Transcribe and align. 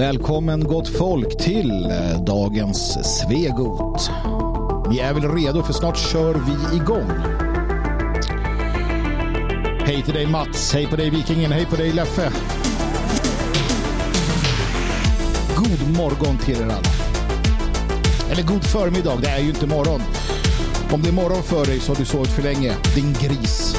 Välkommen 0.00 0.64
gott 0.64 0.88
folk 0.88 1.38
till 1.38 1.90
eh, 1.90 2.24
dagens 2.24 2.98
Svegot. 3.18 4.10
Vi 4.90 5.00
är 5.00 5.14
väl 5.14 5.34
redo 5.34 5.62
för 5.62 5.72
snart 5.72 5.98
kör 5.98 6.34
vi 6.34 6.76
igång. 6.76 7.10
Hej 9.86 10.02
till 10.02 10.14
dig 10.14 10.26
Mats, 10.26 10.74
hej 10.74 10.86
på 10.86 10.96
dig 10.96 11.10
Vikingen, 11.10 11.52
hej 11.52 11.66
på 11.66 11.76
dig 11.76 11.92
Leffe. 11.92 12.30
God 15.56 15.96
morgon 15.96 16.38
till 16.38 16.56
er 16.56 16.64
alla. 16.64 16.80
Eller 18.30 18.42
god 18.42 18.64
förmiddag, 18.64 19.18
det 19.22 19.28
är 19.28 19.40
ju 19.40 19.48
inte 19.48 19.66
morgon. 19.66 20.00
Om 20.92 21.02
det 21.02 21.08
är 21.08 21.12
morgon 21.12 21.42
för 21.42 21.64
dig 21.64 21.80
så 21.80 21.92
har 21.92 21.96
du 21.96 22.04
sovit 22.04 22.30
för 22.30 22.42
länge, 22.42 22.74
din 22.94 23.12
gris. 23.12 23.76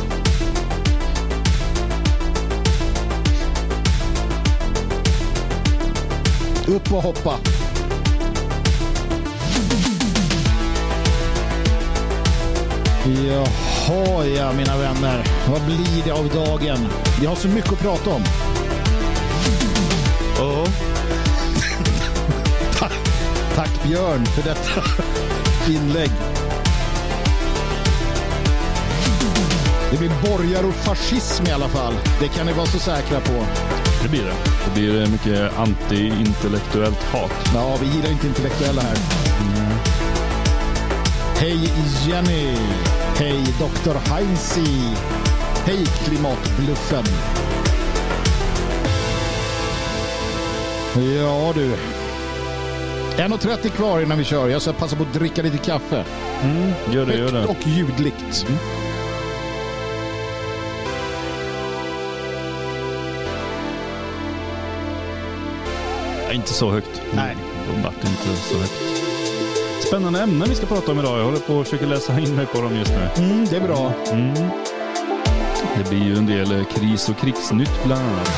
Upp 6.71 6.93
och 6.93 7.03
hoppa. 7.03 7.39
Jaha, 13.27 14.25
ja 14.25 14.53
mina 14.53 14.77
vänner. 14.77 15.23
Vad 15.49 15.61
blir 15.65 16.03
det 16.05 16.11
av 16.11 16.29
dagen? 16.29 16.87
Vi 17.19 17.25
har 17.25 17.35
så 17.35 17.47
mycket 17.47 17.73
att 17.73 17.79
prata 17.79 18.09
om. 18.09 18.23
Ja. 20.37 20.65
Tack, 22.79 22.93
tack 23.55 23.83
Björn 23.83 24.25
för 24.25 24.43
detta 24.43 24.81
inlägg. 25.71 26.11
Det 29.91 29.97
blir 29.97 30.09
borgar 30.09 30.63
och 30.63 30.73
fascism 30.73 31.45
i 31.47 31.51
alla 31.51 31.67
fall. 31.67 31.93
Det 32.19 32.27
kan 32.27 32.45
ni 32.45 32.53
vara 32.53 32.65
så 32.65 32.79
säkra 32.79 33.19
på. 33.19 33.45
Det 34.03 34.09
blir 34.09 34.23
det. 34.23 34.33
Det 34.65 34.71
blir 34.81 35.07
mycket 35.07 35.57
anti-intellektuellt 35.57 37.03
hat. 37.11 37.31
Ja, 37.55 37.77
vi 37.81 37.87
gillar 37.87 38.11
inte 38.11 38.27
intellektuella 38.27 38.81
här. 38.81 38.97
Hej 41.37 41.69
Jenny. 42.07 42.55
Hej 43.17 43.43
Dr. 43.59 43.95
Heinzi. 44.13 44.95
Hej 45.65 45.85
Klimatbluffen. 45.85 47.03
Ja 50.95 51.51
du. 51.55 51.71
1.30 53.17 53.69
kvar 53.69 53.99
innan 54.01 54.17
vi 54.17 54.23
kör. 54.23 54.49
Jag 54.49 54.61
ska 54.61 54.73
passa 54.73 54.95
på 54.95 55.03
att 55.03 55.13
dricka 55.13 55.41
lite 55.41 55.57
kaffe. 55.57 56.03
Mm, 56.43 56.71
gör 56.91 57.05
det, 57.05 57.17
gör 57.17 57.31
Högt 57.31 57.33
det. 57.33 57.45
och 57.47 57.67
ljudligt. 57.67 58.45
Ja, 66.31 66.35
inte 66.35 66.53
så 66.53 66.71
högt. 66.71 67.01
Nej. 67.15 67.35
Det 67.75 67.83
vart 67.83 67.95
inte 67.95 68.41
så 68.49 68.57
högt. 68.57 68.73
Spännande 69.87 70.19
ämnen 70.21 70.49
vi 70.49 70.55
ska 70.55 70.65
prata 70.65 70.91
om 70.91 70.99
idag. 70.99 71.19
Jag 71.19 71.25
håller 71.25 71.39
på 71.39 71.59
att 71.59 71.67
försöka 71.67 71.85
läsa 71.85 72.19
in 72.19 72.35
mig 72.35 72.45
på 72.45 72.61
dem 72.61 72.75
just 72.75 72.91
nu. 72.91 73.23
Mm, 73.25 73.45
det 73.49 73.55
är 73.55 73.61
bra. 73.61 73.93
Mm. 74.11 74.33
Det 75.77 75.89
blir 75.89 76.03
ju 76.03 76.17
en 76.17 76.25
del 76.25 76.51
eh, 76.51 76.65
kris 76.65 77.09
och 77.09 77.17
krigsnytt 77.17 77.83
bland 77.85 78.01
annat. 78.01 78.31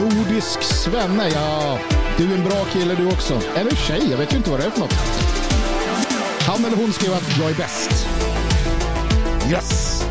Nordisk 0.00 0.62
svenne, 0.62 1.28
ja. 1.34 1.78
Du 2.16 2.32
är 2.32 2.36
en 2.38 2.44
bra 2.44 2.64
kille 2.72 2.94
du 2.94 3.06
också. 3.06 3.40
Eller 3.56 3.70
tjej, 3.70 4.02
jag 4.10 4.18
vet 4.18 4.32
ju 4.32 4.36
inte 4.36 4.50
vad 4.50 4.60
det 4.60 4.66
är 4.66 4.70
för 4.70 4.80
något. 4.80 4.94
Han 6.46 6.64
eller 6.64 6.76
hon 6.76 6.92
skrev 6.92 7.12
att 7.12 7.38
jag 7.38 7.50
är 7.50 7.54
bäst. 7.54 8.06
Yes! 9.50 10.02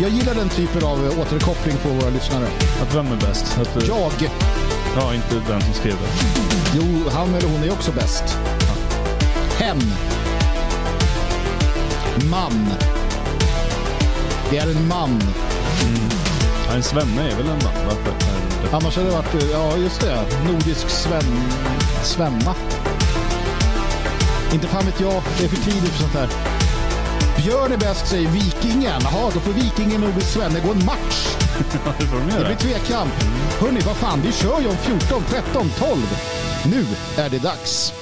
Jag 0.00 0.10
gillar 0.10 0.34
den 0.34 0.48
typen 0.48 0.84
av 0.84 1.06
eh, 1.06 1.20
återkoppling 1.20 1.76
på 1.76 1.88
våra 1.88 2.10
lyssnare. 2.10 2.46
Att 2.82 2.94
vem 2.94 3.06
är 3.06 3.16
bäst? 3.16 3.58
Att, 3.60 3.76
eh, 3.76 3.88
Jag, 3.88 4.12
Ja, 4.96 5.14
inte 5.14 5.34
den 5.52 5.60
som 5.62 5.74
skrev 5.74 5.92
det. 5.94 6.40
jo, 6.74 7.10
han 7.12 7.34
eller 7.34 7.48
hon 7.48 7.64
är 7.64 7.72
också 7.72 7.92
bäst. 7.92 8.38
Hen. 9.58 9.82
Man. 12.30 12.68
Det 14.50 14.58
är 14.58 14.66
en 14.76 14.88
man. 14.88 15.22
Ja, 16.68 16.74
en 16.74 16.82
svenne 16.82 17.22
är 17.30 17.36
väl 17.36 17.46
en 17.48 17.58
man? 17.64 17.96
Det- 18.64 18.76
Annars 18.76 18.96
hade 18.96 19.08
det 19.08 19.14
varit, 19.14 19.34
ja 19.52 19.76
just 19.76 20.00
det, 20.00 20.24
nordisk 20.52 20.88
sven, 20.90 21.40
svenna. 22.02 22.54
Inte 24.52 24.66
fan 24.66 24.86
vet 24.86 25.00
jag, 25.00 25.22
det 25.38 25.44
är 25.44 25.48
för 25.48 25.56
tidigt 25.70 25.90
för 25.90 26.00
sånt 26.02 26.14
här. 26.14 26.28
Björn 27.36 27.72
är 27.72 27.76
bäst 27.76 28.06
säger 28.06 28.28
Vikingen. 28.28 29.00
Jaha, 29.02 29.30
då 29.34 29.40
får 29.40 29.52
Vikingen 29.52 30.04
och 30.04 30.22
Svenne 30.22 30.60
gå 30.60 30.72
en 30.72 30.84
match. 30.84 31.26
Det 31.58 32.06
får 32.06 32.18
de 32.18 32.26
Det 32.26 32.32
göra. 32.32 32.46
blir 32.46 32.56
tvekamp. 32.56 33.12
Hörni, 33.60 33.80
vad 33.80 33.96
fan, 33.96 34.20
vi 34.22 34.32
kör 34.32 34.60
ju 34.60 34.66
om 34.66 34.76
14, 34.76 35.22
13, 35.28 35.66
12. 35.78 35.96
Nu 36.70 36.84
är 37.22 37.30
det 37.30 37.38
dags. 37.42 37.92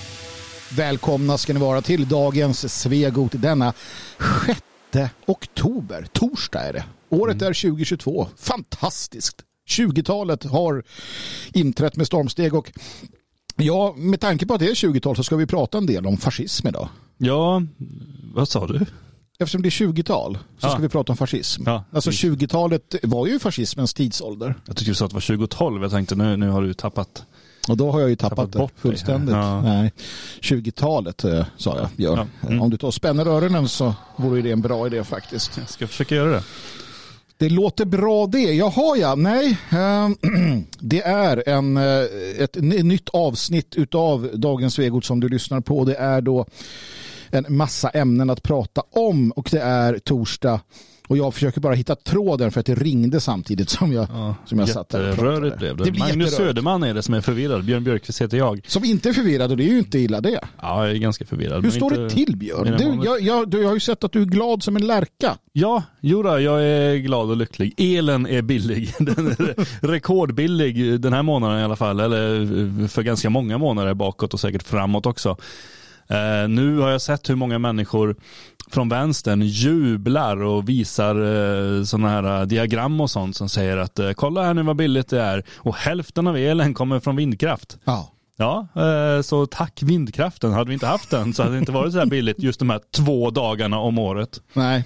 Välkomna 0.77 1.39
ska 1.39 1.53
ni 1.53 1.61
vara 1.61 1.83
till 1.83 2.09
dagens 2.09 2.73
Svegot 2.81 3.33
denna 3.33 3.73
6 4.47 4.61
oktober. 5.27 6.07
Torsdag 6.13 6.61
är 6.61 6.73
det. 6.73 6.85
Året 7.09 7.43
är 7.43 7.47
2022. 7.47 8.29
Fantastiskt. 8.39 9.37
20-talet 9.69 10.45
har 10.45 10.83
inträtt 11.53 11.97
med 11.97 12.07
stormsteg 12.07 12.55
och 12.55 12.73
ja, 13.57 13.95
med 13.97 14.21
tanke 14.21 14.47
på 14.47 14.55
att 14.55 14.61
det 14.61 14.67
är 14.67 14.75
20-tal 14.75 15.17
så 15.17 15.23
ska 15.25 15.37
vi 15.37 15.47
prata 15.47 15.79
en 15.79 15.87
del 15.87 16.07
om 16.07 16.17
fascism 16.17 16.69
idag. 16.69 16.89
Ja, 17.19 17.63
vad 18.35 18.49
sa 18.49 18.67
du? 18.67 18.87
Eftersom 19.39 19.63
det 19.63 19.69
är 19.69 19.71
20-tal 19.71 20.39
så 20.59 20.67
Ja. 20.67 20.71
ska 20.71 20.79
vi 20.83 20.89
prata 20.89 21.13
om 21.13 21.17
fascism. 21.17 21.63
Ja, 21.67 21.85
alltså 21.93 22.11
precis. 22.11 22.31
20-talet 22.31 22.95
var 23.03 23.27
ju 23.27 23.39
fascismens 23.39 23.95
tidsålder. 23.95 24.55
Jag 24.67 24.77
tyckte 24.77 24.91
du 24.91 24.95
sa 24.95 25.05
att 25.05 25.11
det 25.11 25.15
var 25.15 25.21
2012. 25.21 25.83
Jag 25.83 25.91
tänkte 25.91 26.15
nu, 26.15 26.37
nu 26.37 26.49
har 26.51 26.63
du 26.63 26.75
tappat. 26.75 27.23
Och 27.69 27.77
då 27.77 27.91
har 27.93 28.01
jag 28.01 28.11
ju 28.11 28.17
tappat, 28.17 28.37
Tappat 28.39 28.53
det 28.53 28.59
bort 28.59 28.71
dig. 28.75 28.81
fullständigt. 28.81 29.35
Ja. 29.35 29.61
Nej, 29.63 29.93
20-talet 30.41 31.25
eh, 31.25 31.45
sa 31.57 31.77
jag, 31.79 31.89
Björn. 31.97 32.29
Ja. 32.41 32.49
Mm. 32.49 32.63
Om 32.63 32.71
du 32.71 32.77
tar 32.77 32.89
och 32.89 32.95
spänner 32.95 33.27
öronen 33.27 33.69
så 33.69 33.95
vore 34.17 34.43
det 34.43 34.51
en 34.51 34.61
bra 34.61 34.87
idé 34.87 35.05
faktiskt. 35.05 35.57
Jag 35.59 35.69
ska 35.71 35.87
försöka 35.87 36.15
göra 36.15 36.31
det. 36.31 36.43
Det 37.37 37.49
låter 37.49 37.85
bra 37.85 38.27
det. 38.27 38.39
Jaha 38.55 38.97
ja, 38.97 39.15
nej. 39.15 39.59
eh, 39.71 40.09
Det 40.79 41.03
är 41.03 41.49
en, 41.49 41.77
eh, 41.77 41.83
ett 42.39 42.57
nytt 42.61 43.09
avsnitt 43.09 43.75
utav 43.75 44.31
Dagens 44.35 44.75
Svegot 44.75 45.05
som 45.05 45.21
du 45.21 45.29
lyssnar 45.29 45.61
på. 45.61 45.85
Det 45.85 45.95
är 45.95 46.21
då 46.21 46.47
en 47.35 47.47
massa 47.49 47.89
ämnen 47.89 48.31
att 48.31 48.43
prata 48.43 48.83
om 48.91 49.31
och 49.31 49.49
det 49.51 49.61
är 49.61 49.99
torsdag. 49.99 50.61
Och 51.09 51.17
jag 51.17 51.35
försöker 51.35 51.61
bara 51.61 51.75
hitta 51.75 51.95
tråden 51.95 52.53
för 52.53 52.61
att 52.61 52.67
det 52.67 52.75
ringde 52.75 53.21
samtidigt 53.21 53.71
som 53.71 53.93
jag, 53.93 54.07
som 54.47 54.59
jag 54.59 54.69
satt 54.69 54.89
där 54.89 55.11
och 55.11 55.17
pratade. 55.17 55.57
Blev 55.57 55.77
det. 55.77 55.85
Det 55.85 55.99
Magnus. 55.99 56.35
Söderman 56.35 56.83
är 56.83 56.95
det 56.95 57.03
som 57.03 57.15
är 57.15 57.21
förvirrad. 57.21 57.65
Björn 57.65 57.85
Björkqvist 57.85 58.23
heter 58.23 58.37
jag. 58.37 58.61
Som 58.67 58.85
inte 58.85 59.09
är 59.09 59.13
förvirrad 59.13 59.51
och 59.51 59.57
det 59.57 59.65
är 59.65 59.69
ju 59.69 59.79
inte 59.79 59.99
illa 59.99 60.21
det. 60.21 60.41
Ja, 60.61 60.87
jag 60.87 60.97
är 60.97 60.99
ganska 60.99 61.25
förvirrad. 61.25 61.65
Hur 61.65 61.71
står 61.71 61.93
inte- 61.93 62.03
det 62.03 62.11
till 62.11 62.37
Björn? 62.37 62.77
Du, 62.79 63.07
jag, 63.07 63.21
jag, 63.21 63.49
du, 63.51 63.61
jag 63.61 63.69
har 63.69 63.75
ju 63.75 63.81
sett 63.81 64.05
att 64.05 64.13
du 64.13 64.21
är 64.23 64.27
glad 64.27 64.63
som 64.63 64.77
en 64.77 64.87
lärka. 64.87 65.37
Ja, 65.53 65.83
jodå, 66.01 66.39
jag 66.39 66.65
är 66.65 66.97
glad 66.97 67.31
och 67.31 67.37
lycklig. 67.37 67.75
Elen 67.77 68.27
är 68.27 68.43
billig. 68.43 68.93
Den 68.99 69.27
är 69.27 69.87
rekordbillig 69.87 71.01
den 71.01 71.13
här 71.13 71.23
månaden 71.23 71.61
i 71.61 71.63
alla 71.65 71.77
fall. 71.77 72.01
Eller 72.01 72.89
för 72.89 73.03
ganska 73.03 73.31
många 73.31 73.59
månader 73.59 73.95
bakåt 73.95 74.35
och 74.35 74.41
säkert 74.41 74.63
framåt 74.63 75.07
också. 75.07 75.37
Eh, 76.09 76.49
nu 76.49 76.79
har 76.79 76.91
jag 76.91 77.01
sett 77.03 77.31
hur 77.31 77.35
många 77.35 77.59
människor 77.59 78.17
från 78.71 78.89
vänstern 78.89 79.43
jublar 79.43 80.43
och 80.43 80.69
visar 80.69 81.15
eh, 81.79 81.85
sådana 81.85 82.09
här 82.09 82.41
eh, 82.41 82.47
diagram 82.47 83.01
och 83.01 83.11
sånt 83.11 83.37
som 83.37 83.49
säger 83.49 83.77
att 83.77 83.99
eh, 83.99 84.11
kolla 84.13 84.43
här 84.45 84.55
nu 84.55 84.63
vad 84.63 84.77
billigt 84.77 85.09
det 85.09 85.21
är 85.21 85.45
och 85.57 85.75
hälften 85.77 86.27
av 86.27 86.37
elen 86.37 86.75
kommer 86.75 87.01
från 87.01 87.17
vindkraft. 87.17 87.79
Ja. 87.85 88.11
Ja, 88.37 88.69
eh, 88.77 89.23
så 89.23 89.47
tack 89.47 89.83
vindkraften. 89.83 90.53
Hade 90.53 90.69
vi 90.69 90.75
inte 90.75 90.87
haft 90.87 91.11
den 91.11 91.35
så 91.35 91.43
hade 91.43 91.55
det 91.55 91.59
inte 91.59 91.73
varit 91.73 91.93
så 91.93 91.99
här 91.99 92.07
billigt 92.07 92.39
just 92.43 92.59
de 92.59 92.71
här 92.71 92.81
två 92.97 93.31
dagarna 93.31 93.79
om 93.79 93.99
året. 93.99 94.41
Nej. 94.53 94.85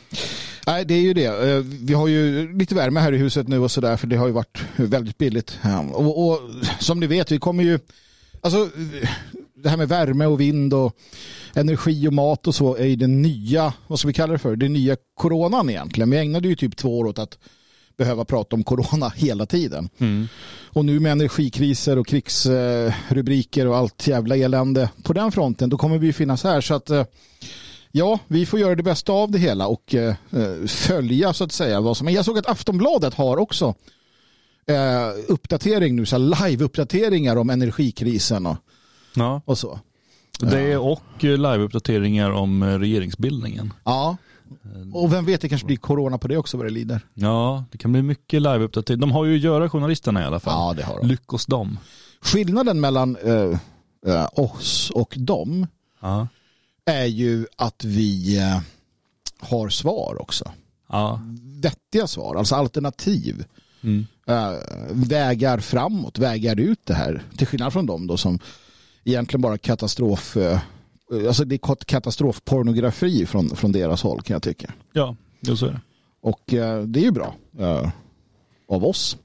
Nej, 0.67 0.85
det 0.85 0.95
är 0.95 1.01
ju 1.01 1.15
det. 1.15 1.51
Eh, 1.51 1.63
Vi 1.65 1.95
har 1.95 2.09
ju 2.09 2.53
lite 2.59 2.75
värme 2.75 3.01
här 3.01 3.13
i 3.13 3.17
huset 3.19 3.49
nu 3.49 3.59
och 3.59 3.71
sådär 3.71 3.97
för 3.97 4.07
det 4.07 4.17
har 4.17 4.27
ju 4.27 4.33
varit 4.33 4.63
väldigt 4.77 5.19
billigt. 5.19 5.59
Och, 5.93 6.29
och 6.29 6.41
som 6.79 7.01
ni 7.01 7.07
vet, 7.07 7.33
vi 7.33 7.39
kommer 7.39 7.65
ju... 7.65 7.79
Alltså, 8.43 8.69
det 9.63 9.69
här 9.69 9.77
med 9.77 9.89
värme 9.89 10.27
och 10.27 10.41
vind 10.41 10.75
och 10.75 10.97
energi 11.55 12.09
och 12.09 12.13
mat 12.13 12.47
och 12.47 12.55
så 12.55 12.77
är 12.77 12.85
ju 12.85 12.97
den 12.97 13.23
nya, 13.23 13.73
vad 13.87 13.99
ska 13.99 14.09
vi 14.09 14.15
kalla 14.15 14.33
det 14.33 14.39
för, 14.39 14.57
den 14.57 14.73
nya 14.73 14.97
coronan 15.15 15.71
egentligen. 15.71 16.11
Vi 16.11 16.19
ägnade 16.19 16.49
ju 16.49 16.57
typ 16.57 16.77
två 16.77 16.99
år 16.99 17.05
åt 17.05 17.19
att 17.19 17.39
behöva 17.97 18.25
prata 18.25 18.57
om 18.57 18.65
corona 18.65 19.09
hela 19.17 19.47
tiden. 19.47 19.89
Och 20.67 20.85
nu 20.85 21.01
med 21.01 21.13
energikriser 21.13 21.99
och 21.99 22.07
krigsrubriker 22.07 23.67
och 23.67 23.77
allt 23.77 24.07
jävla 24.07 24.37
elände 24.37 24.91
på 25.03 25.13
den 25.13 25.33
fronten, 25.33 25.71
då 25.71 25.77
kommer 25.77 25.99
vi 25.99 26.07
ju 26.07 26.13
finnas 26.13 26.45
här. 26.45 26.61
Så 26.61 26.75
att 26.75 26.91
eh, 26.91 27.05
ja, 27.93 28.19
vi 28.27 28.47
får 28.47 28.61
göra 28.61 28.75
det 28.75 28.83
bästa 28.83 29.13
av 29.13 29.31
det 29.31 29.39
hela 29.39 29.67
och 29.67 29.95
eh, 29.95 30.15
eh, 30.31 30.67
följa 30.67 31.33
så 31.33 31.45
att 31.45 31.53
säga 31.53 31.81
vad 31.81 31.97
som 31.97 32.05
Men 32.05 32.15
Jag 32.15 32.25
såg 32.25 32.39
att 32.39 32.49
Aftonbladet 32.49 33.15
har 33.15 33.37
också 33.37 33.75
eh, 34.67 35.09
uppdatering 35.29 35.97
nu, 35.97 36.07
så 36.07 36.19
live-uppdateringar 36.19 37.37
om 37.37 37.51
energikrisen 37.51 38.47
och, 38.47 38.57
Ja. 39.19 39.43
och 39.45 39.59
så. 39.59 39.81
Det 40.41 40.77
och 40.77 41.25
eh, 41.25 41.37
liveuppdateringar 41.39 42.31
om 42.31 42.63
eh, 42.63 42.79
regeringsbildningen. 42.79 43.73
Ja. 43.85 44.17
Och 44.95 45.13
vem 45.13 45.25
vet, 45.25 45.41
det 45.41 45.49
kanske 45.49 45.67
blir 45.67 45.77
corona 45.77 46.19
på 46.19 46.29
det 46.29 46.37
också 46.37 46.57
vad 46.57 46.67
det 46.67 46.71
lider. 46.71 47.01
Ja, 47.15 47.65
det 47.71 47.79
kan 47.79 47.93
bli 47.93 48.03
mycket 48.03 48.43
liveuppdatering. 48.43 49.01
De 49.01 49.13
har 49.13 49.25
ju 49.25 49.37
att 49.37 49.43
göra 49.43 49.71
journalisterna 49.71 50.23
i 50.23 50.25
alla 50.25 50.41
fall. 50.41 50.53
Ja, 50.55 50.75
det 50.75 50.83
har 50.83 50.99
de. 51.01 51.07
Lyckos 51.07 51.47
dem. 51.47 51.79
skillnaden 52.21 52.81
mellan 52.81 53.17
eh, 53.17 53.59
eh, 54.15 54.29
oss 54.33 54.91
och 54.95 55.15
dem 55.19 55.67
Ja. 56.01 56.29
är 56.85 57.05
ju 57.07 57.47
att 57.57 57.85
vi 57.85 58.39
eh, 58.39 58.61
har 59.41 59.69
svar 59.69 60.17
också. 60.23 60.53
Ja. 60.89 61.21
Vettiga 61.63 62.07
svar, 62.07 62.37
alltså 62.37 62.55
alternativ. 62.55 63.45
Mm. 63.83 64.07
Eh, 64.27 64.53
vägar 64.91 65.59
framåt, 65.59 66.19
vägar 66.19 66.61
ut 66.61 66.81
det 66.87 66.95
här. 66.95 67.23
Till 67.37 67.47
skillnad 67.47 67.73
från 67.73 67.87
dem 67.87 68.07
då 68.07 68.17
som 68.17 68.39
egentligen 69.13 69.41
bara 69.41 69.59
katastrof... 69.59 70.37
Eh, 70.37 70.61
alltså 71.27 71.45
det 71.45 71.55
är 71.55 71.85
katastrofpornografi 71.85 73.27
från, 73.27 73.57
från 73.57 73.73
deras 73.73 74.03
håll 74.03 74.23
kan 74.23 74.35
jag 74.35 74.43
tycka. 74.43 74.73
Ja, 74.93 75.17
så 75.57 75.67
är 75.67 75.71
det. 75.71 75.81
Och 76.21 76.55
eh, 76.55 76.83
det 76.83 77.01
är 77.01 77.05
ju 77.05 77.11
bra 77.11 77.35
eh, 77.59 77.89
av 78.69 78.85
oss. 78.85 79.17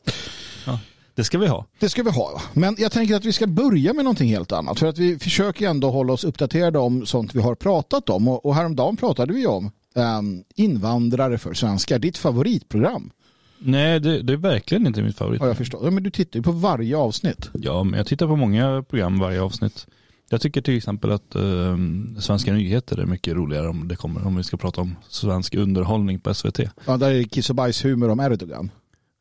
Det 1.15 1.24
ska 1.24 1.38
vi 1.38 1.47
ha. 1.47 1.65
Det 1.80 1.89
ska 1.89 2.03
vi 2.03 2.12
ha. 2.12 2.41
Men 2.53 2.75
jag 2.80 2.91
tänker 2.91 3.15
att 3.15 3.25
vi 3.25 3.33
ska 3.33 3.47
börja 3.47 3.94
med 3.94 4.06
någonting 4.06 4.30
helt 4.30 4.51
annat. 4.51 4.80
För 4.80 4.88
att 4.88 4.97
vi 4.97 5.19
försöker 5.19 5.69
ändå 5.69 5.91
hålla 5.91 6.13
oss 6.13 6.24
uppdaterade 6.24 6.80
om 6.80 7.06
sånt 7.06 7.35
vi 7.35 7.41
har 7.41 7.56
pratat 7.56 8.09
om. 8.09 8.27
Och, 8.27 8.56
häromdagen 8.56 8.97
pratade 8.97 9.33
vi 9.33 9.47
om 9.47 9.71
um, 9.94 10.44
invandrare 10.56 11.38
för 11.38 11.53
svenskar. 11.53 12.00
Ditt 12.00 12.18
favoritprogram 12.18 13.12
Nej, 13.59 14.00
det, 14.00 14.21
det 14.21 14.33
är 14.33 14.38
verkligen 14.38 14.88
inte 14.88 15.01
mitt 15.01 15.17
favorit. 15.17 15.41
har 15.41 15.47
jag 15.47 15.57
förstått. 15.57 15.81
Ja, 15.83 15.91
men 15.91 16.03
du 16.03 16.09
tittar 16.09 16.39
ju 16.39 16.44
på 16.44 16.51
varje 16.51 16.97
avsnitt. 16.97 17.50
Ja, 17.53 17.83
men 17.83 17.97
jag 17.97 18.07
tittar 18.07 18.27
på 18.27 18.35
många 18.35 18.83
program 18.89 19.19
varje 19.19 19.41
avsnitt. 19.41 19.88
Jag 20.29 20.41
tycker 20.41 20.61
till 20.61 20.77
exempel 20.77 21.11
att 21.11 21.35
eh, 21.35 21.77
svenska 22.19 22.53
nyheter 22.53 23.00
är 23.00 23.05
mycket 23.05 23.33
roligare 23.33 23.69
om 23.69 23.88
det 23.88 23.95
kommer, 23.95 24.27
om 24.27 24.35
vi 24.35 24.44
ska 24.44 24.57
prata 24.57 24.81
om 24.81 24.95
svensk 25.09 25.55
underhållning 25.55 26.19
på 26.19 26.33
SVT. 26.33 26.59
Ja, 26.85 26.97
där 26.97 27.11
är 27.11 27.17
det 27.17 27.23
kiss 27.23 27.50
och 27.50 27.55
bajshumor 27.55 28.09
om 28.09 28.19
Erdogan. 28.19 28.71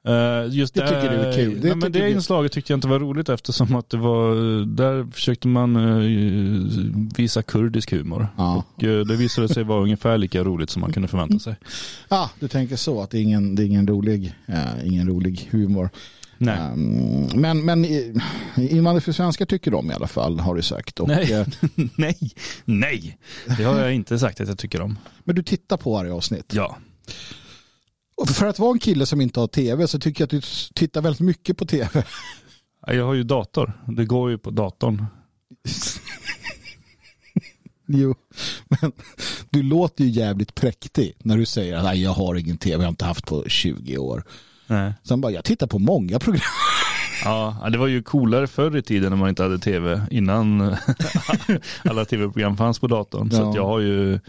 Eh, 0.09 0.55
just 0.55 0.75
Det 0.75 0.81
tycker 0.81 1.11
du 1.11 1.17
är 1.17 1.33
kul. 1.33 1.61
Det 1.61 1.69
nej, 1.69 1.77
men 1.77 1.93
det 1.93 2.11
inslaget 2.11 2.53
tyckte 2.53 2.73
jag 2.73 2.77
inte 2.77 2.89
var 2.89 2.99
roligt 2.99 3.29
eftersom 3.29 3.75
att 3.75 3.91
det 3.91 3.97
var, 3.97 4.35
där 4.67 5.11
försökte 5.13 5.49
man 5.49 5.77
eh, 5.77 7.17
visa 7.17 7.43
kurdisk 7.43 7.91
humor. 7.93 8.29
Ja. 8.37 8.57
Och 8.77 8.85
eh, 8.85 9.01
det 9.01 9.17
visade 9.17 9.49
sig 9.49 9.65
vara 9.65 9.83
ungefär 9.83 10.19
lika 10.19 10.45
roligt 10.45 10.71
som 10.71 10.81
man 10.81 10.93
kunde 10.93 11.09
förvänta 11.09 11.39
sig. 11.39 11.55
Ah, 12.09 12.29
du 12.41 12.49
tänker 12.49 12.77
så 12.77 13.03
att 13.03 13.11
det 13.11 13.19
är 13.19 13.23
ingen, 13.23 13.55
det 13.55 13.63
är 13.63 13.67
ingen, 13.67 13.87
rolig, 13.87 14.35
eh, 14.47 14.87
ingen 14.87 15.09
rolig 15.09 15.49
humor. 15.51 15.91
Nej. 16.39 16.73
Um, 16.73 17.29
men 17.35 17.65
men 17.65 17.85
eh, 17.85 18.73
invandrare 18.75 19.01
för 19.01 19.13
svenskar 19.13 19.47
tycker 19.47 19.71
de 19.71 19.91
i 19.91 19.95
alla 19.95 20.07
fall 20.07 20.41
har 20.41 20.55
du 20.55 20.63
sagt. 20.63 21.01
Och, 21.01 21.09
Nej. 21.09 21.33
eh, 21.33 21.47
nej, 21.97 22.19
nej. 22.65 23.19
Det 23.59 23.65
har 23.65 23.79
jag 23.79 23.95
inte 23.95 24.19
sagt 24.19 24.41
att 24.41 24.49
jag 24.49 24.59
tycker 24.59 24.81
om. 24.81 24.99
men 25.25 25.37
du 25.37 25.43
tittar 25.43 25.77
på 25.77 25.93
varje 25.93 26.13
avsnitt. 26.13 26.53
Ja. 26.55 26.77
Och 28.23 28.29
för 28.29 28.47
att 28.47 28.59
vara 28.59 28.73
en 28.73 28.79
kille 28.79 29.07
som 29.07 29.21
inte 29.21 29.41
har 29.41 29.47
tv 29.47 29.89
så 29.89 29.99
tycker 29.99 30.23
jag 30.23 30.27
att 30.27 30.31
du 30.31 30.41
tittar 30.75 31.01
väldigt 31.03 31.21
mycket 31.21 31.57
på 31.57 31.65
tv. 31.67 32.05
Jag 32.87 33.07
har 33.07 33.15
ju 33.15 33.23
dator. 33.23 33.73
Det 33.87 34.05
går 34.05 34.31
ju 34.31 34.39
på 34.39 34.51
datorn. 34.51 35.07
Jo, 37.87 38.15
men 38.69 38.93
du 39.51 39.63
låter 39.63 40.05
ju 40.05 40.11
jävligt 40.11 40.55
präktig 40.55 41.13
när 41.19 41.37
du 41.37 41.47
säger 41.47 41.77
att 41.77 41.85
"Nej, 41.85 42.03
jag 42.03 42.11
har 42.11 42.35
ingen 42.35 42.59
tv, 42.59 42.75
jag 42.77 42.83
har 42.83 42.89
inte 42.89 43.05
haft 43.05 43.27
på 43.27 43.45
20 43.49 43.99
år. 43.99 44.25
Nej. 44.67 44.93
Sen 45.05 45.21
bara, 45.21 45.33
jag 45.33 45.45
tittar 45.45 45.67
på 45.67 45.79
många 45.79 46.19
program. 46.19 46.43
Ja, 47.25 47.69
det 47.73 47.79
var 47.79 47.87
ju 47.87 48.03
coolare 48.03 48.47
förr 48.47 48.77
i 48.77 48.83
tiden 48.83 49.11
när 49.11 49.17
man 49.17 49.29
inte 49.29 49.43
hade 49.43 49.59
tv 49.59 50.03
innan 50.11 50.61
alla 51.85 52.05
tv-program 52.05 52.57
fanns 52.57 52.79
på 52.79 52.87
datorn. 52.87 53.31
Så 53.31 53.37
Ja. 53.37 53.49
att 53.51 53.57
jag 53.57 53.67
har 53.67 53.81
ju 53.81 54.21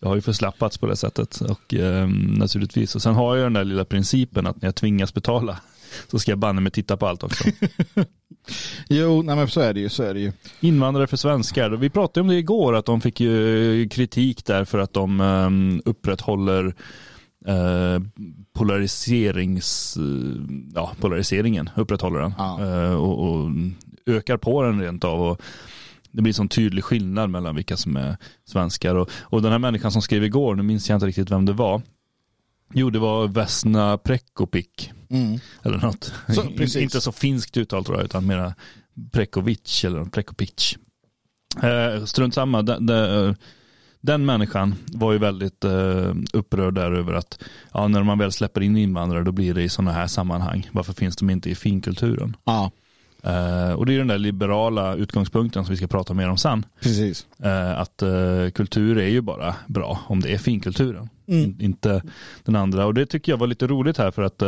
jag 0.00 0.08
har 0.08 0.14
ju 0.16 0.20
förslappats 0.22 0.78
på 0.78 0.86
det 0.86 0.96
sättet 0.96 1.40
och 1.40 1.74
eh, 1.74 2.08
naturligtvis. 2.38 2.94
Och 2.94 3.02
sen 3.02 3.14
har 3.14 3.36
jag 3.36 3.46
den 3.46 3.52
där 3.52 3.64
lilla 3.64 3.84
principen 3.84 4.46
att 4.46 4.62
när 4.62 4.66
jag 4.66 4.74
tvingas 4.74 5.14
betala 5.14 5.60
så 6.10 6.18
ska 6.18 6.32
jag 6.32 6.38
banne 6.38 6.60
mig 6.60 6.72
titta 6.72 6.96
på 6.96 7.06
allt 7.06 7.22
också. 7.22 7.44
Jo, 8.88 9.22
nej 9.22 9.36
men 9.36 9.48
så 9.48 9.60
är 9.60 9.74
det 9.74 9.80
ju, 9.80 9.88
så 9.88 10.02
är 10.02 10.14
det 10.14 10.20
ju. 10.20 10.32
Invandrare 10.60 11.06
för 11.06 11.16
svenskar. 11.16 11.70
Vi 11.70 11.90
pratade 11.90 12.20
om 12.20 12.28
det 12.28 12.34
igår 12.34 12.76
att 12.76 12.86
de 12.86 13.00
fick 13.00 13.20
ju 13.20 13.88
kritik 13.88 14.44
där 14.46 14.64
för 14.64 14.78
att 14.78 14.92
de 14.92 15.20
eh, 15.20 15.88
upprätthåller 15.90 16.74
eh, 17.46 18.00
polariserings, 18.52 19.96
eh, 19.96 20.42
ja, 20.74 20.92
polariseringen, 21.00 21.70
upprätthåller 21.76 22.20
den 22.20 22.34
Ja. 22.38 22.60
eh, 22.84 22.94
och, 22.94 23.28
och 23.30 23.50
ökar 24.06 24.36
på 24.36 24.62
den 24.62 24.80
rent 24.80 25.04
av. 25.04 25.22
Och 25.22 25.42
det 26.12 26.22
blir 26.22 26.32
sån 26.32 26.48
tydlig 26.48 26.84
skillnad 26.84 27.30
mellan 27.30 27.54
vilka 27.56 27.76
som 27.76 27.96
är 27.96 28.16
svenskar. 28.44 28.94
Och, 28.94 29.10
och 29.20 29.42
den 29.42 29.52
här 29.52 29.58
människan 29.58 29.92
som 29.92 30.02
skrev 30.02 30.24
igår, 30.24 30.54
nu 30.54 30.62
minns 30.62 30.88
jag 30.88 30.96
inte 30.96 31.06
riktigt 31.06 31.30
vem 31.30 31.44
det 31.44 31.52
var. 31.52 31.82
Jo, 32.74 32.90
det 32.90 32.98
var 32.98 33.28
Vesna 33.28 33.98
Prekopik 33.98 34.92
Mm. 35.10 35.38
eller 35.62 35.78
något. 35.78 36.12
Så. 36.68 36.78
Inte 36.78 37.00
så 37.00 37.12
finskt 37.12 37.56
uttal 37.56 37.84
tror 37.84 37.96
jag, 37.96 38.04
utan 38.04 38.26
mera 38.26 38.54
Prekovic 39.12 39.84
eller 39.84 40.04
Prekopic. 40.04 40.76
Eh, 41.62 42.04
strunt 42.04 42.34
samma, 42.34 42.62
den, 42.62 42.86
den, 42.86 43.36
den 44.00 44.26
människan 44.26 44.74
var 44.92 45.12
ju 45.12 45.18
väldigt 45.18 45.64
eh, 45.64 46.14
upprörd 46.32 46.74
där 46.74 46.92
över 46.92 47.12
att 47.14 47.42
ja, 47.72 47.88
när 47.88 48.02
man 48.02 48.18
väl 48.18 48.32
släpper 48.32 48.60
in 48.60 48.76
invandrare 48.76 49.24
då 49.24 49.32
blir 49.32 49.54
det 49.54 49.62
i 49.62 49.68
sådana 49.68 49.92
här 49.92 50.06
sammanhang. 50.06 50.68
Varför 50.72 50.92
finns 50.92 51.16
de 51.16 51.30
inte 51.30 51.50
i 51.50 51.54
finkulturen? 51.54 52.36
Ja, 52.44 52.70
Eh, 53.22 53.72
och 53.72 53.86
det 53.86 53.94
är 53.94 53.98
den 53.98 54.06
där 54.06 54.18
liberala 54.18 54.94
utgångspunkten 54.94 55.64
som 55.64 55.70
vi 55.70 55.76
ska 55.76 55.86
prata 55.86 56.14
mer 56.14 56.28
om 56.28 56.36
sen. 56.36 56.66
precis. 56.80 57.26
Eh, 57.42 57.80
att 57.80 58.02
eh, 58.02 58.50
kultur 58.54 58.98
är 58.98 59.08
ju 59.08 59.20
bara 59.20 59.54
bra 59.66 60.00
om 60.06 60.20
det 60.20 60.34
är 60.34 60.38
finkulturen. 60.38 61.08
Mm. 61.26 61.44
In, 61.44 61.60
inte 61.60 62.02
den 62.44 62.56
andra. 62.56 62.86
Och 62.86 62.94
det 62.94 63.06
tycker 63.06 63.32
jag 63.32 63.36
var 63.38 63.46
lite 63.46 63.66
roligt 63.66 63.98
här 63.98 64.10
för 64.10 64.22
att 64.22 64.42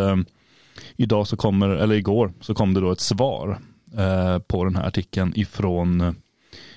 idag 0.97 1.27
så 1.27 1.37
kommer, 1.37 1.69
eller 1.69 1.95
igår 1.95 2.33
så 2.41 2.55
kom 2.55 2.75
det 2.75 2.81
då 2.81 2.93
ett 2.93 3.01
svar 3.01 3.59
på 4.47 4.65
den 4.65 4.77
här 4.77 4.87
artikeln 4.87 5.33
ifrån, 5.37 6.17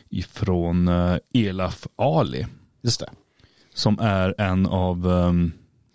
ifrån 0.10 0.89
Elaf 1.34 1.88
Ali 1.96 2.46
Just 2.81 3.00
det. 3.00 3.10
som 3.74 4.00
är 4.00 4.36
en 4.38 4.66
av 4.66 5.12
eh, 5.12 5.34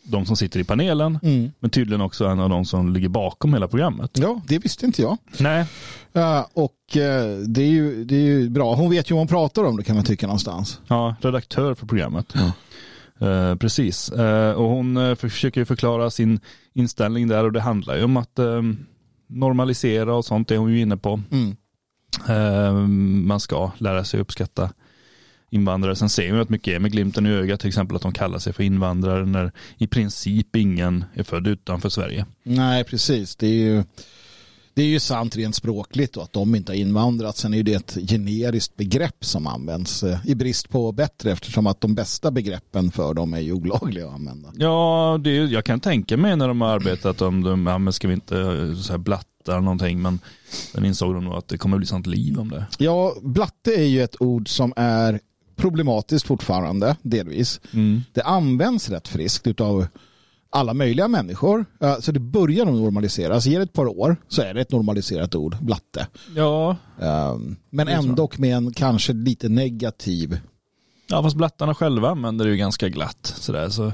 de 0.08 0.26
som 0.26 0.36
sitter 0.36 0.60
i 0.60 0.64
panelen 0.64 1.18
Mm. 1.22 1.50
men 1.60 1.70
tydligen 1.70 2.00
också 2.00 2.26
en 2.26 2.40
av 2.40 2.48
de 2.50 2.64
som 2.64 2.92
ligger 2.92 3.08
bakom 3.08 3.52
hela 3.54 3.68
programmet. 3.68 4.10
Ja, 4.14 4.40
det 4.48 4.58
visste 4.58 4.86
inte 4.86 5.02
jag. 5.02 5.16
Nej, 5.38 5.66
Ja, 6.12 6.48
och 6.52 6.96
eh, 6.96 7.36
det, 7.38 7.62
är 7.62 7.66
ju, 7.68 8.04
det 8.04 8.14
är 8.16 8.20
ju 8.20 8.48
bra. 8.50 8.74
Hon 8.74 8.90
vet 8.90 9.10
ju 9.10 9.14
vad 9.14 9.20
hon 9.20 9.28
pratar 9.28 9.64
om 9.64 9.76
det 9.76 9.82
kan 9.84 9.96
man 9.96 10.04
tycka 10.04 10.26
någonstans. 10.26 10.80
ja, 10.88 11.16
redaktör 11.20 11.74
för 11.74 11.86
programmet. 11.86 12.34
Ja. 12.34 12.52
Eh, 13.28 13.54
precis, 13.56 14.08
och 14.56 14.64
hon 14.64 15.16
försöker 15.16 15.60
ju 15.60 15.64
förklara 15.64 16.10
sin 16.10 16.40
inställning 16.74 17.28
där 17.28 17.44
och 17.44 17.52
det 17.52 17.60
handlar 17.60 17.96
ju 17.96 18.04
om 18.04 18.16
att 18.16 18.38
normalisera 19.26 20.14
och 20.14 20.24
sånt, 20.24 20.48
det 20.48 20.54
är 20.54 20.58
hon 20.58 20.72
ju 20.72 20.80
inne 20.80 20.96
på. 20.96 21.20
Mm. 21.30 21.56
Man 23.26 23.40
ska 23.40 23.70
lära 23.78 24.04
sig 24.04 24.20
uppskatta 24.20 24.70
invandrare. 25.50 25.96
Sen 25.96 26.08
ser 26.08 26.32
vi 26.32 26.40
att 26.40 26.48
mycket 26.48 26.74
är 26.74 26.78
med 26.78 26.92
glimten 26.92 27.26
i 27.26 27.30
ögat, 27.30 27.60
till 27.60 27.68
exempel 27.68 27.96
att 27.96 28.02
de 28.02 28.12
kallar 28.12 28.38
sig 28.38 28.52
för 28.52 28.62
invandrare 28.62 29.26
när 29.26 29.52
i 29.78 29.86
princip 29.86 30.56
ingen 30.56 31.04
är 31.14 31.22
född 31.22 31.46
utanför 31.46 31.88
Sverige. 31.88 32.26
Nej, 32.42 32.84
precis. 32.84 33.36
Det 33.36 33.46
är 33.46 33.52
ju, 33.54 33.84
det 34.74 34.82
är 34.82 34.86
ju 34.86 35.00
sant 35.00 35.36
rent 35.36 35.54
språkligt 35.54 36.16
och 36.16 36.22
att 36.22 36.32
de 36.32 36.54
inte 36.54 36.72
har 36.72 36.76
invandrat. 36.76 37.36
Sen 37.36 37.52
är 37.52 37.56
ju 37.56 37.62
det 37.62 37.74
ett 37.74 37.98
generiskt 38.10 38.76
begrepp 38.76 39.24
som 39.24 39.46
används 39.46 40.02
eh, 40.02 40.18
i 40.26 40.34
brist 40.34 40.68
på 40.68 40.92
bättre 40.92 41.32
eftersom 41.32 41.66
att 41.66 41.80
de 41.80 41.94
bästa 41.94 42.30
begreppen 42.30 42.90
för 42.90 43.14
dem 43.14 43.34
är 43.34 43.38
ju 43.40 43.52
olagliga 43.52 44.06
att 44.08 44.14
använda. 44.14 44.52
Ja, 44.56 45.20
det, 45.24 45.30
är- 45.36 45.46
jag 45.46 45.64
kan 45.64 45.80
tänka 45.80 46.16
mig 46.16 46.36
när 46.36 46.48
de 46.48 46.60
har 46.60 46.68
arbetat 46.68 47.22
om 47.22 47.42
de, 47.42 47.66
ja, 47.66 47.78
men 47.78 47.92
ska 47.92 48.08
vi 48.08 48.14
inte 48.14 48.38
eh, 48.40 48.74
så 48.74 48.92
här 48.92 48.98
blatta 48.98 49.60
någonting, 49.60 50.02
men 50.02 50.18
sen 50.72 50.84
insåg 50.84 51.14
de 51.14 51.24
nog 51.24 51.34
att 51.34 51.48
det 51.48 51.58
kommer 51.58 51.76
bli 51.78 51.86
sånt 51.86 52.06
liv 52.06 52.38
om 52.38 52.50
det. 52.50 52.66
Ja, 52.78 53.14
blatte 53.22 53.70
är 53.74 53.84
ju 53.86 54.02
ett 54.02 54.16
ord 54.22 54.48
som 54.48 54.72
är 54.76 55.20
problematiskt 55.58 56.26
fortfarande, 56.26 56.96
delvis. 57.02 57.60
Det 58.12 58.22
används 58.22 58.90
rätt 58.90 59.08
friskt 59.08 59.60
av 59.60 59.86
alla 60.50 60.74
möjliga 60.74 61.08
människor. 61.08 61.64
Så 62.00 62.12
det 62.12 62.20
börjar 62.20 62.64
nog 62.64 62.74
normaliseras. 62.74 63.46
Ger 63.46 63.58
det 63.58 63.62
ett 63.64 63.72
par 63.72 63.86
år 63.98 64.16
så 64.28 64.42
är 64.42 64.54
det 64.54 64.60
ett 64.60 64.72
normaliserat 64.72 65.34
ord, 65.34 65.56
blatte. 65.60 66.06
Ja, 66.36 66.76
Um, 67.00 67.56
Men 67.70 67.88
ändå 67.88 68.30
med 68.38 68.56
en 68.56 68.72
kanske 68.72 69.12
lite 69.12 69.48
negativ. 69.48 70.38
ja 71.08 71.22
fast 71.22 71.36
blattarna 71.36 71.74
själva 71.74 72.10
använder 72.10 72.44
det 72.44 72.50
ju 72.50 72.56
ganska 72.56 72.88
glatt. 72.88 73.34
Sådär, 73.36 73.68
så 73.68 73.92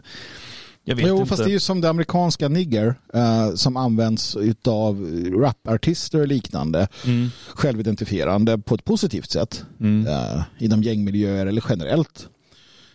jag 0.85 0.97
vet 0.97 1.07
Jo, 1.09 1.17
inte. 1.17 1.29
fast 1.29 1.45
det 1.45 1.51
är 1.51 1.53
ju 1.53 1.61
som 1.61 1.81
det 1.81 1.91
amerikanska 1.91 2.49
nigger 2.49 2.95
eh, 3.15 3.55
som 3.55 3.77
används 3.77 4.37
av 4.67 5.07
rapartister 5.41 6.21
och 6.21 6.29
liknande. 6.29 6.89
Mm. 7.05 7.29
Självidentifierande 7.55 8.59
på 8.59 8.75
ett 8.75 8.85
positivt 8.85 9.31
sätt. 9.31 9.65
Mm. 9.81 10.07
eh, 10.07 10.43
inom 10.59 10.83
gängmiljöer 10.83 11.47
eller 11.47 11.65
generellt. 11.69 12.29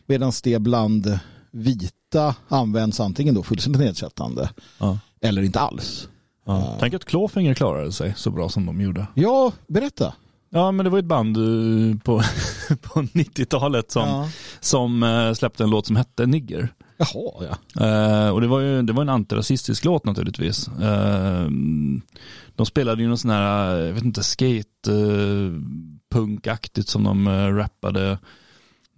Medan 0.05 0.31
det 0.43 0.59
bland 0.59 1.19
vita 1.51 2.35
används 2.47 2.99
antingen 2.99 3.35
då 3.35 3.43
fullständigt 3.43 3.81
nedsättande 3.81 4.49
Ja. 4.79 4.99
eller 5.21 5.41
inte 5.41 5.59
alls. 5.59 6.07
Ja. 6.45 6.77
Tänk 6.79 6.93
att 6.93 7.05
Clawfinger 7.05 7.53
klarade 7.53 7.91
sig 7.91 8.13
så 8.17 8.31
bra 8.31 8.49
som 8.49 8.65
de 8.65 8.81
gjorde. 8.81 9.07
Ja, 9.13 9.51
berätta. 9.67 10.13
Ja, 10.49 10.71
men 10.71 10.83
det 10.83 10.89
var 10.89 10.99
ett 10.99 11.05
band 11.05 11.37
eh, 11.37 11.97
på, 12.03 12.17
på 12.81 13.01
90-talet 13.01 13.91
som, 13.91 14.09
Ja. 14.09 14.29
som 14.59 15.03
eh, 15.03 15.33
släppte 15.33 15.63
en 15.63 15.69
låt 15.69 15.87
som 15.87 15.95
hette 15.95 16.25
Nigger. 16.25 16.73
Jaha, 16.99 17.31
ja. 17.49 17.85
Eh, 17.85 18.29
och 18.29 18.41
det 18.41 18.47
var 18.47 18.59
ju 18.59 18.81
det 18.81 18.93
var 18.93 19.01
en 19.01 19.09
antirasistisk 19.09 19.85
låt 19.85 20.05
naturligtvis. 20.05 20.67
Eh, 20.67 21.47
de 22.55 22.65
spelade 22.65 23.01
ju 23.01 23.07
någon 23.07 23.17
sån 23.17 23.31
här, 23.31 23.75
jag 23.75 23.93
vet 23.93 24.03
inte, 24.03 24.23
skate 24.23 24.91
eh, 24.91 26.83
som 26.85 27.03
de 27.03 27.27
eh, 27.27 27.47
rappade. 27.53 28.17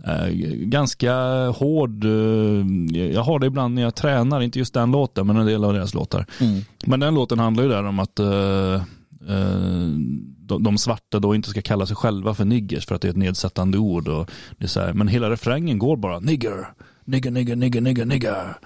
Eh, 0.05 0.27
ganska 0.55 1.13
hård, 1.47 2.05
eh, 2.05 2.65
jag 3.11 3.23
har 3.23 3.39
det 3.39 3.47
ibland 3.47 3.75
när 3.75 3.81
jag 3.81 3.95
tränar, 3.95 4.41
inte 4.41 4.59
just 4.59 4.73
den 4.73 4.91
låten 4.91 5.27
men 5.27 5.37
en 5.37 5.45
del 5.45 5.63
av 5.63 5.73
deras 5.73 5.93
låtar. 5.93 6.25
Mm. 6.39 6.61
Men 6.85 6.99
den 6.99 7.15
låten 7.15 7.39
handlar 7.39 7.63
ju 7.63 7.69
där 7.69 7.83
om 7.83 7.99
att 7.99 8.15
de, 10.25 10.63
de 10.63 10.77
svarta 10.77 11.19
då 11.19 11.35
inte 11.35 11.49
ska 11.49 11.61
kalla 11.61 11.85
sig 11.85 11.95
själva 11.95 12.33
för 12.33 12.45
niggers 12.45 12.85
för 12.85 12.95
att 12.95 13.01
det 13.01 13.07
är 13.07 13.09
ett 13.09 13.17
nedsättande 13.17 13.77
ord. 13.77 14.07
Och 14.07 14.31
det 14.57 14.63
är 14.63 14.67
så 14.69 14.79
här, 14.79 14.93
men 14.93 15.07
hela 15.07 15.29
refrängen 15.29 15.79
går 15.79 15.97
bara 15.97 16.19
nigger, 16.19 16.67
nigger, 17.11 17.31
nigger, 17.31 17.55
nigger, 17.55 17.81
nigger, 17.81 18.05
nigger. 18.05 18.57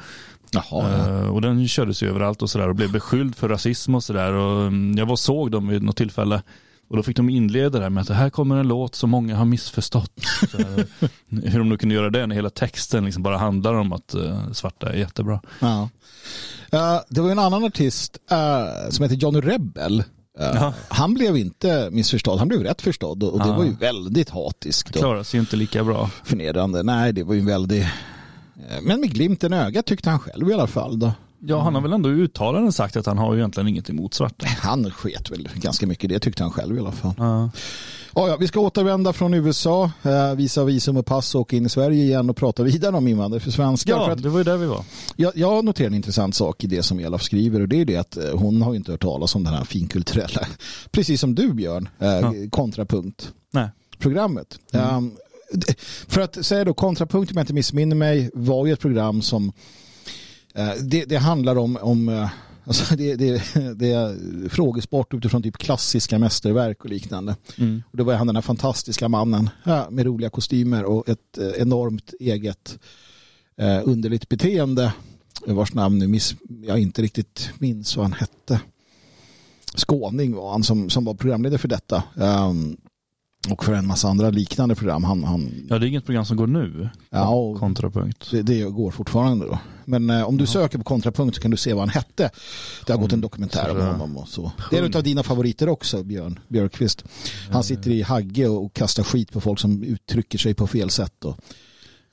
Jaha, 0.52 0.64
ja. 0.72 1.08
Eh, 1.22 1.28
och 1.30 1.42
den 1.42 1.68
kördes 1.68 2.04
ju 2.04 2.10
överallt 2.10 2.42
och 2.42 2.50
sådär 2.50 2.70
och 2.70 2.76
blev 2.76 2.92
beskylld 2.92 3.36
för 3.36 3.50
rasism 3.50 3.96
och 3.96 4.04
sådär. 4.04 4.34
Och 4.34 4.62
mm, 4.68 4.98
jag 4.98 5.06
var 5.06 5.16
såg 5.16 5.52
dem 5.52 5.68
vid 5.68 5.84
något 5.84 5.98
tillfälle. 5.98 6.42
Och 6.90 6.98
då 6.98 7.04
fick 7.04 7.18
de 7.18 7.30
inleda 7.30 7.78
det 7.78 7.84
här 7.84 7.90
med 7.90 8.02
att 8.02 8.08
det 8.08 8.14
här 8.14 8.30
kommer 8.30 8.56
en 8.58 8.68
låt 8.68 8.96
som 8.96 9.10
många 9.10 9.36
har 9.36 9.46
missförstått. 9.46 10.12
Så 10.52 10.58
här, 10.58 10.86
hur 11.50 11.60
de 11.60 11.70
nu 11.70 11.78
kunde 11.78 11.96
göra 11.96 12.10
det 12.10 12.28
när 12.28 12.36
hela 12.36 12.50
texten 12.50 13.06
liksom 13.06 13.24
bara 13.24 13.38
handlar 13.38 13.74
om 13.74 13.94
att 13.94 14.14
eh, 14.14 14.52
svarta 14.52 14.90
är 14.94 14.98
jättebra. 14.98 15.42
ja. 15.60 15.90
Eh, 16.72 17.00
det 17.10 17.22
var 17.22 17.28
ju 17.28 17.32
en 17.32 17.40
annan 17.40 17.64
artist 17.64 18.18
eh, 18.32 18.90
som 18.90 19.04
heter 19.04 19.16
Johnny 19.16 19.40
Rebel. 19.42 20.00
Eh, 20.00 20.06
Ja. 20.54 20.74
Han 20.88 21.14
blev 21.14 21.38
inte 21.38 21.90
missförstådd, 21.92 22.40
han 22.40 22.48
blev 22.48 22.62
rätt 22.64 22.82
förstådd 22.82 23.24
och 23.24 23.34
och 23.34 23.40
det 23.40 23.48
Ja. 23.48 23.58
var 23.58 23.64
ju 23.66 23.72
väldigt 23.76 24.30
hatiskt 24.30 24.92
Klarar 24.92 25.24
sig 25.24 25.40
inte 25.40 25.56
lika 25.56 25.84
bra. 25.84 26.10
förnedrande. 26.24 26.84
Nej, 26.84 27.14
det 27.14 27.24
var 27.24 27.34
ju 27.34 27.46
väldigt... 27.46 27.82
eh, 27.84 27.90
Men 28.82 29.00
med 29.00 29.10
glimten 29.14 29.54
i 29.54 29.56
ögat 29.58 29.86
tyckte 29.86 30.10
han 30.10 30.20
själv 30.20 30.50
i 30.50 30.54
alla 30.54 30.68
fall. 30.68 31.00
Då. 31.00 31.12
Ja, 31.48 31.62
han 31.62 31.76
har 31.76 31.82
väl 31.82 31.94
ändå 31.94 32.10
uttalanden 32.10 32.72
sagt 32.72 32.96
att 32.98 33.06
han 33.06 33.18
har 33.18 33.34
ju 33.34 33.40
egentligen 33.40 33.68
inget 33.68 33.90
emot 33.90 34.14
svarta. 34.14 34.46
Han 34.62 34.92
sket 34.92 35.32
väl 35.32 35.50
ganska 35.56 35.88
mycket, 35.88 36.10
det 36.10 36.20
tyckte 36.20 36.44
han 36.44 36.52
själv 36.52 36.78
i 36.78 36.80
alla 36.80 36.92
fall. 36.92 37.14
Ja. 37.18 37.50
Ja, 38.18 38.28
ja, 38.28 38.38
vi 38.40 38.48
ska 38.48 38.60
återvända 38.60 39.14
från 39.14 39.34
USA, 39.34 39.92
eh, 40.04 40.36
visa 40.36 40.64
visum 40.64 40.98
och 40.98 41.06
pass 41.06 41.36
och 41.36 41.42
åka 41.42 41.56
in 41.56 41.66
i 41.66 41.70
Sverige 41.70 42.04
igen 42.04 42.30
och 42.30 42.36
prata 42.38 42.64
vidare 42.64 42.96
om 42.96 43.08
invandrare 43.08 43.40
för 43.40 43.52
svenskar. 43.52 43.94
För 43.98 44.02
Ja, 44.06 44.12
att 44.12 44.24
det 44.24 44.30
var 44.30 44.38
ju 44.38 44.44
där 44.44 44.58
vi 44.58 44.66
var. 44.66 44.84
jag, 45.16 45.32
jag 45.38 45.66
noterar 45.66 45.88
en 45.88 45.94
intressant 45.94 46.36
sak 46.36 46.64
i 46.64 46.68
det 46.68 46.84
som 46.84 47.00
Elaf 47.00 47.22
skriver 47.24 47.60
och 47.62 47.68
det 47.68 47.82
är 47.82 47.86
det 47.86 47.98
att 47.98 48.18
eh, 48.18 48.24
hon 48.34 48.62
har 48.62 48.76
inte 48.76 48.92
hört 48.92 49.02
talas 49.02 49.36
om 49.36 49.44
den 49.44 49.54
här 49.54 49.64
finkulturella, 49.64 50.42
precis 50.92 51.22
som 51.22 51.36
du 51.36 51.54
Björn, 51.54 51.90
eh, 52.00 52.08
Ja. 52.10 52.34
kontrapunkt 52.52 53.34
Nej. 53.52 53.70
programmet. 54.00 54.60
Mm. 54.74 54.96
Um, 54.96 55.10
d- 55.10 55.16
för 56.08 56.22
att 56.22 56.46
säga 56.46 56.66
då, 56.66 56.74
kontrapunkt 56.74 57.32
om 57.32 57.38
jag 57.38 57.44
inte 57.44 57.54
missminner 57.54 57.96
mig 57.96 58.30
var 58.34 58.66
ju 58.66 58.74
ett 58.74 58.80
program 58.80 59.22
som 59.22 59.52
eh, 60.56 60.74
det, 60.82 61.06
det 61.06 61.18
handlar 61.18 61.56
om, 61.56 61.78
om 61.82 62.10
eh, 62.10 62.30
alltså 62.64 62.96
det, 62.96 63.16
det, 63.16 63.44
det 63.76 63.92
är 63.92 64.50
frågesport 64.50 65.14
utifrån 65.14 65.44
typ 65.44 65.58
klassiska 65.58 66.20
mästerverk 66.20 66.84
och 66.84 66.90
liknande. 66.90 67.36
Mm. 67.58 67.84
Och 67.92 67.98
det 67.98 68.04
var 68.04 68.14
han 68.14 68.28
den 68.28 68.36
här 68.36 68.44
fantastiska 68.44 69.10
mannen 69.10 69.50
ja, 69.64 69.88
med 69.90 70.06
roliga 70.06 70.30
kostymer 70.30 70.84
och 70.84 71.10
ett 71.10 71.38
eh, 71.38 71.62
enormt 71.62 72.14
eget 72.20 72.80
eh, 73.58 73.82
underligt 73.84 74.30
beteende 74.30 74.94
vars 75.48 75.74
namn 75.74 76.00
nu 76.00 76.08
miss, 76.08 76.36
jag 76.64 76.80
inte 76.80 77.02
riktigt 77.02 77.50
minns 77.58 77.98
vad 77.98 78.06
han 78.06 78.14
hette. 78.14 78.62
Skåning 79.76 80.36
var 80.36 80.52
han 80.52 80.64
som, 80.64 80.90
som 80.90 81.06
var 81.06 81.14
programledare 81.14 81.58
för 81.58 81.68
detta. 81.68 82.04
Um, 82.16 82.78
och 83.50 83.64
för 83.66 83.74
en 83.74 83.88
massa 83.88 84.08
andra 84.08 84.30
liknande 84.30 84.76
program. 84.76 85.04
Han, 85.04 85.24
han, 85.24 85.52
Ja, 85.70 85.80
det 85.80 85.86
är 85.86 85.88
inget 85.88 86.06
program 86.06 86.26
som 86.26 86.38
går 86.38 86.48
nu. 86.48 86.90
ja, 87.10 87.56
Kontrapunkt. 87.60 88.32
det, 88.32 88.42
det 88.42 88.62
går 88.64 88.92
fortfarande 88.92 89.46
då. 89.46 89.60
Men 89.86 90.10
eh, 90.10 90.28
om 90.28 90.38
du 90.38 90.46
söker 90.46 90.78
på 90.78 90.84
kontrapunkt 90.84 91.36
så 91.36 91.42
kan 91.42 91.52
du 91.52 91.58
se 91.58 91.74
vad 91.74 91.82
han 91.82 91.90
hette. 91.90 92.30
Det 92.86 92.94
har 92.94 93.00
gått 93.00 93.14
en 93.14 93.22
dokumentär 93.22 93.72
om 93.72 93.88
honom 93.88 94.18
och 94.18 94.28
så. 94.28 94.52
Det 94.72 94.78
är 94.78 94.84
en 94.84 94.96
av 94.96 95.04
dina 95.04 95.24
favoriter 95.24 95.70
också, 95.70 96.04
Björn 96.04 96.40
Björkqvist. 96.48 97.04
Han 97.52 97.64
sitter 97.64 97.92
i 97.92 98.02
Hagge 98.02 98.48
och 98.48 98.74
kastar 98.74 99.04
skit 99.04 99.32
på 99.32 99.42
folk 99.42 99.60
som 99.60 99.84
uttrycker 99.84 100.38
sig 100.38 100.54
på 100.54 100.68
fel 100.68 100.90
sätt 100.90 101.26
och 101.26 101.38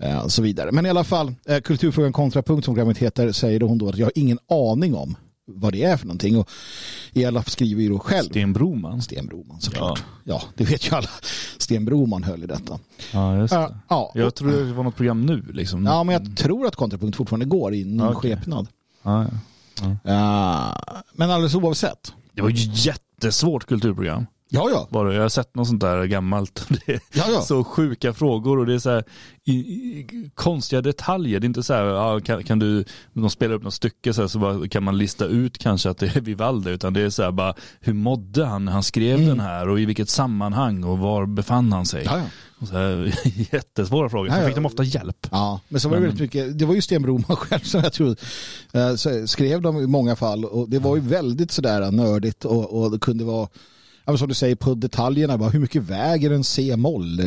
eh, 0.02 0.26
så 0.26 0.42
vidare. 0.42 0.72
Men 0.72 0.86
i 0.86 0.90
alla 0.90 1.04
fall, 1.04 1.34
eh, 1.46 1.60
Kulturfrågan 1.60 2.12
kontrapunkt 2.12 2.64
som 2.64 2.74
programmet 2.74 2.98
heter 2.98 3.32
säger 3.32 3.60
hon 3.60 3.78
då 3.78 3.88
att 3.88 3.96
jag 3.98 4.06
har 4.06 4.12
ingen 4.14 4.38
aning 4.48 4.94
om 4.94 5.16
vad 5.46 5.72
det 5.72 5.82
är 5.84 5.96
för 5.96 6.06
någonting. 6.06 6.37
Och 6.38 6.50
Elaf 7.12 7.50
skriver 7.50 7.82
ju 7.82 7.88
då 7.88 7.99
själv. 7.99 8.28
Sten 8.28 8.52
Broman. 8.52 9.02
Sten 9.02 9.26
Broman 9.26 9.61
såklart. 9.61 10.04
Ja. 10.25 10.42
det 10.56 10.64
vet 10.64 10.87
ju 10.90 10.96
alla. 10.96 11.08
Sten 11.58 11.84
Broman 11.84 12.22
höll 12.25 12.42
i 12.44 12.46
detta. 12.46 12.78
Ja, 13.12 13.37
just 13.38 13.54
det. 13.54 13.61
Ja, 13.61 13.75
ja. 13.88 14.12
Jag 14.14 14.34
tror 14.34 14.50
det 14.52 14.72
var 14.72 14.84
något 14.84 14.96
program 14.96 15.26
nu 15.26 15.42
liksom. 15.52 15.87
ja, 15.87 16.04
men 16.04 16.12
jag 16.12 16.37
tror 16.37 16.66
att 16.66 16.76
kontrapunkt 16.76 17.16
fortfarande 17.16 17.46
går 17.46 17.75
i 17.75 17.84
ny 17.84 17.96
Ja, 17.96 18.11
okej. 18.14 18.30
skepnad. 18.37 18.68
Ja, 19.02 19.22
ja. 19.25 19.96
Ja, 20.04 21.02
men 21.12 21.30
alldeles 21.30 21.54
oavsett. 21.54 22.12
Det 22.34 22.42
var 22.42 22.49
ju 22.49 22.70
jättesvårt 22.75 23.66
kulturprogram. 23.66 24.26
Ja, 24.54 24.71
ja. 24.71 25.04
Det. 25.04 25.14
Jag 25.14 25.23
har 25.23 25.28
sett 25.28 25.54
något 25.54 25.68
sånt 25.68 25.80
där 25.80 26.04
gammalt. 26.04 26.66
Det 26.87 26.92
är 26.92 27.00
Ja, 27.12 27.25
ja. 27.32 27.40
så 27.40 27.64
sjuka 27.64 28.12
frågor 28.12 28.59
och 28.59 28.66
det 28.66 28.75
är 28.75 28.78
så 28.78 28.90
här 28.90 29.04
i, 29.44 29.52
i, 29.52 30.30
konstiga 30.35 30.82
detaljer. 30.82 31.40
Det 31.40 31.44
är 31.44 31.49
inte 31.49 31.62
så 31.62 31.75
här, 31.75 31.85
ja, 31.85 32.21
kan, 32.21 32.44
kan 32.44 32.59
du, 32.59 32.85
de 33.12 33.30
spelar 33.30 33.54
upp 33.54 33.62
något 33.62 33.75
stycke 33.75 34.12
så, 34.12 34.21
här, 34.21 34.28
så 34.28 34.38
bara, 34.38 34.68
kan 34.68 34.82
man 34.82 34.99
lista 34.99 35.26
ut 35.26 35.59
kanske 35.59 35.90
att 35.90 35.99
det 35.99 36.16
är 36.16 36.21
Vivaldi 36.21 36.71
utan 36.71 36.92
det 36.92 37.00
är 37.00 37.11
så 37.11 37.23
här 37.23 37.30
bara, 37.30 37.54
hur 37.80 37.92
mådde 37.92 38.44
han 38.44 38.64
när 38.64 38.73
han 38.73 38.82
skrev 38.82 39.26
den 39.26 39.40
här 39.40 39.68
och 39.68 39.80
i 39.80 39.85
vilket 39.85 40.09
sammanhang 40.09 40.85
och 40.85 40.99
var 40.99 41.26
befann 41.26 41.73
han 41.73 41.87
sig? 41.87 42.04
Ja, 42.04 42.18
ja. 42.18 42.66
Så 42.66 42.73
här, 42.75 43.14
jättesvåra 43.52 44.09
frågor. 44.09 44.30
Så 44.30 44.37
ja. 44.37 44.47
fick 44.47 44.54
de 44.54 44.66
ofta 44.66 44.82
hjälp. 44.82 45.26
Ja, 45.30 45.61
men 45.68 45.80
så 45.80 45.88
var 45.88 45.97
det 45.97 46.02
väldigt 46.02 46.21
mycket, 46.21 46.59
det 46.59 46.64
var 46.64 46.75
ju 46.75 46.82
Sten 46.82 47.02
Broman 47.02 47.25
själv 47.37 47.62
som 47.62 47.80
jag 47.80 47.92
tror 47.92 48.16
eh, 48.73 49.25
skrev 49.26 49.62
dem 49.62 49.76
i 49.76 49.87
många 49.87 50.16
fall 50.16 50.44
och 50.44 50.68
det 50.68 50.78
var 50.78 50.97
ju 50.97 51.02
väldigt 51.02 51.50
sådär 51.50 51.90
nördigt 51.90 52.44
och, 52.44 52.82
och 52.82 52.90
det 52.90 52.99
kunde 52.99 53.25
vara 53.25 53.49
Ja, 54.04 54.16
som 54.16 54.28
du 54.28 54.35
säger 54.35 54.54
på 54.56 54.75
detaljerna, 54.75 55.38
bara, 55.38 55.50
hur 55.50 55.61
mycket 55.61 55.82
väger 55.82 56.30
en 56.30 56.44
C-moll? 56.44 57.21
Eh, 57.21 57.26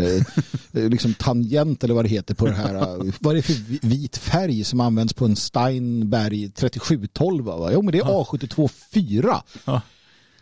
eh, 0.74 0.90
liksom 0.90 1.14
tangent 1.14 1.84
eller 1.84 1.94
vad 1.94 2.06
det 2.06 2.10
heter 2.10 2.36
på 2.36 2.46
det 2.46 2.54
här. 2.54 2.76
eh, 2.76 3.14
Vad 3.20 3.32
är 3.32 3.36
det 3.36 3.42
för 3.42 3.54
vi- 3.54 3.80
vit 3.82 4.18
färg 4.18 4.64
som 4.64 4.80
används 4.80 5.14
på 5.14 5.26
en 5.26 5.36
Steinberg 5.36 6.50
3712? 6.50 7.46
Va? 7.46 7.70
Jo 7.74 7.82
men 7.82 7.92
det 7.92 7.98
är 8.00 8.04
A72 8.04 8.70
4. 8.94 9.42
Ja. 9.66 9.82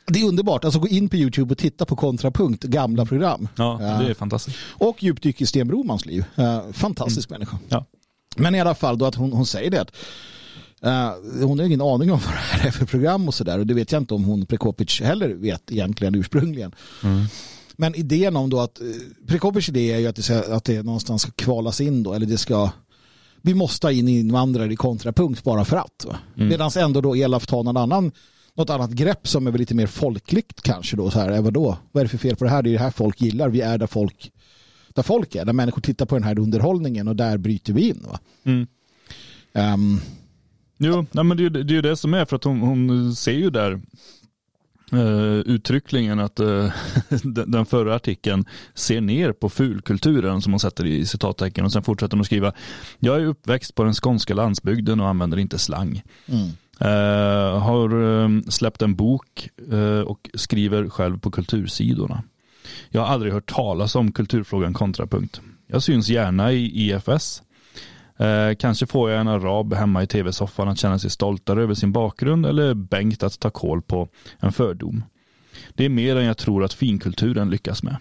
Det 0.07 0.19
är 0.21 0.27
underbart, 0.27 0.63
alltså 0.65 0.79
gå 0.79 0.87
in 0.87 1.09
på 1.09 1.15
YouTube 1.15 1.51
och 1.51 1.57
titta 1.57 1.85
på 1.85 1.95
kontrapunkt, 1.95 2.63
gamla 2.63 3.05
program. 3.05 3.47
Ja, 3.55 3.77
det 4.03 4.09
är 4.09 4.13
fantastiskt. 4.13 4.57
Och 4.63 5.03
djupdyk 5.03 5.41
i 5.41 5.45
Sten 5.45 5.67
Bromans 5.67 6.05
liv. 6.05 6.25
Fantastisk 6.73 7.29
människa. 7.29 7.57
Ja. 7.69 7.85
Men 8.35 8.55
i 8.55 8.61
alla 8.61 8.75
fall 8.75 8.97
då 8.97 9.05
att 9.05 9.15
hon, 9.15 9.33
hon 9.33 9.45
säger 9.45 9.71
det. 9.71 9.81
Att, 9.81 9.91
eh, 10.83 11.11
hon 11.41 11.59
har 11.59 11.65
ingen 11.65 11.81
aning 11.81 12.11
om 12.11 12.19
vad 12.25 12.33
det 12.33 12.39
här 12.39 12.67
är 12.67 12.71
för 12.71 12.85
program 12.85 13.27
och 13.27 13.33
sådär. 13.33 13.59
Och 13.59 13.67
det 13.67 13.73
vet 13.73 13.91
jag 13.91 14.01
inte 14.01 14.13
om 14.13 14.23
hon 14.23 14.45
Prekopic 14.45 15.01
heller 15.01 15.29
vet 15.29 15.71
egentligen 15.71 16.15
ursprungligen. 16.15 16.75
Men 17.75 17.95
idén 17.95 18.35
om 18.35 18.49
då 18.49 18.59
att 18.59 18.81
eh, 18.81 18.85
Prekopic 19.27 19.69
idé 19.69 19.91
är 19.91 19.99
ju 19.99 20.07
att 20.07 20.15
det, 20.15 20.21
ska, 20.21 20.55
att 20.55 20.63
det 20.63 20.83
någonstans 20.83 21.21
ska 21.21 21.31
kvalas 21.31 21.81
in 21.81 22.03
då. 22.03 22.13
Eller 22.13 22.25
det 22.25 22.37
ska 22.37 22.69
vi 23.41 23.53
måste 23.53 23.87
ha 23.87 23.91
in 23.91 24.07
invandrare 24.07 24.73
i 24.73 24.75
kontrapunkt 24.75 25.43
bara 25.43 25.65
för 25.65 25.77
att. 25.77 26.05
va? 26.05 26.17
Medan 26.35 26.71
ändå 26.77 27.01
då 27.01 27.15
Elaf 27.15 27.45
tar 27.45 27.63
någon 27.63 27.77
annan 27.77 28.11
något 28.55 28.69
annat 28.69 28.91
grepp 28.91 29.27
som 29.27 29.47
är 29.47 29.51
väl 29.51 29.59
lite 29.59 29.75
mer 29.75 29.87
folkligt 29.87 30.61
kanske 30.61 30.97
då. 30.97 31.11
Så 31.11 31.19
här, 31.19 31.31
eh, 31.31 31.41
vadå? 31.41 31.77
Vad 31.91 32.01
är 32.01 32.05
det 32.05 32.09
för 32.09 32.17
fel 32.17 32.35
på 32.35 32.43
det 32.43 32.49
här? 32.49 32.61
Det 32.61 32.69
är 32.69 32.73
det 32.73 32.79
här 32.79 32.91
folk 32.91 33.21
gillar. 33.21 33.49
Vi 33.49 33.61
är 33.61 33.77
där 33.77 33.87
folk, 33.87 34.31
där 34.93 35.03
folk 35.03 35.35
är. 35.35 35.45
Där 35.45 35.53
människor 35.53 35.81
tittar 35.81 36.05
på 36.05 36.15
den 36.15 36.23
här 36.23 36.39
underhållningen 36.39 37.07
och 37.07 37.15
där 37.15 37.37
bryter 37.37 37.73
vi 37.73 37.89
in. 37.89 38.05
Va? 38.07 38.19
Mm. 38.43 38.67
Ehm, 39.53 39.99
Jo, 40.83 41.05
nej, 41.11 41.23
men 41.23 41.37
det, 41.37 41.49
det 41.49 41.73
är 41.73 41.75
ju 41.75 41.81
det 41.81 41.95
som 41.95 42.13
är 42.13 42.25
för 42.25 42.35
att 42.35 42.43
hon, 42.43 42.59
hon 42.59 43.15
ser 43.15 43.31
ju 43.31 43.49
där 43.49 43.81
uh, 44.93 45.39
uttryckligen 45.39 46.19
att 46.19 46.39
eh, 46.39 46.71
den, 47.23 47.51
den 47.51 47.65
förra 47.65 47.95
artikeln 47.95 48.45
ser 48.73 49.01
ner 49.01 49.31
på 49.31 49.49
fulkulturen 49.49 50.41
som 50.41 50.53
hon 50.53 50.59
sätter 50.59 50.85
i 50.85 51.05
citattecken 51.05 51.65
och 51.65 51.71
sen 51.71 51.83
fortsätter 51.83 52.17
hon 52.17 52.21
att 52.21 52.25
skriva 52.25 52.53
Jag 52.99 53.21
är 53.21 53.25
uppväxt 53.25 53.75
på 53.75 53.83
den 53.83 53.93
skånska 53.93 54.33
landsbygden 54.33 54.99
och 54.99 55.07
använder 55.07 55.39
inte 55.39 55.57
slang. 55.57 56.03
mm. 56.25 56.49
Eh, 56.79 57.59
har 57.59 58.23
eh, 58.23 58.29
släppt 58.49 58.81
en 58.81 58.95
bok 58.95 59.49
och 60.05 60.29
skriver 60.33 60.89
själv 60.89 61.19
på 61.19 61.31
kultursidorna. 61.31 62.23
Jag 62.89 63.01
har 63.01 63.07
aldrig 63.07 63.33
hört 63.33 63.53
talas 63.53 63.95
om 63.95 64.11
kulturfrågan 64.11 64.73
kontrapunkt. 64.73 65.41
Jag 65.67 65.83
syns 65.83 66.09
gärna 66.09 66.51
i 66.51 66.91
IFS. 66.91 67.41
Eh, 68.19 68.55
kanske 68.59 68.85
får 68.85 69.11
jag 69.11 69.21
en 69.21 69.27
arab 69.27 69.73
hemma 69.73 70.03
i 70.03 70.07
tv-soffan 70.07 70.67
att 70.69 70.79
känna 70.79 70.99
sig 70.99 71.09
stoltare 71.09 71.63
över 71.63 71.73
sin 71.73 71.91
bakgrund 71.91 72.45
eller 72.45 72.73
Bengt 72.73 73.23
att 73.23 73.39
ta 73.39 73.49
koll 73.49 73.81
på 73.81 74.07
en 74.39 74.51
fördom. 74.51 75.03
Det 75.73 75.85
är 75.85 75.89
mer 75.89 76.15
än 76.15 76.25
jag 76.25 76.37
tror 76.37 76.63
att 76.63 76.73
finkulturen 76.73 77.49
lyckas 77.49 77.83
med. 77.83 77.97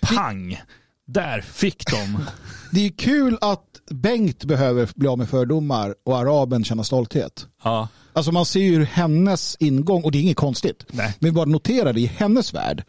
Pang! 0.00 0.60
Där 1.06 1.40
fick 1.40 1.90
de. 1.90 2.18
Det 2.72 2.86
är 2.86 2.90
kul 2.90 3.38
att 3.40 3.62
Bengt 3.90 4.44
behöver 4.44 4.88
bli 4.94 5.08
av 5.08 5.18
med 5.18 5.28
fördomar 5.28 5.94
och 6.04 6.18
araben 6.18 6.64
känna 6.64 6.84
stolthet. 6.84 7.46
ja. 7.64 7.88
Alltså 8.12 8.32
man 8.32 8.46
ser 8.46 8.60
ju 8.60 8.84
hennes 8.84 9.56
ingång 9.60 10.02
och 10.02 10.12
det 10.12 10.18
är 10.18 10.22
inget 10.22 10.36
konstigt. 10.36 10.86
Nej. 10.88 11.14
Men 11.18 11.34
bara 11.34 11.44
notera 11.44 11.92
det 11.92 12.00
i 12.00 12.06
hennes 12.06 12.54
värld. 12.54 12.84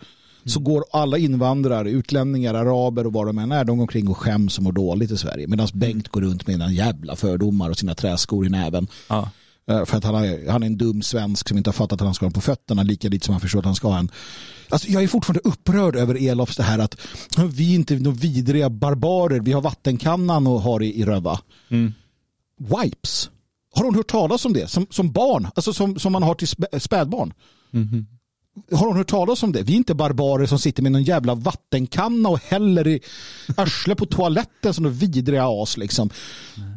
Så 0.47 0.59
går 0.59 0.85
alla 0.91 1.17
invandrare, 1.17 1.89
utlänningar, 1.91 2.53
araber 2.53 3.05
och 3.07 3.13
vad 3.13 3.27
de 3.27 3.37
än 3.37 3.51
är, 3.51 3.65
de 3.65 3.77
går 3.77 3.83
omkring 3.83 4.07
och 4.07 4.17
skäms 4.17 4.57
och 4.57 4.63
mår 4.63 4.71
dåligt 4.71 5.11
i 5.11 5.17
Sverige. 5.17 5.47
Medan 5.47 5.67
Bengt 5.73 6.07
går 6.07 6.21
runt 6.21 6.47
med 6.47 6.53
sina 6.53 6.71
jävla 6.71 7.15
fördomar 7.15 7.69
och 7.69 7.77
sina 7.77 7.95
träskor 7.95 8.45
i 8.45 8.49
näven. 8.49 8.87
Ja. 9.07 9.29
Eh, 9.69 9.85
För 9.85 9.97
att 9.97 10.03
han 10.03 10.15
är, 10.15 10.49
han 10.51 10.63
är 10.63 10.67
en 10.67 10.77
dum 10.77 11.01
svensk 11.01 11.49
som 11.49 11.57
inte 11.57 11.67
har 11.67 11.73
fattat 11.73 12.01
att 12.01 12.05
han 12.05 12.13
ska 12.13 12.25
ha 12.25 12.31
på 12.31 12.41
fötterna 12.41 12.83
lika 12.83 13.09
lite 13.09 13.25
som 13.25 13.33
han 13.33 13.41
förstår 13.41 13.59
att 13.59 13.65
han 13.65 13.75
ska 13.75 13.87
ha 13.87 13.99
en. 13.99 14.11
Alltså, 14.69 14.87
jag 14.87 15.03
är 15.03 15.07
fortfarande 15.07 15.41
upprörd 15.49 15.95
över 15.95 16.27
Elofs 16.29 16.57
det 16.57 16.63
här 16.63 16.79
att 16.79 16.97
vi 17.51 17.71
är 17.71 17.75
inte 17.75 17.95
några 17.99 18.17
vidriga 18.17 18.69
barbarer. 18.69 19.39
Vi 19.39 19.51
har 19.51 19.61
vattenkannan 19.61 20.47
och 20.47 20.61
har 20.61 20.83
i, 20.83 20.99
i 21.01 21.05
röva. 21.05 21.39
Mm. 21.69 21.93
Wipes. 22.59 23.29
Har 23.75 23.83
hon 23.85 23.95
hört 23.95 24.07
talas 24.11 24.45
om 24.45 24.53
det? 24.53 24.67
Som, 24.69 24.87
som 24.89 25.11
barn? 25.11 25.47
Alltså 25.55 25.73
som, 25.73 25.99
som 25.99 26.11
man 26.11 26.23
har 26.23 26.35
till 26.35 26.47
spä- 26.47 26.79
spädbarn? 26.79 27.33
Mhm. 27.71 28.07
Har 28.71 28.87
hon 28.87 28.97
hört 28.97 29.07
talas 29.07 29.43
om 29.43 29.51
det? 29.51 29.63
Vi 29.63 29.73
är 29.73 29.77
inte 29.77 29.95
barbarer 29.95 30.45
som 30.45 30.59
sitter 30.59 30.83
med 30.83 30.91
någon 30.91 31.03
jävla 31.03 31.35
vattenkanna 31.35 32.29
och 32.29 32.39
häller 32.43 32.87
i 32.87 32.99
arslet 33.57 33.97
på 33.97 34.05
toaletten 34.05 34.73
som 34.73 34.93
vidriga 34.93 35.45
as. 35.47 35.77
Liksom. 35.77 36.09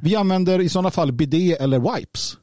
Vi 0.03 0.17
använder 0.17 0.61
i 0.61 0.69
sådana 0.69 0.91
fall 0.91 1.13
bidé 1.13 1.53
eller 1.53 1.79
wipes. 1.79 2.37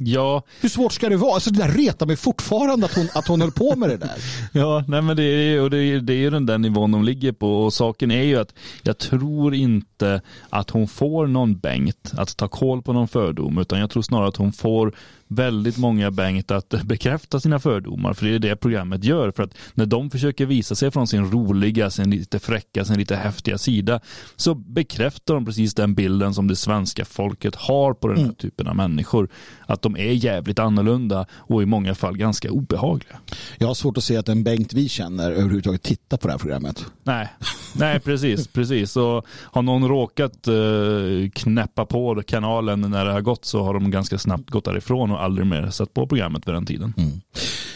Ja, 0.00 0.42
Hur 0.60 0.68
svårt 0.68 0.92
ska 0.92 1.08
det 1.08 1.16
vara? 1.16 1.34
Alltså 1.34 1.50
det 1.50 1.62
där 1.62 1.68
retar 1.68 2.06
mig 2.06 2.16
fortfarande 2.16 2.86
att 2.86 2.94
hon, 2.96 3.08
att 3.14 3.28
hon 3.28 3.40
höll 3.40 3.50
på 3.50 3.76
med 3.76 3.88
det 3.88 3.96
där. 3.96 4.16
Ja, 4.52 4.84
nej 4.88 5.02
men 5.02 5.16
det 5.16 5.22
är, 5.22 5.60
och 5.60 5.70
det, 5.70 5.78
är, 5.78 6.00
det 6.00 6.12
är 6.12 6.18
ju 6.18 6.30
den 6.30 6.46
där 6.46 6.58
nivån 6.58 6.92
de 6.92 7.04
ligger 7.04 7.32
på 7.32 7.64
och 7.64 7.72
saken 7.72 8.10
är 8.10 8.22
ju 8.22 8.36
att 8.36 8.54
jag 8.82 8.98
tror 8.98 9.54
inte 9.54 10.20
att 10.50 10.70
hon 10.70 10.88
får 10.88 11.26
någon 11.26 11.58
Bengt 11.58 12.12
att 12.16 12.36
ta 12.36 12.48
koll 12.48 12.82
på 12.82 12.92
någon 12.92 13.08
fördom 13.08 13.58
utan 13.58 13.80
jag 13.80 13.90
tror 13.90 14.02
snarare 14.02 14.28
att 14.28 14.36
hon 14.36 14.52
får 14.52 14.94
väldigt 15.28 15.78
många 15.78 16.10
Bengt 16.10 16.50
att 16.50 16.68
bekräfta 16.84 17.40
sina 17.40 17.58
fördomar 17.58 18.14
för 18.14 18.26
det 18.26 18.34
är 18.34 18.38
det 18.38 18.56
programmet 18.56 19.04
gör 19.04 19.30
för 19.30 19.42
att 19.42 19.54
när 19.74 19.86
de 19.86 20.10
försöker 20.10 20.46
visa 20.46 20.74
sig 20.74 20.90
från 20.90 21.06
sin 21.06 21.30
roliga, 21.30 21.90
sin 21.90 22.10
lite 22.10 22.38
fräcka, 22.38 22.84
sin 22.84 22.98
lite 22.98 23.16
häftiga 23.16 23.58
sida 23.58 24.00
så 24.36 24.54
bekräftar 24.54 25.34
de 25.34 25.44
precis 25.44 25.74
den 25.74 25.94
bilden 25.94 26.34
som 26.34 26.48
det 26.48 26.56
svenska 26.56 27.04
folket 27.04 27.54
har 27.54 27.94
på 27.94 28.08
den 28.08 28.24
här 28.24 28.32
typen 28.32 28.66
av 28.66 28.76
människor. 28.76 29.28
Att 29.66 29.82
de 29.82 29.96
är 29.96 30.12
jävligt 30.12 30.58
annorlunda 30.58 31.26
och 31.32 31.62
i 31.62 31.66
många 31.66 31.94
fall 31.94 32.16
ganska 32.16 32.50
obehagliga. 32.50 33.18
Jag 33.58 33.66
har 33.66 33.74
svårt 33.74 33.98
att 33.98 34.04
se 34.04 34.16
att 34.16 34.28
en 34.28 34.44
Bengt 34.44 34.72
vi 34.72 34.88
känner 34.88 35.30
överhuvudtaget 35.30 35.82
tittar 35.82 36.16
på 36.16 36.26
det 36.26 36.32
här 36.32 36.38
programmet. 36.38 36.86
Nej, 37.02 37.28
nej 37.76 38.00
precis, 38.00 38.48
precis. 38.48 38.92
Så 38.92 39.22
har 39.28 39.62
någon 39.62 39.88
råkat 39.88 40.48
eh, 40.48 41.30
knäppa 41.32 41.86
på 41.86 42.22
kanalen 42.26 42.80
när 42.80 43.04
det 43.04 43.12
har 43.12 43.20
gått 43.20 43.44
så 43.44 43.62
har 43.62 43.74
de 43.74 43.90
ganska 43.90 44.18
snabbt 44.18 44.50
gått 44.50 44.64
därifrån 44.64 45.10
och 45.18 45.24
aldrig 45.24 45.46
mer 45.46 45.70
sett 45.70 45.94
på 45.94 46.06
programmet 46.06 46.48
vid 46.48 46.54
den 46.54 46.66
tiden. 46.66 46.94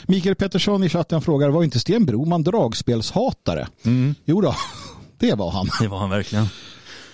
Mikael 0.07 0.35
Pettersson 0.35 0.85
i 0.85 0.89
chatten 0.89 1.23
frågar, 1.23 1.49
var 1.49 1.65
inte 1.65 1.81
Sten 1.81 2.07
Broman 2.07 2.43
dragspelshatare? 2.43 3.69
Jo 4.25 4.41
då, 4.41 4.55
det 5.19 5.35
var 5.35 5.51
han. 5.51 5.69
Det 5.81 5.89
var 5.89 5.99
han 5.99 6.11
verkligen. 6.11 6.47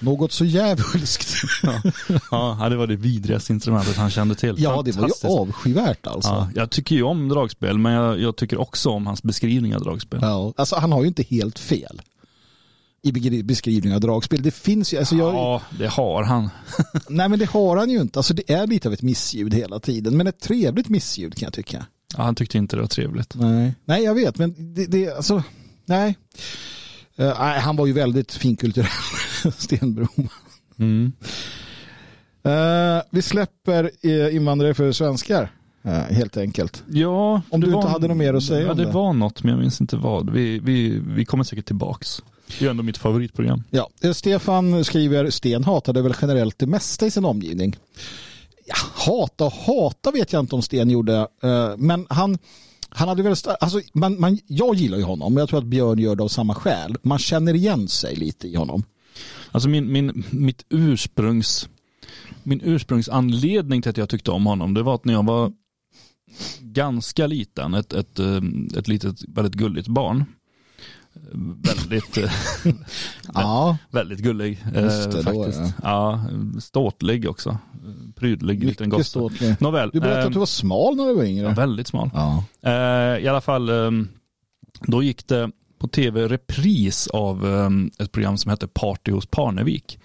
Något 0.00 0.32
så 0.32 0.44
djävulskt. 0.44 1.28
Ja, 2.30 2.68
det 2.70 2.76
var 2.76 2.86
det 2.86 2.96
vidrigaste 2.96 3.52
instrumentet 3.52 3.96
han 3.96 4.10
kände 4.10 4.34
till. 4.34 4.54
Ja, 4.58 4.82
det 4.84 4.96
var 4.96 5.08
ju 5.08 5.28
avskyvärt 5.28 6.06
alltså. 6.06 6.30
Ja, 6.30 6.48
jag 6.54 6.70
tycker 6.70 6.96
ju 6.96 7.02
om 7.02 7.28
dragspel, 7.28 7.78
men 7.78 7.92
jag, 7.92 8.20
jag 8.20 8.36
tycker 8.36 8.60
också 8.60 8.90
om 8.90 9.06
hans 9.06 9.22
beskrivning 9.22 9.76
av 9.76 9.82
dragspel. 9.82 10.18
Ja, 10.22 10.52
alltså 10.56 10.76
han 10.76 10.92
har 10.92 11.02
ju 11.02 11.08
inte 11.08 11.22
helt 11.22 11.58
fel 11.58 12.00
i 13.02 13.42
beskrivning 13.42 13.94
av 13.94 14.00
dragspel. 14.00 14.42
Det 14.42 14.50
finns 14.50 14.94
ju, 14.94 14.98
alltså 14.98 15.16
jag, 15.16 15.34
Ja, 15.34 15.62
det 15.78 15.86
har 15.86 16.22
han. 16.22 16.50
nej 17.08 17.28
men 17.28 17.38
det 17.38 17.50
har 17.50 17.76
han 17.76 17.90
ju 17.90 18.00
inte. 18.00 18.18
Alltså 18.18 18.34
det 18.34 18.52
är 18.52 18.66
lite 18.66 18.88
av 18.88 18.94
ett 18.94 19.02
missljud 19.02 19.54
hela 19.54 19.80
tiden, 19.80 20.16
men 20.16 20.26
ett 20.26 20.40
trevligt 20.40 20.88
missljud 20.88 21.34
kan 21.34 21.46
jag 21.46 21.52
tycka. 21.52 21.86
Ja, 22.16 22.22
han 22.22 22.34
tyckte 22.34 22.58
inte 22.58 22.76
det 22.76 22.82
var 22.82 22.88
trevligt. 22.88 23.34
Nej, 23.34 23.74
nej 23.84 24.02
jag 24.04 24.14
vet, 24.14 24.38
men 24.38 24.74
det, 24.74 24.86
det 24.86 25.16
alltså, 25.16 25.42
nej. 25.84 26.16
Eh, 27.16 27.34
nej, 27.38 27.60
han 27.60 27.76
var 27.76 27.86
ju 27.86 27.92
väldigt 27.92 28.32
finkulturell, 28.32 28.88
Stenbrom. 29.56 30.28
Mm. 30.78 31.12
Uh, 32.46 33.02
vi 33.10 33.22
släpper 33.22 33.90
eh, 34.02 34.36
invandrare 34.36 34.74
för 34.74 34.92
svenskar, 34.92 35.52
helt 36.10 36.36
enkelt. 36.36 36.84
Ja, 36.88 37.42
Om 37.50 37.60
du 37.60 37.70
var, 37.70 37.78
inte 37.78 37.88
hade 37.88 38.08
något 38.08 38.16
mer 38.16 38.34
att 38.34 38.42
säga 38.42 38.60
ja, 38.60 38.70
om 38.70 38.76
det 38.76 38.84
det. 38.84 38.90
var 38.90 39.12
något, 39.12 39.42
men 39.42 39.52
jag 39.52 39.60
minns 39.60 39.80
inte 39.80 39.96
vad. 39.96 40.30
Vi, 40.30 40.58
vi, 40.58 40.98
vi 41.06 41.24
kommer 41.24 41.44
säkert 41.44 41.66
tillbaks. 41.66 42.22
Det 42.58 42.66
är 42.66 42.70
ändå 42.70 42.82
mitt 42.82 42.98
favoritprogram. 42.98 43.62
Ja, 43.70 43.90
eh, 44.02 44.12
Stefan 44.12 44.84
skriver, 44.84 45.30
Sten 45.30 45.64
hatade 45.64 46.02
väl 46.02 46.14
generellt 46.22 46.58
det 46.58 46.66
mesta 46.66 47.06
i 47.06 47.10
sin 47.10 47.24
omgivning. 47.24 47.76
Ja, 48.66 48.74
hata 48.94 49.44
och 49.44 49.52
hata 49.52 50.10
vet 50.10 50.32
jag 50.32 50.40
inte 50.40 50.54
om 50.54 50.62
Sten 50.62 50.90
gjorde, 50.90 51.28
eh, 51.42 51.76
men 51.76 52.06
han, 52.10 52.38
han 52.88 53.08
hade 53.08 53.22
väl, 53.22 53.34
alltså, 53.60 53.80
man, 53.92 54.20
man, 54.20 54.38
jag 54.46 54.74
gillar 54.74 54.98
ju 54.98 55.04
honom, 55.04 55.34
men 55.34 55.40
jag 55.40 55.48
tror 55.48 55.58
att 55.58 55.66
Björn 55.66 55.98
gör 55.98 56.16
det 56.16 56.22
av 56.22 56.28
samma 56.28 56.54
skäl. 56.54 56.96
Man 57.02 57.18
känner 57.18 57.54
igen 57.54 57.88
sig 57.88 58.16
lite 58.16 58.48
i 58.48 58.54
honom. 58.54 58.84
Alltså 59.50 59.68
min, 59.68 59.92
min, 59.92 60.24
mitt 60.30 60.64
ursprungs, 60.68 61.68
min 62.42 62.60
ursprungsanledning 62.64 63.82
till 63.82 63.90
att 63.90 63.96
jag 63.96 64.08
tyckte 64.08 64.30
om 64.30 64.46
honom, 64.46 64.74
det 64.74 64.82
var 64.82 64.94
att 64.94 65.04
när 65.04 65.14
jag 65.14 65.26
var 65.26 65.52
ganska 66.60 67.26
liten, 67.26 67.74
ett, 67.74 67.92
ett, 67.92 68.18
eh, 68.18 68.40
ett 68.76 68.88
litet, 68.88 69.16
väldigt 69.28 69.54
gulligt 69.54 69.88
barn. 69.88 70.24
Väldigt, 71.62 72.18
eh, 72.18 72.32
Ja, 73.34 73.76
väldigt 73.90 74.18
gullig 74.18 74.58
eh, 74.74 74.82
det, 74.82 75.06
då, 75.12 75.22
faktiskt. 75.22 75.74
Ja, 75.82 76.24
ståtlig 76.60 77.30
också. 77.30 77.58
Prydlig 78.14 78.64
liten 78.64 78.86
mycket 78.86 78.98
gosse. 78.98 79.10
ståtlig. 79.10 79.56
Nåväl. 79.60 79.90
Du 79.92 80.00
berättade 80.00 80.20
eh, 80.20 80.26
att 80.26 80.32
du 80.32 80.38
var 80.38 80.46
smal 80.46 80.96
när 80.96 81.06
du 81.06 81.14
var 81.14 81.24
yngre. 81.24 81.44
ja, 81.48 81.54
väldigt 81.54 81.86
smal. 81.86 82.10
Ja. 82.14 82.44
Eh, 82.62 83.24
I 83.24 83.28
alla 83.28 83.40
fall, 83.40 83.68
eh, 83.68 83.90
då 84.80 85.02
gick 85.02 85.26
det 85.28 85.50
på 85.78 85.88
tv 85.88 86.28
repris 86.28 87.06
av 87.06 87.46
eh, 87.46 88.04
ett 88.04 88.12
program 88.12 88.36
som 88.38 88.50
hette 88.50 88.68
Party 88.68 89.12
hos 89.12 89.26
Parnevik. 89.26 89.98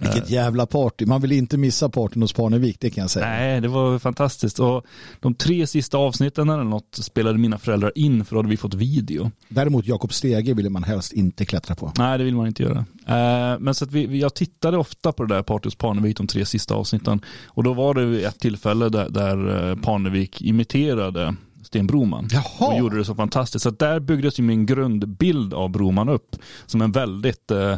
Vilket 0.00 0.30
jävla 0.30 0.66
party. 0.66 1.06
Man 1.06 1.20
vill 1.20 1.32
inte 1.32 1.58
missa 1.58 1.88
partyn 1.88 2.22
hos 2.22 2.32
Parnevik, 2.32 2.76
det 2.80 2.90
kan 2.90 3.02
jag 3.02 3.10
säga. 3.10 3.26
Nej, 3.26 3.60
det 3.60 3.68
var 3.68 3.98
fantastiskt. 3.98 4.60
Och 4.60 4.86
de 5.20 5.34
tre 5.34 5.66
sista 5.66 5.98
avsnitten 5.98 6.48
eller 6.48 6.64
något 6.64 6.94
spelade 6.94 7.38
mina 7.38 7.58
föräldrar 7.58 7.92
in 7.94 8.24
för 8.24 8.34
då 8.34 8.38
hade 8.38 8.48
vi 8.48 8.56
fått 8.56 8.74
video. 8.74 9.30
Däremot 9.48 9.86
Jakob 9.86 10.12
Stege 10.12 10.54
ville 10.54 10.70
man 10.70 10.84
helst 10.84 11.12
inte 11.12 11.44
klättra 11.44 11.74
på. 11.74 11.92
Nej, 11.98 12.18
det 12.18 12.24
vill 12.24 12.36
man 12.36 12.46
inte 12.46 12.62
göra. 12.62 12.78
Eh, 13.06 13.58
men 13.60 13.74
så 13.74 13.84
att 13.84 13.92
vi, 13.92 14.20
jag 14.20 14.34
tittade 14.34 14.76
ofta 14.76 15.12
på 15.12 15.24
det 15.24 15.34
där 15.34 15.42
Party 15.42 15.66
hos 15.66 15.74
Parnevik, 15.74 16.16
de 16.16 16.26
tre 16.26 16.44
sista 16.46 16.74
avsnitten. 16.74 17.20
Och 17.46 17.62
då 17.62 17.72
var 17.72 17.94
det 17.94 18.24
ett 18.24 18.38
tillfälle 18.38 18.88
där, 18.88 19.08
där 19.08 19.70
eh, 19.70 19.76
Parnevik 19.76 20.42
imiterade 20.42 21.34
Sten 21.62 21.86
Broman. 21.86 22.28
Jaha. 22.32 22.72
Och 22.72 22.78
gjorde 22.78 22.96
det 22.96 23.04
så 23.04 23.14
fantastiskt. 23.14 23.62
Så 23.62 23.70
där 23.70 24.00
byggdes 24.00 24.38
ju 24.38 24.42
min 24.42 24.66
grundbild 24.66 25.54
av 25.54 25.70
Broman 25.70 26.08
upp. 26.08 26.36
Som 26.66 26.82
en 26.82 26.92
väldigt 26.92 27.50
eh, 27.50 27.76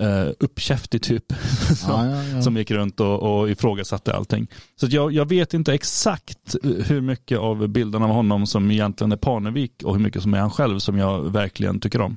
eh, 0.00 0.28
uppkäftig 0.40 1.02
typ. 1.02 1.24
som, 1.76 1.90
Ja, 1.90 2.06
ja, 2.06 2.22
ja. 2.34 2.42
som 2.42 2.56
gick 2.56 2.70
runt 2.70 3.00
och, 3.00 3.40
och 3.40 3.50
ifrågasatte 3.50 4.14
allting. 4.14 4.46
Så 4.76 4.86
jag, 4.90 5.12
jag 5.12 5.28
vet 5.28 5.54
inte 5.54 5.74
exakt 5.74 6.56
hur 6.62 7.00
mycket 7.00 7.38
av 7.38 7.68
bilden 7.68 8.02
av 8.02 8.10
honom 8.10 8.46
som 8.46 8.70
egentligen 8.70 9.12
är 9.12 9.16
Parnevik 9.16 9.82
och 9.84 9.94
hur 9.94 10.02
mycket 10.02 10.22
som 10.22 10.34
är 10.34 10.38
han 10.38 10.50
själv 10.50 10.78
som 10.78 10.98
jag 10.98 11.32
verkligen 11.32 11.80
tycker 11.80 12.00
om. 12.00 12.16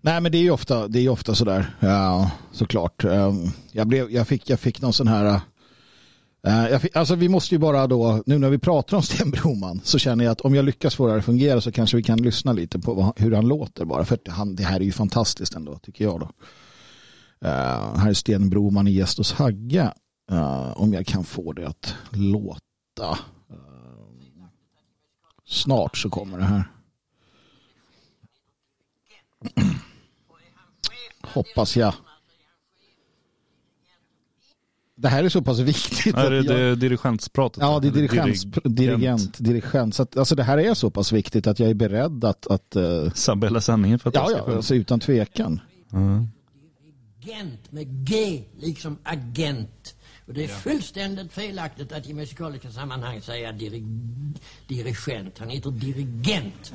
Nej 0.00 0.20
men 0.20 0.32
det 0.32 0.38
är 0.38 0.42
ju 0.42 0.50
ofta, 0.50 0.88
det 0.88 1.00
är 1.00 1.08
ofta 1.08 1.34
sådär. 1.34 1.74
Ja, 1.80 2.30
såklart. 2.52 3.04
Um, 3.04 3.50
Jag, 3.72 3.86
blev, 3.86 4.10
jag, 4.10 4.28
fick, 4.28 4.50
jag 4.50 4.60
fick 4.60 4.80
någon 4.80 4.92
sån 4.92 5.08
här... 5.08 5.40
Eh, 6.42 6.80
alltså 6.94 7.14
vi 7.14 7.28
måste 7.28 7.54
ju 7.54 7.58
bara 7.58 7.86
då, 7.86 8.22
nu 8.26 8.38
när 8.38 8.50
vi 8.50 8.58
pratar 8.58 8.96
om 8.96 9.02
Sten 9.02 9.30
Broman 9.30 9.80
så 9.84 9.98
känner 9.98 10.24
jag 10.24 10.32
att 10.32 10.40
om 10.40 10.54
jag 10.54 10.64
lyckas 10.64 10.94
få 10.94 11.06
det 11.06 11.12
här 11.12 11.18
att 11.18 11.24
fungera 11.24 11.60
så 11.60 11.72
kanske 11.72 11.96
vi 11.96 12.02
kan 12.02 12.22
lyssna 12.22 12.52
lite 12.52 12.78
på 12.78 12.94
vad, 12.94 13.20
hur 13.20 13.32
han 13.32 13.48
låter 13.48 13.84
bara. 13.84 14.04
För 14.04 14.14
att 14.14 14.28
han, 14.28 14.56
det 14.56 14.62
här 14.62 14.80
är 14.80 14.84
ju 14.84 14.92
fantastiskt 14.92 15.54
ändå 15.54 15.78
tycker 15.78 16.04
jag 16.04 16.20
då. 16.20 16.30
Uh, 17.44 17.96
här 17.96 18.08
är 18.08 18.14
Sten 18.14 18.50
Broman 18.50 18.88
i 18.88 18.90
gäst 18.90 19.18
hos 19.18 19.32
Hagge. 19.32 19.92
Uh, 20.32 20.80
om 20.80 20.92
jag 20.92 21.06
kan 21.06 21.24
få 21.24 21.52
det 21.52 21.68
att 21.68 21.94
låta. 22.10 23.10
Uh, 23.50 24.46
snart 25.46 25.96
så 25.96 26.10
kommer 26.10 26.38
det 26.38 26.44
här. 26.44 26.64
Hoppas 31.22 31.76
jag. 31.76 31.94
Det 35.00 35.08
här 35.08 35.24
är 35.24 35.28
så 35.28 35.42
pass 35.42 35.58
viktigt. 35.58 36.16
Är 36.16 36.30
det, 36.30 36.38
att 36.38 36.44
jag- 36.46 36.56
det 36.56 36.74
dirigentspratet? 36.76 37.62
Ja, 37.62 37.78
det 37.80 37.88
är 37.88 37.92
dirigent. 37.92 38.64
dirigent, 38.64 39.38
dirigent. 39.38 39.94
Så 39.94 40.02
att, 40.02 40.16
alltså 40.16 40.34
det 40.34 40.42
här 40.42 40.58
är 40.58 40.74
så 40.74 40.90
pass 40.90 41.12
viktigt 41.12 41.46
att 41.46 41.60
jag 41.60 41.70
är 41.70 41.74
beredd 41.74 42.24
att, 42.24 42.46
att 42.46 42.76
uh, 42.76 43.10
Sabba 43.12 43.46
hela 43.46 43.60
sändningen 43.60 43.98
för 43.98 44.08
att 44.08 44.14
ja, 44.14 44.30
ja, 44.30 44.56
alltså 44.56 44.74
utan 44.74 45.00
tvekan. 45.00 45.60
Agent 47.22 47.72
med 47.72 48.06
G, 48.06 48.42
liksom 48.58 48.98
agent. 49.02 49.94
Och 50.26 50.34
det 50.34 50.44
är 50.44 50.48
fullständigt 50.48 51.32
felaktigt 51.32 51.92
att 51.92 52.06
i 52.06 52.14
musikaliska 52.14 52.70
sammanhang 52.70 53.20
säga 53.20 53.52
diri 53.52 53.84
dirigent. 54.66 55.38
Han 55.38 55.48
heter 55.48 55.70
dirigent. 55.70 56.72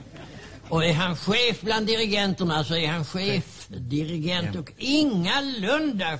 Och 0.69 0.85
är 0.85 0.93
han 0.93 1.15
chef 1.15 1.61
bland 1.61 1.87
dirigenterna 1.87 2.63
så 2.63 2.75
är 2.75 2.87
han 2.87 3.05
chef, 3.05 3.67
dirigent 3.69 4.55
och 4.55 4.71
ingalunda 4.77 6.17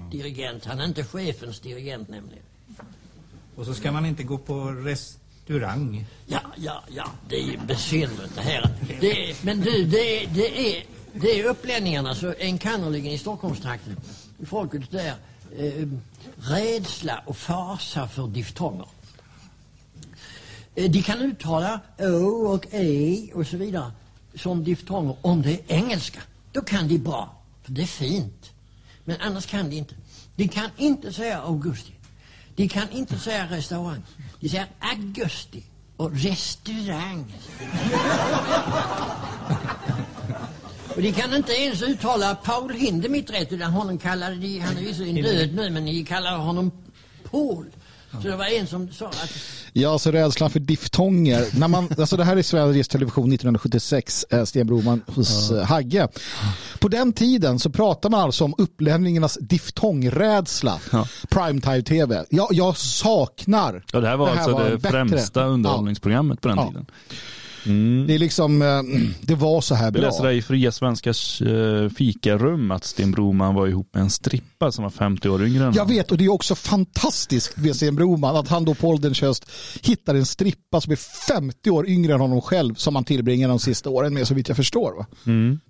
chefsdirigent. 0.00 0.64
Han 0.64 0.80
är 0.80 0.84
inte 0.84 1.04
chefens 1.04 1.60
dirigent 1.60 2.08
nämligen. 2.08 2.42
Och 3.56 3.64
så 3.66 3.74
ska 3.74 3.92
man 3.92 4.06
inte 4.06 4.22
gå 4.22 4.38
på 4.38 4.64
rest, 4.64 5.18
restaurang. 5.46 6.06
Ja, 6.26 6.40
ja, 6.56 6.82
ja, 6.88 7.06
det 7.28 7.36
är 7.36 7.58
besynnerligt 7.66 8.34
det 8.34 8.40
här. 8.42 8.70
Det, 9.00 9.30
är- 9.30 9.36
men 9.44 9.60
du, 9.60 9.84
det 9.84 10.24
är, 10.24 10.28
det 10.34 10.76
är, 10.78 10.84
det 11.12 11.40
är 11.40 11.44
upplänningarna, 11.44 12.14
så 12.14 12.34
enkannerligen 12.40 13.12
i 13.12 13.18
Stockholmstrakten, 13.18 13.96
folket 14.46 14.90
där, 14.90 15.14
eh, 15.58 15.88
rädsla 16.36 17.22
och 17.26 17.36
fasa 17.36 18.08
för 18.08 18.26
diftonger. 18.28 18.86
Eh, 20.74 20.90
De 20.90 21.02
kan 21.02 21.18
uttala 21.22 21.80
å 21.98 22.46
och 22.54 22.66
e 22.74 23.30
och 23.34 23.46
så 23.46 23.56
vidare 23.56 23.90
som 24.34 24.64
diftonger 24.64 25.16
om 25.22 25.42
det 25.42 25.52
är 25.52 25.60
engelska. 25.76 26.20
Då 26.52 26.60
kan 26.60 26.88
de 26.88 26.98
bra, 26.98 27.36
för 27.62 27.72
det 27.72 27.82
är 27.82 27.86
fint. 27.86 28.50
Men 29.06 29.20
annars 29.20 29.46
kan 29.46 29.70
de 29.70 29.76
inte. 29.76 29.94
De 30.36 30.48
kan 30.48 30.70
inte 30.76 31.12
säga 31.12 31.38
augusti. 31.40 31.92
De 32.56 32.68
kan 32.68 32.90
inte 32.90 33.18
säga 33.18 33.46
restaurang. 33.50 34.02
De 34.40 34.48
säger 34.48 34.66
augusti 34.80 35.64
och 35.96 36.12
restaurang. 36.12 37.34
Och 40.96 41.02
de 41.02 41.12
kan 41.12 41.34
inte 41.34 41.52
ens 41.52 41.82
uttala 41.82 42.34
Paul 42.34 42.74
Hindemith 42.74 43.32
rätt, 43.32 43.52
utan 43.52 43.72
honom 43.72 43.98
kallade 43.98 44.36
de, 44.36 44.58
han 44.58 44.76
är 44.76 44.80
visserligen 44.80 45.24
död 45.24 45.54
nu, 45.54 45.70
men 45.70 45.84
de 45.84 46.04
kallar 46.04 46.36
honom 46.36 46.70
Paul. 47.30 47.66
Så 48.12 48.28
det 48.28 48.36
var 48.36 48.46
en 48.46 48.66
som 48.66 48.92
sa 48.92 49.08
att 49.08 49.32
Ja, 49.78 49.92
alltså 49.92 50.10
rädslan 50.10 50.50
för 50.50 50.60
diftonger. 50.60 51.58
När 51.58 51.68
man, 51.68 51.88
alltså 51.98 52.16
det 52.16 52.24
här 52.24 52.36
är 52.36 52.42
Sveriges 52.42 52.88
Television 52.88 53.32
1976, 53.32 54.26
eh, 54.30 54.44
Sten 54.44 54.66
Broman 54.66 55.02
hos 55.06 55.50
eh, 55.50 55.64
Hagge. 55.64 56.08
På 56.78 56.88
den 56.88 57.12
tiden 57.12 57.58
så 57.58 57.70
pratar 57.70 58.10
man 58.10 58.20
alltså 58.20 58.44
om 58.44 58.54
upplänningarnas 58.58 59.38
diftongrädsla. 59.40 60.80
Ja. 60.92 61.08
Primetime-tv. 61.28 62.24
Jag, 62.30 62.48
jag 62.50 62.76
saknar. 62.76 63.84
Ja, 63.92 64.00
det 64.00 64.08
här 64.08 64.16
var 64.16 64.28
alltså 64.28 64.58
det 64.58 64.70
bättre. 64.76 64.90
främsta 64.90 65.40
Ja. 65.40 65.46
underhållningsprogrammet 65.46 66.40
på 66.40 66.48
den 66.48 66.56
Ja. 66.58 66.66
tiden. 66.68 66.86
Det 68.06 68.14
är 68.14 68.18
liksom, 68.18 68.62
eh, 68.62 68.82
det 69.20 69.34
var 69.34 69.60
så 69.60 69.74
här 69.74 69.84
Jag 69.84 69.92
bra. 69.92 70.02
läste 70.02 70.22
det 70.22 70.32
i 70.32 70.42
Fria 70.42 70.72
Svenskars 70.72 71.42
eh, 71.42 71.88
fikarum 71.88 72.70
att 72.70 72.84
Sten 72.84 73.10
Broman 73.12 73.54
var 73.54 73.66
ihop 73.66 73.90
med 73.94 74.02
en 74.02 74.10
strippa 74.10 74.72
som 74.72 74.82
var 74.82 74.90
50 74.90 75.28
år 75.28 75.44
yngre 75.46 75.64
än 75.64 75.72
Jag 75.74 75.88
vet 75.88 76.12
och 76.12 76.18
det 76.18 76.24
är 76.24 76.28
också 76.32 76.54
fantastiskt 76.54 77.56
med 77.56 77.76
Sten 77.76 77.96
Broman 77.96 78.36
att 78.36 78.48
han 78.48 78.64
då 78.64 78.74
på 78.74 78.88
ålderns 78.88 79.20
höst 79.20 79.50
hittar 79.82 80.14
en 80.14 80.26
strippa 80.26 80.80
som 80.80 80.92
är 80.92 80.96
50 81.28 81.70
år 81.70 81.88
yngre 81.88 82.14
än 82.14 82.20
honom 82.20 82.40
själv 82.40 82.74
som 82.74 82.94
han 82.94 83.04
tillbringar 83.04 83.48
de 83.48 83.58
sista 83.58 83.90
åren 83.90 84.14
med 84.14 84.28
så 84.28 84.34
vitt 84.34 84.48
jag 84.48 84.56
förstår. 84.56 84.92
Va? 84.96 85.06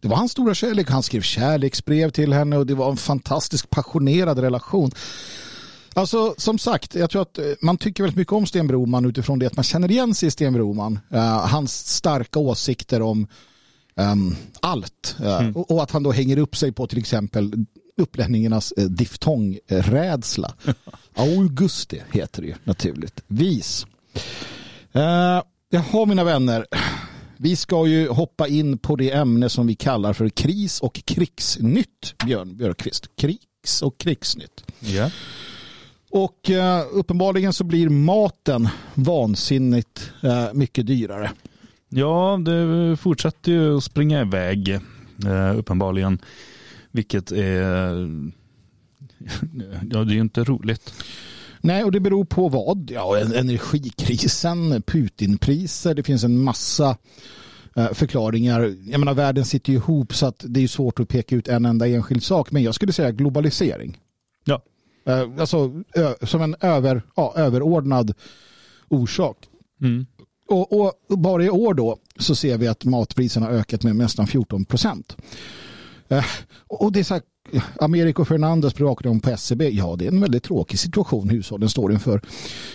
Det 0.01 0.09
var 0.09 0.17
hans 0.17 0.33
stora 0.33 0.55
kärlek. 0.55 0.91
Han 0.91 1.03
skrev 1.03 1.21
kärleksbrev 1.21 2.11
till 2.11 2.33
henne 2.33 2.57
och 2.57 2.67
det 2.67 2.75
var 2.75 2.91
en 2.91 2.97
fantastisk 2.97 3.71
passionerad 3.71 4.39
relation. 4.39 4.91
Alltså 5.97 6.35
som 6.39 6.59
sagt, 6.59 6.95
jag 6.95 7.11
tror 7.11 7.23
att 7.23 7.39
eh, 7.39 7.45
man 7.61 7.79
tycker 7.79 8.03
väldigt 8.03 8.17
mycket 8.17 8.33
om 8.33 8.47
Sten 8.47 8.67
Broman 8.67 9.05
utifrån 9.05 9.39
det 9.39 9.47
att 9.47 9.57
man 9.57 9.65
känner 9.65 9.91
igen 9.91 10.15
sig 10.15 10.27
i 10.27 10.31
Sten 10.31 10.53
Broman. 10.53 10.99
Eh, 11.11 11.47
hans 11.47 11.87
starka 11.97 12.39
åsikter 12.39 13.03
om 13.03 13.27
ehm, 13.97 14.37
allt. 14.61 15.17
Eh, 15.25 15.49
och, 15.57 15.71
och 15.71 15.83
att 15.83 15.91
han 15.91 16.03
då 16.03 16.13
hänger 16.13 16.39
upp 16.39 16.57
sig 16.57 16.73
på 16.73 16.87
till 16.87 16.99
exempel 16.99 17.53
upplänningarnas 17.97 18.73
eh, 18.73 18.85
diftongrädsla. 18.85 20.55
Augusti 21.15 22.03
heter 22.13 22.43
det 22.43 22.49
ju 22.49 22.55
naturligtvis. 22.65 23.87
Uh, 24.97 25.43
jaha 25.71 26.05
mina 26.07 26.25
vänner. 26.25 26.67
Vi 27.37 27.57
ska 27.57 27.87
ju 27.87 28.09
hoppa 28.09 28.49
in 28.49 28.79
på 28.79 28.97
det 28.97 29.11
ämne 29.11 29.49
som 29.49 29.67
vi 29.67 29.75
kallar 29.75 30.13
för 30.13 30.29
kris 30.29 30.81
och 30.81 31.01
krigsnytt, 31.05 32.15
Björn 32.27 32.57
Björkqvist. 32.57 33.17
Krigs 33.17 33.83
och 33.83 33.99
krigsnytt. 33.99 34.65
Ja. 34.81 35.11
Och 36.11 36.51
eh, 36.51 36.85
uppenbarligen 36.93 37.53
så 37.53 37.65
blir 37.65 37.89
maten 37.89 38.69
vansinnigt 38.95 40.11
eh, 40.23 40.47
mycket 40.55 40.87
dyrare. 40.87 41.31
ja, 41.89 42.39
det 42.45 42.97
fortsätter 42.97 43.53
ju 43.53 43.77
att 43.77 43.85
springa 43.85 44.21
iväg 44.21 44.69
eh, 45.27 45.59
uppenbarligen. 45.59 46.19
Vilket 46.91 47.31
är, 47.33 47.91
ja 49.91 50.05
det 50.05 50.13
är 50.13 50.15
ju 50.15 50.21
inte 50.21 50.45
roligt. 50.45 50.95
Nej, 51.61 51.85
och 51.85 51.93
det 51.93 52.01
beror 52.01 52.25
på 52.25 52.49
vad? 52.49 52.91
Ja, 52.91 53.19
en- 53.19 53.33
energikrisen, 53.35 54.83
Putinpriser, 54.83 55.95
det 55.95 56.03
finns 56.03 56.25
en 56.25 56.39
massa 56.45 56.97
eh, 57.77 57.93
förklaringar. 57.93 58.75
Jag 58.91 58.99
menar, 59.01 59.15
världen 59.15 59.45
sitter 59.45 59.73
ju 59.73 59.79
ihop 59.79 60.15
så 60.15 60.27
att 60.27 60.45
det 60.49 60.63
är 60.63 60.69
svårt 60.69 61.01
att 61.01 61.09
peka 61.09 61.37
ut 61.37 61.49
en 61.49 61.65
enda 61.65 61.89
enskild 61.89 62.23
sak. 62.23 62.51
Men 62.51 62.63
jag 62.63 62.75
skulle 62.75 62.93
säga 62.93 63.11
globalisering. 63.11 63.99
Eh, 65.07 65.29
Alltså 65.39 65.83
som 66.23 66.43
en 66.43 66.57
över, 66.61 67.03
ja, 67.17 67.33
överordnad 67.37 68.15
orsak. 68.89 69.37
Mm. 69.81 70.07
Och, 70.49 70.81
och 70.81 71.19
bara 71.19 71.45
i 71.45 71.51
år 71.51 71.75
då 71.75 71.97
så 72.19 72.35
ser 72.35 72.59
vi 72.59 72.69
att 72.69 72.85
matpriserna 72.85 73.47
har 73.47 73.53
ökat 73.53 73.83
med 73.83 73.97
nästan 73.97 74.27
14 74.27 74.65
procent. 74.65 75.17
Eh, 76.09 76.25
och 76.69 76.93
det 76.93 77.01
är 77.01 77.05
så 77.05 77.15
här, 77.15 77.23
Americo 77.81 78.25
Fernandez 78.25 78.75
privatekonom 78.75 79.21
på 79.21 79.31
SCB, 79.31 79.69
ja 79.69 79.97
det 79.97 80.05
är 80.05 80.09
en 80.09 80.21
väldigt 80.21 80.43
tråkig 80.43 80.79
situation 80.79 81.29
hushållen 81.29 81.69
står 81.69 81.93
inför. 81.93 82.21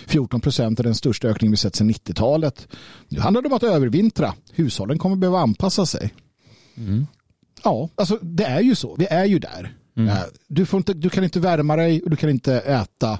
14 0.06 0.40
procent 0.40 0.80
är 0.80 0.84
den 0.84 0.94
största 0.94 1.28
ökningen 1.28 1.50
vi 1.50 1.56
sett 1.56 1.76
sedan 1.76 1.90
90-talet. 1.90 2.68
Nu 3.08 3.20
handlar 3.20 3.42
det 3.42 3.48
om 3.48 3.54
att 3.54 3.62
övervintra. 3.62 4.34
Hushållen 4.52 4.98
kommer 4.98 5.16
behöva 5.16 5.38
anpassa 5.38 5.86
sig. 5.86 6.14
Ja, 7.64 7.88
alltså 7.94 8.18
det 8.22 8.44
är 8.44 8.60
ju 8.60 8.74
så. 8.74 8.96
Vi 8.98 9.06
är 9.06 9.24
ju 9.24 9.38
där. 9.38 9.76
Eh, 9.96 10.18
Du, 10.48 10.66
får 10.66 10.78
inte, 10.78 10.94
du 10.94 11.10
kan 11.10 11.24
inte 11.24 11.40
värma 11.40 11.76
dig 11.76 12.02
och 12.02 12.10
du 12.10 12.16
kan 12.16 12.30
inte 12.30 12.54
äta. 12.60 13.12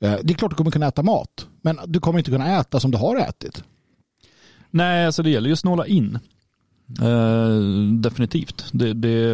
Eh, 0.00 0.16
Det 0.22 0.32
är 0.32 0.34
klart 0.34 0.50
du 0.50 0.56
kommer 0.56 0.70
kunna 0.70 0.86
äta 0.86 1.02
mat, 1.02 1.46
men 1.62 1.78
du 1.86 2.00
kommer 2.00 2.18
inte 2.18 2.30
kunna 2.30 2.60
äta 2.60 2.80
som 2.80 2.90
du 2.90 2.98
har 2.98 3.16
ätit. 3.16 3.64
Nej, 4.70 5.06
alltså 5.06 5.22
det 5.22 5.30
gäller 5.30 5.48
ju 5.48 5.52
att 5.52 5.58
snåla 5.58 5.86
in. 5.86 6.18
Eh, 7.02 7.58
definitivt. 8.00 8.64
Det, 8.72 8.92
det, 8.92 9.32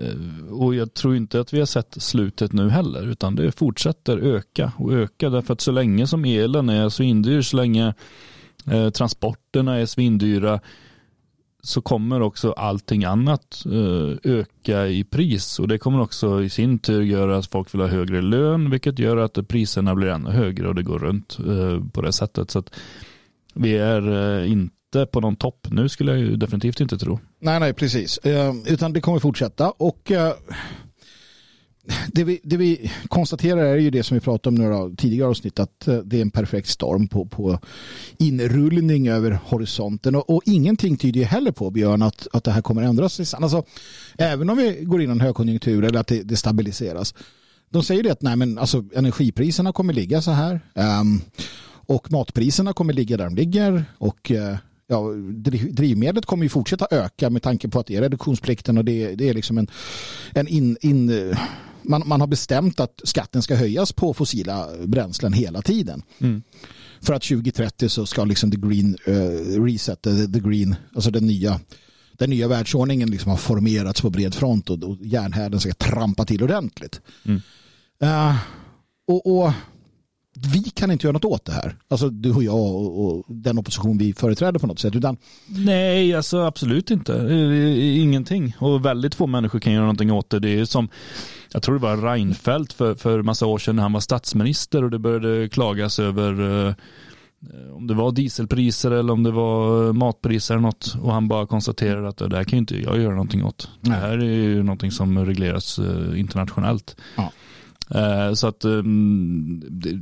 eh, 0.00 0.52
och 0.52 0.74
jag 0.74 0.94
tror 0.94 1.16
inte 1.16 1.40
att 1.40 1.52
vi 1.54 1.58
har 1.58 1.66
sett 1.66 2.02
slutet 2.02 2.52
nu 2.52 2.70
heller, 2.70 3.08
utan 3.08 3.34
det 3.34 3.52
fortsätter 3.52 4.18
öka 4.18 4.72
och 4.78 4.92
öka. 4.92 5.30
Därför 5.30 5.52
att 5.52 5.60
så 5.60 5.72
länge 5.72 6.06
som 6.06 6.24
elen 6.24 6.68
är 6.68 6.88
svindyr, 6.88 7.42
så 7.42 7.56
länge 7.56 7.94
eh, 8.70 8.90
transporterna 8.90 9.76
är 9.78 9.86
svindyra, 9.86 10.60
så 11.64 11.80
kommer 11.80 12.22
också 12.22 12.52
allting 12.52 13.04
annat 13.04 13.64
eh, 13.66 14.32
öka 14.32 14.86
i 14.86 15.04
pris. 15.04 15.58
Och 15.58 15.68
det 15.68 15.78
kommer 15.78 16.00
också 16.00 16.42
i 16.42 16.50
sin 16.50 16.78
tur 16.78 17.02
göra 17.02 17.36
att 17.36 17.46
folk 17.46 17.74
vill 17.74 17.80
ha 17.80 17.88
högre 17.88 18.22
lön, 18.22 18.70
vilket 18.70 18.98
gör 18.98 19.16
att 19.16 19.48
priserna 19.48 19.94
blir 19.94 20.08
ännu 20.08 20.30
högre 20.30 20.68
och 20.68 20.74
det 20.74 20.82
går 20.82 20.98
runt 20.98 21.38
eh, 21.38 21.90
på 21.92 22.02
det 22.02 22.12
sättet. 22.12 22.50
Så 22.50 22.58
att 22.58 22.70
vi 23.54 23.76
är 23.76 24.38
eh, 24.40 24.52
inte 24.52 25.06
på 25.12 25.20
någon 25.20 25.36
topp 25.36 25.66
nu 25.70 25.88
skulle 25.88 26.12
jag 26.12 26.20
ju 26.20 26.36
definitivt 26.36 26.80
inte 26.80 26.98
tro. 26.98 27.18
Nej, 27.40 27.60
nej, 27.60 27.72
precis. 27.74 28.18
Utan 28.66 28.92
det 28.92 29.00
kommer 29.00 29.18
fortsätta. 29.18 29.70
Och 29.70 30.12
det, 32.12 32.24
vi, 32.24 32.40
det 32.42 32.56
vi 32.56 32.90
konstaterar 33.08 33.64
är 33.64 33.76
ju 33.76 33.90
det 33.90 34.02
som 34.02 34.14
vi 34.14 34.20
pratade 34.20 34.56
om 34.56 34.62
några 34.62 34.96
tidigare 34.96 35.28
avsnitt, 35.28 35.58
att 35.58 35.88
eh, 35.88 35.98
det 35.98 36.16
är 36.16 36.22
en 36.22 36.30
perfekt 36.30 36.68
storm 36.68 37.08
på, 37.08 37.24
på 37.26 37.58
inrullning 38.18 39.08
över 39.08 39.38
horisonten. 39.44 40.14
Och, 40.14 40.30
och 40.30 40.42
ingenting 40.44 40.96
tyder 40.96 41.20
ju 41.20 41.26
heller 41.26 41.52
på, 41.52 41.70
Björn, 41.70 42.02
att, 42.02 42.26
att 42.32 42.44
det 42.44 42.50
här 42.50 42.62
kommer 42.62 42.82
ändras. 42.82 43.34
Alltså, 43.34 43.64
även 44.18 44.50
om 44.50 44.56
vi 44.56 44.78
går 44.82 45.02
in 45.02 45.08
i 45.08 45.12
en 45.12 45.20
högkonjunktur 45.20 45.84
eller 45.84 46.00
att 46.00 46.06
det, 46.06 46.22
det 46.22 46.36
stabiliseras. 46.36 47.14
De 47.70 47.82
säger 47.82 48.02
det 48.02 48.10
att 48.10 48.22
nej, 48.22 48.36
men, 48.36 48.58
alltså, 48.58 48.84
energipriserna 48.94 49.72
kommer 49.72 49.92
ligga 49.92 50.22
så 50.22 50.30
här. 50.30 50.60
um, 51.00 51.20
och 51.86 52.12
matpriserna 52.12 52.72
kommer 52.72 52.92
ligga 52.92 53.16
där 53.16 53.24
de 53.24 53.34
ligger. 53.34 53.84
Och 53.98 54.30
uh, 54.30 54.56
ja, 54.86 55.00
driv- 55.28 55.74
drivmedlet 55.74 56.26
kommer 56.26 56.42
ju 56.42 56.48
fortsätta 56.48 56.86
öka 56.90 57.30
med 57.30 57.42
tanke 57.42 57.68
på 57.68 57.80
att 57.80 57.86
det 57.86 57.96
är 57.96 58.00
reduktionsplikten 58.00 58.78
och 58.78 58.84
det, 58.84 59.14
det 59.14 59.28
är 59.28 59.34
liksom 59.34 59.58
en, 59.58 59.66
en 60.34 60.48
in, 60.48 60.76
in, 60.80 61.34
man, 61.82 62.02
man 62.06 62.20
har 62.20 62.26
bestämt 62.26 62.80
att 62.80 63.00
skatten 63.04 63.42
ska 63.42 63.54
höjas 63.54 63.92
på 63.92 64.14
fossila 64.14 64.68
bränslen 64.86 65.32
hela 65.32 65.62
tiden. 65.62 66.02
För 67.00 67.14
att 67.14 67.22
2030 67.22 67.88
så 67.88 68.06
ska 68.06 68.24
liksom 68.24 68.50
the 68.50 68.56
green 68.56 68.96
uh, 69.08 69.64
reset, 69.64 70.02
the, 70.02 70.26
the 70.26 70.40
green, 70.40 70.76
alltså 70.94 71.10
den 71.10 71.26
nya 71.26 71.60
den 72.12 72.30
nya 72.30 72.48
världsordningen 72.48 73.10
liksom 73.10 73.30
har 73.30 73.36
formerats 73.36 74.00
på 74.00 74.10
bred 74.10 74.34
front 74.34 74.70
och, 74.70 74.84
och 74.84 74.96
järnhärden 75.00 75.60
ska 75.60 75.72
trampa 75.72 76.24
till 76.24 76.42
ordentligt. 76.42 77.00
Eh, 78.02 78.36
och, 79.06 79.38
och 79.38 79.52
vi 80.34 80.62
kan 80.62 80.90
inte 80.90 81.06
göra 81.06 81.12
något 81.12 81.24
åt 81.24 81.44
det 81.44 81.52
här. 81.52 81.76
Alltså 81.88 82.08
du 82.08 82.32
och 82.32 82.42
jag 82.42 82.56
och, 82.56 83.06
och 83.06 83.24
den 83.28 83.58
opposition 83.58 83.98
vi 83.98 84.12
företräder 84.14 84.58
på 84.58 84.66
något 84.66 84.78
sätt. 84.78 84.96
Utan 84.96 85.16
Nej, 85.46 86.14
alltså 86.14 86.40
absolut 86.40 86.90
inte. 86.90 87.14
Eh, 87.14 87.98
Ingenting. 88.02 88.56
Och 88.58 88.84
väldigt 88.86 89.14
få 89.14 89.26
människor 89.26 89.58
kan 89.60 89.72
göra 89.72 89.82
någonting 89.84 90.12
åt 90.12 90.30
det. 90.30 90.38
Det 90.38 90.60
är 90.60 90.64
som, 90.64 90.88
jag 91.52 91.62
tror 91.62 91.74
det 91.74 91.80
var 91.80 91.96
Reinfeldt 91.96 92.72
för, 92.72 92.94
för 92.94 93.22
massa 93.22 93.46
år 93.46 93.58
sedan 93.58 93.76
när 93.76 93.82
han 93.82 93.92
var 93.92 94.00
statsminister 94.00 94.84
och 94.84 94.90
det 94.90 94.98
började 94.98 95.48
klagas 95.48 95.98
över 95.98 96.66
eh, 96.68 96.74
om 97.76 97.86
det 97.86 97.94
var 97.94 98.12
dieselpriser 98.12 98.90
eller 98.90 99.12
om 99.12 99.22
det 99.22 99.30
var 99.30 99.86
eh, 99.86 99.92
matpriser 99.92 100.54
eller 100.54 100.62
något. 100.62 100.94
Och 101.02 101.12
han 101.12 101.28
bara 101.28 101.46
konstaterade 101.46 102.08
att 102.08 102.16
det 102.16 102.28
där 102.28 102.44
kan 102.44 102.56
ju 102.56 102.58
inte 102.58 102.80
jag 102.80 103.00
göra 103.00 103.12
någonting 103.14 103.44
åt. 103.44 103.70
Det 103.80 103.90
här 103.90 104.18
är 104.18 104.24
ju 104.24 104.62
någonting 104.62 104.90
som 104.90 105.26
regleras 105.26 105.78
eh, 105.78 106.20
internationellt. 106.20 106.96
Ja. 107.16 107.32
Eh, 107.94 108.32
Så 108.34 108.46
att 108.46 108.60
det- 108.60 110.00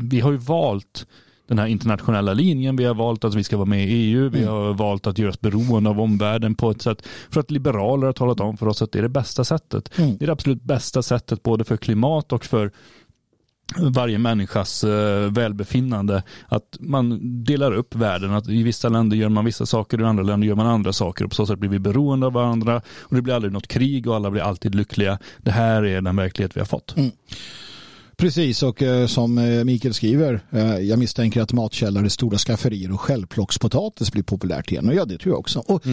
vi 0.00 0.20
har 0.20 0.30
ju 0.30 0.36
valt 0.38 1.06
den 1.48 1.58
här 1.58 1.66
internationella 1.66 2.32
linjen. 2.32 2.76
Vi 2.76 2.84
har 2.84 2.94
valt 2.94 3.24
att 3.24 3.34
vi 3.34 3.44
ska 3.44 3.56
vara 3.56 3.66
med 3.66 3.88
i 3.88 3.92
EU. 3.92 4.28
Vi 4.28 4.44
har 4.44 4.74
valt 4.74 5.06
att 5.06 5.18
göra 5.18 5.30
oss 5.30 5.40
beroende 5.40 5.90
av 5.90 6.00
omvärlden 6.00 6.54
på 6.54 6.70
ett 6.70 6.82
sätt 6.82 7.06
för 7.30 7.40
att 7.40 7.50
liberaler 7.50 8.06
har 8.06 8.12
talat 8.12 8.40
om 8.40 8.56
för 8.56 8.68
oss 8.68 8.82
att 8.82 8.92
det 8.92 8.98
är 8.98 9.02
det 9.02 9.08
bästa 9.08 9.44
sättet. 9.44 9.98
Mm. 9.98 10.16
Det 10.16 10.24
är 10.24 10.26
det 10.26 10.32
absolut 10.32 10.62
bästa 10.62 11.02
sättet 11.02 11.42
både 11.42 11.64
för 11.64 11.76
klimat 11.76 12.32
och 12.32 12.44
för 12.44 12.70
varje 13.76 14.18
människas 14.18 14.84
eh, 14.84 15.32
välbefinnande. 15.32 16.22
Att 16.48 16.76
man 16.80 17.20
delar 17.44 17.72
upp 17.72 17.94
världen. 17.94 18.34
Att 18.34 18.48
I 18.48 18.62
vissa 18.62 18.88
länder 18.88 19.16
gör 19.16 19.28
man 19.28 19.44
vissa 19.44 19.66
saker, 19.66 20.00
i 20.00 20.04
andra 20.04 20.22
länder 20.22 20.48
gör 20.48 20.54
man 20.54 20.66
andra 20.66 20.92
saker. 20.92 21.24
Och 21.24 21.30
på 21.30 21.34
så 21.34 21.46
sätt 21.46 21.58
blir 21.58 21.70
vi 21.70 21.78
beroende 21.78 22.26
av 22.26 22.32
varandra. 22.32 22.82
Och 23.00 23.14
det 23.16 23.22
blir 23.22 23.34
aldrig 23.34 23.52
något 23.52 23.68
krig 23.68 24.06
och 24.06 24.16
alla 24.16 24.30
blir 24.30 24.42
alltid 24.42 24.74
lyckliga. 24.74 25.18
Det 25.38 25.50
här 25.50 25.82
är 25.82 26.00
den 26.00 26.16
verklighet 26.16 26.56
vi 26.56 26.60
har 26.60 26.66
fått. 26.66 26.96
Mm. 26.96 27.10
Precis, 28.16 28.62
och 28.62 28.82
eh, 28.82 29.06
som 29.06 29.38
eh, 29.38 29.64
Mikael 29.64 29.94
skriver, 29.94 30.40
eh, 30.50 30.78
jag 30.78 30.98
misstänker 30.98 31.42
att 31.42 31.52
matkällare, 31.52 32.10
stora 32.10 32.38
skafferier 32.38 32.92
och 32.92 33.00
självplockspotatis 33.00 34.12
blir 34.12 34.22
populärt 34.22 34.72
igen. 34.72 34.88
Och 34.88 34.94
ja, 34.94 35.04
det 35.04 35.18
tror 35.18 35.32
jag 35.32 35.40
också. 35.40 35.58
Och 35.58 35.86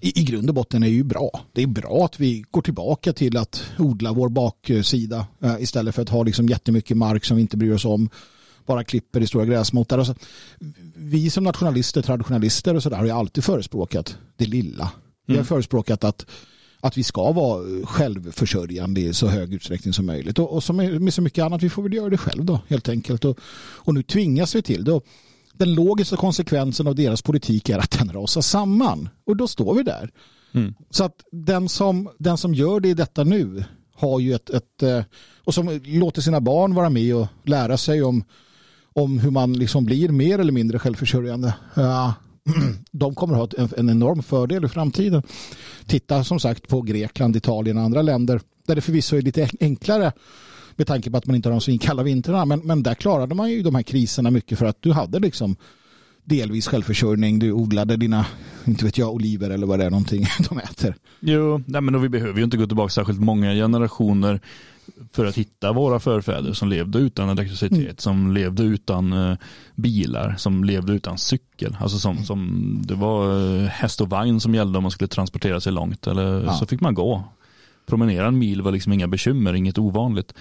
i, 0.00 0.20
I 0.20 0.24
grund 0.24 0.48
och 0.48 0.54
botten 0.54 0.82
är 0.82 0.86
det 0.86 0.92
ju 0.92 1.04
bra. 1.04 1.30
Det 1.52 1.62
är 1.62 1.66
bra 1.66 2.04
att 2.04 2.20
vi 2.20 2.44
går 2.50 2.62
tillbaka 2.62 3.12
till 3.12 3.36
att 3.36 3.64
odla 3.78 4.12
vår 4.12 4.28
baksida 4.28 5.26
istället 5.58 5.94
för 5.94 6.02
att 6.02 6.08
ha 6.08 6.22
liksom 6.22 6.48
jättemycket 6.48 6.96
mark 6.96 7.24
som 7.24 7.36
vi 7.36 7.40
inte 7.40 7.56
bryr 7.56 7.72
oss 7.72 7.84
om. 7.84 8.08
Bara 8.66 8.84
klipper 8.84 9.20
i 9.20 9.26
stora 9.26 9.44
gräsmottar. 9.44 9.98
Alltså, 9.98 10.14
vi 10.94 11.30
som 11.30 11.44
nationalister, 11.44 12.02
traditionalister 12.02 12.74
och 12.74 12.82
sådär 12.82 12.96
har 12.96 13.04
ju 13.04 13.10
alltid 13.10 13.44
förespråkat 13.44 14.16
det 14.36 14.46
lilla. 14.46 14.90
Vi 15.26 15.36
har 15.36 15.44
förespråkat 15.44 16.04
att 16.04 16.26
att 16.84 16.98
vi 16.98 17.02
ska 17.02 17.32
vara 17.32 17.86
självförsörjande 17.86 19.00
i 19.00 19.14
så 19.14 19.26
hög 19.26 19.54
utsträckning 19.54 19.94
som 19.94 20.06
möjligt. 20.06 20.38
Och, 20.38 20.52
och 20.52 20.64
som 20.64 20.76
med, 20.76 21.14
så 21.14 21.22
mycket 21.22 21.44
annat, 21.44 21.62
vi 21.62 21.70
får 21.70 21.82
väl 21.82 21.94
göra 21.94 22.10
det 22.10 22.18
själv 22.18 22.44
då 22.44 22.60
helt 22.68 22.88
enkelt. 22.88 23.24
Och, 23.24 23.38
och 23.56 23.94
nu 23.94 24.02
tvingas 24.02 24.54
vi 24.54 24.62
till 24.62 24.84
det. 24.84 24.92
Och 24.92 25.04
den 25.52 25.74
logiska 25.74 26.16
konsekvensen 26.16 26.86
av 26.86 26.94
deras 26.94 27.22
politik 27.22 27.68
är 27.68 27.78
att 27.78 27.90
den 27.90 28.12
rasar 28.12 28.40
samman. 28.40 29.08
Och 29.26 29.36
då 29.36 29.48
står 29.48 29.74
vi 29.74 29.82
där. 29.82 30.10
Mm. 30.54 30.74
Så 30.90 31.04
att 31.04 31.24
den 31.32 31.68
som, 31.68 32.08
den 32.18 32.38
som 32.38 32.54
gör 32.54 32.80
det 32.80 32.88
i 32.88 32.94
detta 32.94 33.24
nu 33.24 33.64
har 33.94 34.20
ju 34.20 34.34
ett, 34.34 34.50
ett 34.50 34.82
eh, 34.82 35.02
och 35.44 35.54
som 35.54 35.80
låter 35.84 36.22
sina 36.22 36.40
barn 36.40 36.74
vara 36.74 36.90
med 36.90 37.16
och 37.16 37.26
lära 37.44 37.76
sig 37.76 38.02
om, 38.02 38.24
om 38.92 39.18
hur 39.18 39.30
man 39.30 39.52
liksom 39.52 39.84
blir 39.84 40.08
mer 40.08 40.38
eller 40.38 40.52
mindre 40.52 40.78
självförsörjande. 40.78 41.54
Ja, 41.74 42.14
de 42.90 43.14
kommer 43.14 43.44
att 43.44 43.58
ha 43.58 43.68
en 43.76 43.90
enorm 43.90 44.22
fördel 44.22 44.64
i 44.64 44.68
framtiden. 44.68 45.22
Titta 45.86 46.24
som 46.24 46.40
sagt 46.40 46.68
på 46.68 46.82
Grekland, 46.82 47.36
Italien 47.36 47.78
och 47.78 47.84
andra 47.84 48.02
länder 48.02 48.40
där 48.66 48.74
det 48.74 48.80
förvisso 48.80 49.16
är 49.16 49.22
lite 49.22 49.48
enklare 49.60 50.12
med 50.76 50.86
tanke 50.86 51.10
på 51.10 51.16
att 51.16 51.26
man 51.26 51.36
inte 51.36 51.48
har 51.48 51.54
de 51.54 51.60
svinkalla 51.60 52.02
vintrarna. 52.02 52.44
Men, 52.44 52.60
men 52.60 52.82
där 52.82 52.94
klarade 52.94 53.34
man 53.34 53.50
ju 53.50 53.62
de 53.62 53.74
här 53.74 53.82
kriserna 53.82 54.30
mycket 54.30 54.58
för 54.58 54.66
att 54.66 54.82
du 54.82 54.92
hade 54.92 55.18
liksom 55.18 55.56
delvis 56.24 56.66
självförsörjning. 56.66 57.38
Du 57.38 57.52
odlade 57.52 57.96
dina, 57.96 58.26
inte 58.64 58.84
vet 58.84 58.98
jag, 58.98 59.14
oliver 59.14 59.50
eller 59.50 59.66
vad 59.66 59.78
det 59.78 59.84
är 59.84 59.90
någonting 59.90 60.26
de 60.48 60.58
äter. 60.58 60.96
Jo, 61.20 61.62
nej 61.66 61.80
men 61.80 61.94
då 61.94 62.00
vi 62.00 62.08
behöver 62.08 62.38
ju 62.38 62.44
inte 62.44 62.56
gå 62.56 62.66
tillbaka 62.66 62.90
särskilt 62.90 63.20
många 63.20 63.52
generationer 63.52 64.40
för 65.12 65.26
att 65.26 65.34
hitta 65.38 65.72
våra 65.72 66.00
förfäder 66.00 66.52
som 66.52 66.68
levde 66.68 66.98
utan 66.98 67.28
elektricitet, 67.28 68.00
som 68.00 68.32
levde 68.34 68.62
utan 68.62 69.12
eh, 69.12 69.36
bilar, 69.74 70.34
som 70.38 70.64
levde 70.64 70.92
utan 70.92 71.18
cykel. 71.18 71.76
Alltså 71.80 71.98
som, 71.98 72.24
som 72.24 72.82
det 72.86 72.94
var 72.94 73.54
eh, 73.62 73.66
häst 73.68 74.00
och 74.00 74.10
vagn 74.10 74.40
som 74.40 74.54
gällde 74.54 74.78
om 74.78 74.82
man 74.84 74.90
skulle 74.90 75.08
transportera 75.08 75.60
sig 75.60 75.72
långt 75.72 76.06
eller 76.06 76.44
Ja. 76.44 76.52
så 76.54 76.66
fick 76.66 76.80
man 76.80 76.94
gå. 76.94 77.24
Promenera 77.86 78.26
en 78.26 78.38
mil 78.38 78.62
var 78.62 78.72
liksom 78.72 78.92
inga 78.92 79.08
bekymmer, 79.08 79.54
inget 79.54 79.78
ovanligt. 79.78 80.34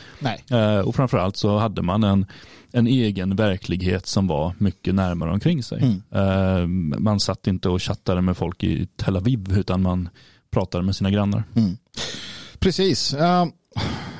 Eh, 0.49 0.79
och 0.79 0.95
framförallt 0.95 1.37
så 1.37 1.57
hade 1.57 1.81
man 1.81 2.03
en, 2.03 2.25
en 2.71 2.87
egen 2.87 3.35
verklighet 3.35 4.07
som 4.07 4.27
var 4.27 4.53
mycket 4.57 4.95
närmare 4.95 5.31
omkring 5.31 5.63
sig. 5.63 6.01
Eh, 6.11 6.67
man 6.99 7.19
satt 7.19 7.47
inte 7.47 7.69
och 7.69 7.81
chattade 7.81 8.21
med 8.21 8.37
folk 8.37 8.63
i 8.63 8.87
Tel 8.95 9.17
Aviv 9.17 9.57
utan 9.57 9.81
man 9.81 10.09
pratade 10.51 10.83
med 10.83 10.95
sina 10.95 11.11
grannar. 11.11 11.43
Precis. 12.59 13.13
Eh, 13.13 13.45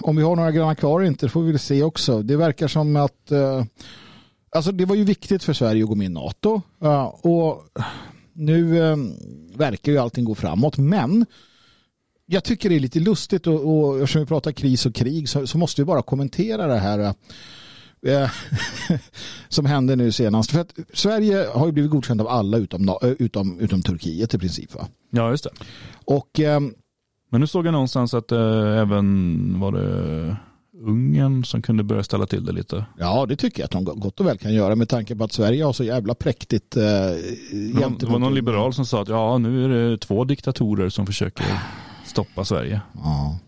om 0.04 0.16
vi 0.16 0.24
har 0.24 0.36
några 0.36 0.52
grannar 0.52 0.76
kvar 0.76 1.00
eller 1.00 1.10
inte 1.10 1.26
det 1.26 1.30
får 1.30 1.42
vi 1.42 1.52
väl 1.52 1.60
se 1.60 1.84
också. 1.84 2.22
Det 2.22 2.36
verkar 2.38 2.68
som 2.68 2.96
att 2.96 3.32
eh, 3.32 3.64
alltså 4.56 4.72
det 4.72 4.86
var 4.86 4.96
ju 4.96 5.04
viktigt 5.04 5.44
för 5.44 5.54
Sverige 5.54 5.84
att 5.84 5.90
gå 5.90 5.96
med 5.96 6.06
i 6.06 6.10
NATO. 6.10 6.62
eh, 6.84 7.04
och 7.06 7.64
nu 8.34 8.84
eh, 8.84 8.98
verkar 9.56 9.92
ju 9.92 9.98
allting 9.98 10.26
gå 10.26 10.36
framåt. 10.36 10.78
Men 10.78 11.26
jag 12.26 12.44
tycker 12.44 12.70
det 12.70 12.76
är 12.76 12.80
lite 12.80 13.00
lustigt 13.00 13.48
och, 13.48 13.86
och 13.86 14.00
eftersom 14.00 14.22
vi 14.22 14.26
pratar 14.28 14.52
kris 14.52 14.86
och 14.86 14.96
krig 14.96 15.30
så, 15.30 15.48
så 15.48 15.58
måste 15.58 15.82
vi 15.82 15.86
bara 15.86 16.02
kommentera 16.02 16.68
det 16.68 16.80
här 16.80 17.00
eh, 18.06 18.30
som 19.50 19.66
hände 19.66 19.96
nu 19.96 20.12
senast. 20.12 20.52
För 20.52 20.60
att 20.60 20.74
Sverige 20.94 21.48
har 21.54 21.66
ju 21.66 21.72
blivit 21.72 21.92
godkänt 21.92 22.22
av 22.22 22.28
alla 22.28 22.58
utom, 22.58 22.98
utom, 23.20 23.60
utom 23.60 23.82
Turkiet 23.82 24.34
i 24.34 24.38
princip. 24.38 24.76
Va? 24.76 24.88
Ja, 25.10 25.32
just 25.32 25.44
det. 25.44 25.50
Och 26.06 26.40
Men 27.34 27.42
nu 27.42 27.48
såg 27.48 27.66
jag 27.66 27.72
någonstans 27.72 28.14
att 28.14 28.32
eh, 28.32 28.80
även 28.80 29.60
var 29.60 29.72
det 29.72 30.36
Ungern 30.82 31.44
som 31.46 31.62
kunde 31.62 31.84
börja 31.84 32.04
ställa 32.04 32.26
till 32.26 32.46
det 32.46 32.52
lite. 32.52 32.86
Ja, 33.00 33.26
det 33.26 33.36
tycker 33.36 33.60
jag 33.60 33.66
att 33.66 33.72
de 33.72 33.86
gott 33.86 34.20
och 34.20 34.26
väl 34.26 34.38
kan 34.38 34.54
göra 34.54 34.76
med 34.76 34.90
tanke 34.90 35.16
på 35.16 35.24
att 35.24 35.32
Sverige 35.32 35.64
har 35.64 35.74
så 35.74 35.84
jävla 35.84 36.16
präktigt 36.16 36.78
eh, 36.78 36.84
Någon, 37.52 37.98
det 37.98 38.06
var 38.06 38.20
någon 38.20 38.36
liberal 38.36 38.74
som 38.74 38.86
sa 38.86 39.02
att 39.02 39.08
ja, 39.08 39.38
nu 39.38 39.66
är 39.66 39.90
det 39.90 39.98
två 39.98 40.24
diktatorer 40.24 40.90
som 40.90 41.06
försöker 41.06 41.46
stoppa 42.06 42.46
Sverige. 42.46 42.82
Ja. 42.94 43.40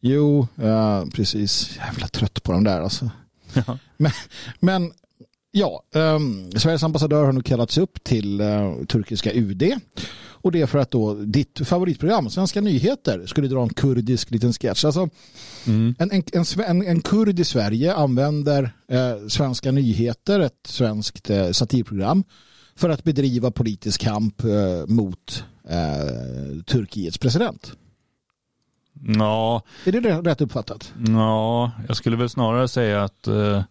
Jo, 0.00 0.48
ja, 0.54 1.06
precis. 1.14 1.76
Jävla 1.76 2.06
trött 2.06 2.42
på 2.42 2.52
dem 2.52 2.64
där 2.64 2.80
alltså. 2.80 3.10
Ja. 3.66 3.78
Men, 3.96 4.12
men 4.60 4.92
ja, 5.50 5.82
um, 5.94 6.50
Sveriges 6.52 6.82
ambassadör 6.82 7.24
har 7.24 7.32
nu 7.32 7.42
kallats 7.42 7.78
upp 7.78 8.04
till 8.04 8.40
eh, 8.40 8.74
turkiska 8.88 9.32
UD. 9.32 9.62
Och 10.40 10.52
det 10.52 10.60
är 10.60 10.66
för 10.66 10.78
att 10.78 10.90
då 10.90 11.14
ditt 11.14 11.60
favoritprogram, 11.68 12.30
Svenska 12.30 12.60
nyheter, 12.60 13.26
skulle 13.26 13.48
dra 13.48 13.62
en 13.62 13.68
kurdisk 13.74 14.30
liten 14.30 14.52
sketch. 14.52 14.84
Alltså, 14.84 15.08
Mm. 15.66 15.94
en, 15.98 16.10
en, 16.12 16.22
en, 16.66 16.82
en, 16.86 17.00
kurd 17.00 17.40
i 17.40 17.44
Sverige 17.44 17.94
använder 17.94 18.62
eh, 18.88 19.28
Svenska 19.28 19.70
nyheter, 19.72 20.40
ett 20.40 20.66
svenskt 20.66 21.30
eh, 21.30 21.50
satirprogram, 21.50 22.24
för 22.76 22.88
att 22.90 23.04
bedriva 23.04 23.50
politisk 23.50 24.00
kamp 24.00 24.44
eh, 24.44 24.86
mot 24.86 25.44
eh, 25.68 26.62
Turkiets 26.66 27.18
president. 27.18 27.72
Ja, 29.18 29.62
Är 29.84 29.92
det 29.92 30.00
rätt- 30.00 30.26
rätt 30.26 30.40
uppfattat? 30.40 30.92
ja, 31.08 31.72
jag 31.88 31.96
skulle 31.96 32.16
väl 32.16 32.28
snarare 32.28 32.68
säga 32.68 33.04
att 33.04 33.26
eh, 33.26 33.62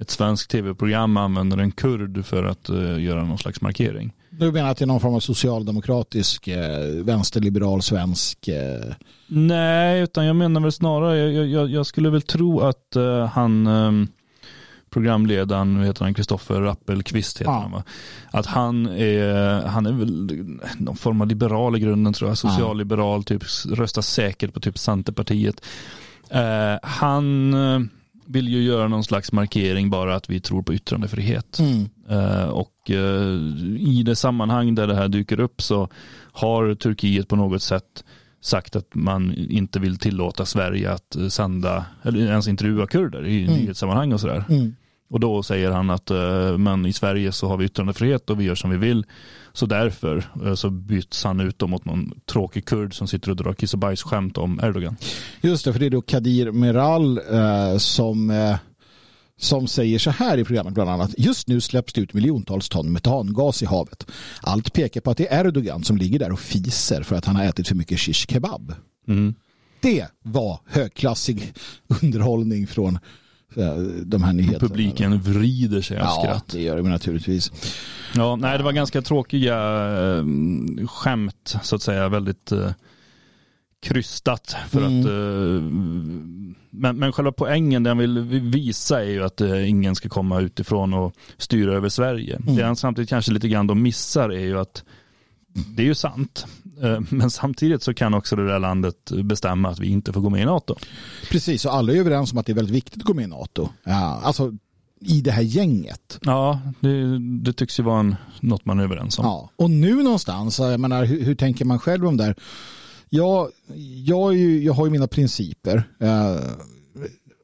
ett 0.00 0.10
svenskt 0.10 0.50
tv-program 0.50 1.16
använder 1.16 1.58
en 1.58 1.72
kurd 1.72 2.24
för 2.24 2.44
att 2.44 2.68
eh, 2.68 3.02
göra 3.02 3.24
någon 3.24 3.38
slags 3.38 3.60
markering. 3.60 4.12
Du 4.30 4.52
menar 4.52 4.70
att 4.70 4.78
det 4.78 4.84
är 4.84 4.86
någon 4.86 5.00
form 5.00 5.14
av 5.14 5.20
socialdemokratisk, 5.20 6.48
eh, 6.48 7.04
vänsterliberal, 7.04 7.82
svensk... 7.82 8.48
Eh, 8.48 8.94
Nej, 9.28 10.00
utan 10.02 10.26
jag 10.26 10.36
menar 10.36 10.60
väl 10.60 10.72
snarare, 10.72 11.18
jag, 11.18 11.46
jag, 11.46 11.70
jag 11.70 11.86
skulle 11.86 12.10
väl 12.10 12.22
tro 12.22 12.60
att 12.60 12.96
eh, 12.96 13.26
han, 13.26 13.66
eh, 13.66 14.08
programledaren, 14.90 15.82
heter 15.82 16.04
han, 16.04 16.14
Kristoffer 16.14 16.60
Rappelqvist 16.60 17.40
heter 17.40 17.50
Ja. 17.50 17.58
han 17.60 17.72
va? 17.72 17.82
Att 18.30 18.46
han 18.46 18.86
är, 18.86 19.62
han 19.66 19.86
är 19.86 19.92
väl 19.92 20.28
någon 20.78 20.96
form 20.96 21.20
av 21.20 21.26
liberal 21.26 21.76
i 21.76 21.80
grunden 21.80 22.12
tror 22.12 22.30
jag, 22.30 22.38
socialliberal, 22.38 23.24
typ 23.24 23.42
röstar 23.70 24.02
säkert 24.02 24.54
på 24.54 24.60
typ 24.60 24.78
Centerpartiet. 24.78 25.64
Eh, 26.30 26.74
han 26.82 27.54
eh, 27.54 27.80
vill 28.26 28.48
ju 28.48 28.62
göra 28.62 28.88
någon 28.88 29.04
slags 29.04 29.32
markering 29.32 29.90
bara 29.90 30.14
att 30.14 30.30
vi 30.30 30.40
tror 30.40 30.62
på 30.62 30.74
yttrandefrihet. 30.74 31.58
mm. 31.58 31.88
Eh, 32.08 32.44
och 32.48 32.90
eh, 32.90 33.32
i 33.78 34.02
det 34.06 34.16
sammanhang 34.16 34.74
där 34.74 34.86
det 34.86 34.94
här 34.94 35.08
dyker 35.08 35.40
upp 35.40 35.62
så 35.62 35.88
har 36.32 36.74
Turkiet 36.74 37.28
på 37.28 37.36
något 37.36 37.62
sätt 37.62 38.04
sagt 38.40 38.76
att 38.76 38.94
man 38.94 39.34
inte 39.36 39.78
vill 39.78 39.98
tillåta 39.98 40.44
Sverige 40.46 40.92
att 40.92 41.16
eh, 41.16 41.28
sända 41.28 41.84
eller 42.02 42.26
ens 42.26 42.48
intervjua 42.48 42.86
kurder 42.86 43.26
i 43.26 43.42
Mm. 43.44 43.54
nyhetssammanhang 43.56 44.12
och 44.12 44.20
sådär. 44.20 44.44
Mm. 44.48 44.74
Och 45.10 45.20
då 45.20 45.42
säger 45.42 45.70
han 45.70 45.90
att 45.90 46.10
eh, 46.10 46.58
men 46.58 46.86
i 46.86 46.92
Sverige 46.92 47.32
så 47.32 47.48
har 47.48 47.56
vi 47.56 47.64
yttrandefrihet 47.64 48.30
och 48.30 48.40
vi 48.40 48.44
gör 48.44 48.54
som 48.54 48.70
vi 48.70 48.76
vill. 48.76 49.04
Så 49.56 49.66
därför 49.66 50.24
eh, 50.44 50.54
så 50.54 50.70
byts 50.70 51.24
han 51.24 51.40
ut 51.40 51.60
mot 51.60 51.84
någon 51.84 52.20
tråkig 52.26 52.64
kurd 52.64 52.94
som 52.94 53.08
sitter 53.08 53.30
och 53.30 53.36
drar 53.36 53.52
kiss 53.52 53.72
och 53.72 53.78
bajs-skämt 53.78 54.38
om 54.38 54.60
Erdogan. 54.62 54.96
Just 55.40 55.64
det, 55.64 55.72
för 55.72 55.80
det 55.80 55.86
är 55.86 55.90
då 55.90 56.02
Kadir 56.02 56.50
Meral 56.50 57.18
eh, 57.18 57.78
som, 57.78 58.30
eh, 58.30 58.56
som 59.38 59.66
säger 59.68 59.98
så 59.98 60.10
här 60.10 60.38
i 60.38 60.44
programmet 60.44 60.74
bland 60.74 60.90
annat. 60.90 61.14
Just 61.18 61.48
nu 61.48 61.60
släpps 61.60 61.92
det 61.92 62.00
ut 62.00 62.12
miljontals 62.12 62.68
ton 62.68 62.92
metangas 62.92 63.62
i 63.62 63.66
havet. 63.66 64.06
Allt 64.40 64.72
pekar 64.72 65.00
på 65.00 65.10
att 65.10 65.16
det 65.16 65.32
är 65.32 65.46
Erdogan 65.46 65.84
som 65.84 65.96
ligger 65.96 66.18
där 66.18 66.32
och 66.32 66.40
fiser 66.40 67.02
för 67.02 67.16
att 67.16 67.24
han 67.24 67.36
har 67.36 67.44
ätit 67.44 67.68
för 67.68 67.74
mycket 67.74 68.00
shish 68.00 68.26
kebab. 68.28 68.74
Mm. 69.08 69.34
Det 69.80 70.06
var 70.22 70.60
högklassig 70.66 71.52
underhållning 72.02 72.66
från 72.66 72.98
de 74.04 74.22
här 74.24 74.32
nyheterna. 74.32 74.68
Publiken 74.68 75.20
vrider 75.20 75.80
sig 75.80 75.96
av 75.98 76.04
Ja, 76.04 76.22
skratt. 76.22 76.48
det 76.52 76.62
gör 76.62 76.76
de 76.76 76.88
naturligtvis. 76.90 77.52
Ja, 78.14 78.36
nej 78.36 78.58
det 78.58 78.64
var 78.64 78.72
ganska 78.72 79.02
tråkiga 79.02 79.56
eh, 80.16 80.24
skämt 80.86 81.56
så 81.62 81.76
att 81.76 81.82
säga. 81.82 82.08
Väldigt 82.08 82.52
eh, 82.52 82.70
krystat 83.82 84.56
för 84.68 84.78
Mm. 84.86 85.00
att 85.00 85.06
eh, 85.06 85.62
men, 86.70 86.96
men 86.96 87.12
själva 87.12 87.32
poängen 87.32 87.82
den 87.82 87.98
vill 87.98 88.18
visa 88.40 89.00
är 89.04 89.08
ju 89.10 89.24
att 89.24 89.40
eh, 89.40 89.68
ingen 89.68 89.94
ska 89.94 90.08
komma 90.08 90.40
utifrån 90.40 90.94
och 90.94 91.12
styra 91.38 91.72
över 91.74 91.88
Sverige. 91.88 92.36
Mm. 92.36 92.56
Det 92.56 92.62
han 92.64 92.76
samtidigt 92.76 93.08
kanske 93.10 93.32
lite 93.32 93.48
grann 93.48 93.66
de 93.66 93.82
missar 93.82 94.30
är 94.30 94.44
ju 94.44 94.58
att 94.58 94.84
det 95.76 95.82
är 95.82 95.86
ju 95.86 95.94
sant. 95.94 96.46
Eh, 96.82 97.00
Men 97.10 97.30
samtidigt 97.30 97.82
så 97.82 97.94
kan 97.94 98.14
också 98.14 98.36
det 98.36 98.46
där 98.46 98.58
landet 98.58 99.12
bestämma 99.24 99.68
att 99.68 99.78
vi 99.78 99.86
inte 99.86 100.12
får 100.12 100.20
gå 100.20 100.30
med 100.30 100.42
i 100.42 100.44
NATO. 100.44 100.74
Precis, 101.30 101.64
och 101.64 101.74
alla 101.74 101.92
är 101.92 101.96
överens 101.96 102.32
om 102.32 102.38
att 102.38 102.46
det 102.46 102.52
är 102.52 102.56
väldigt 102.56 102.74
viktigt 102.74 103.00
att 103.00 103.06
gå 103.06 103.14
med 103.14 103.24
i 103.24 103.28
NATO. 103.28 103.68
Ja, 103.84 104.20
alltså 104.24 104.52
i 105.00 105.20
det 105.20 105.30
här 105.30 105.42
gänget. 105.42 106.18
Ja, 106.22 106.60
det, 106.80 107.18
det 107.18 107.52
tycks 107.52 107.78
ju 107.78 107.82
vara 107.82 108.00
en, 108.00 108.16
något 108.40 108.64
man 108.64 108.78
är 108.80 108.84
överens 108.84 109.18
om. 109.18 109.24
Ja. 109.24 109.50
Och 109.56 109.70
nu 109.70 110.02
någonstans, 110.02 110.58
jag 110.58 110.80
menar, 110.80 111.04
hur, 111.04 111.22
hur 111.24 111.34
tänker 111.34 111.64
man 111.64 111.78
själv 111.78 112.06
om 112.06 112.16
det 112.16 112.24
här? 112.24 112.36
Jag, 113.08 113.48
jag, 114.04 114.36
ju, 114.36 114.64
jag 114.64 114.72
har 114.72 114.86
ju 114.86 114.92
mina 114.92 115.06
principer. 115.06 115.84
Eh, 116.00 116.36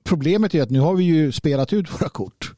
problemet 0.05 0.55
är 0.55 0.63
att 0.63 0.71
nu 0.71 0.81
har 0.81 0.95
vi 0.95 1.05
ju 1.05 1.33
spelat 1.33 1.73
ut 1.73 1.93
våra 2.01 2.09
kort. 2.09 2.53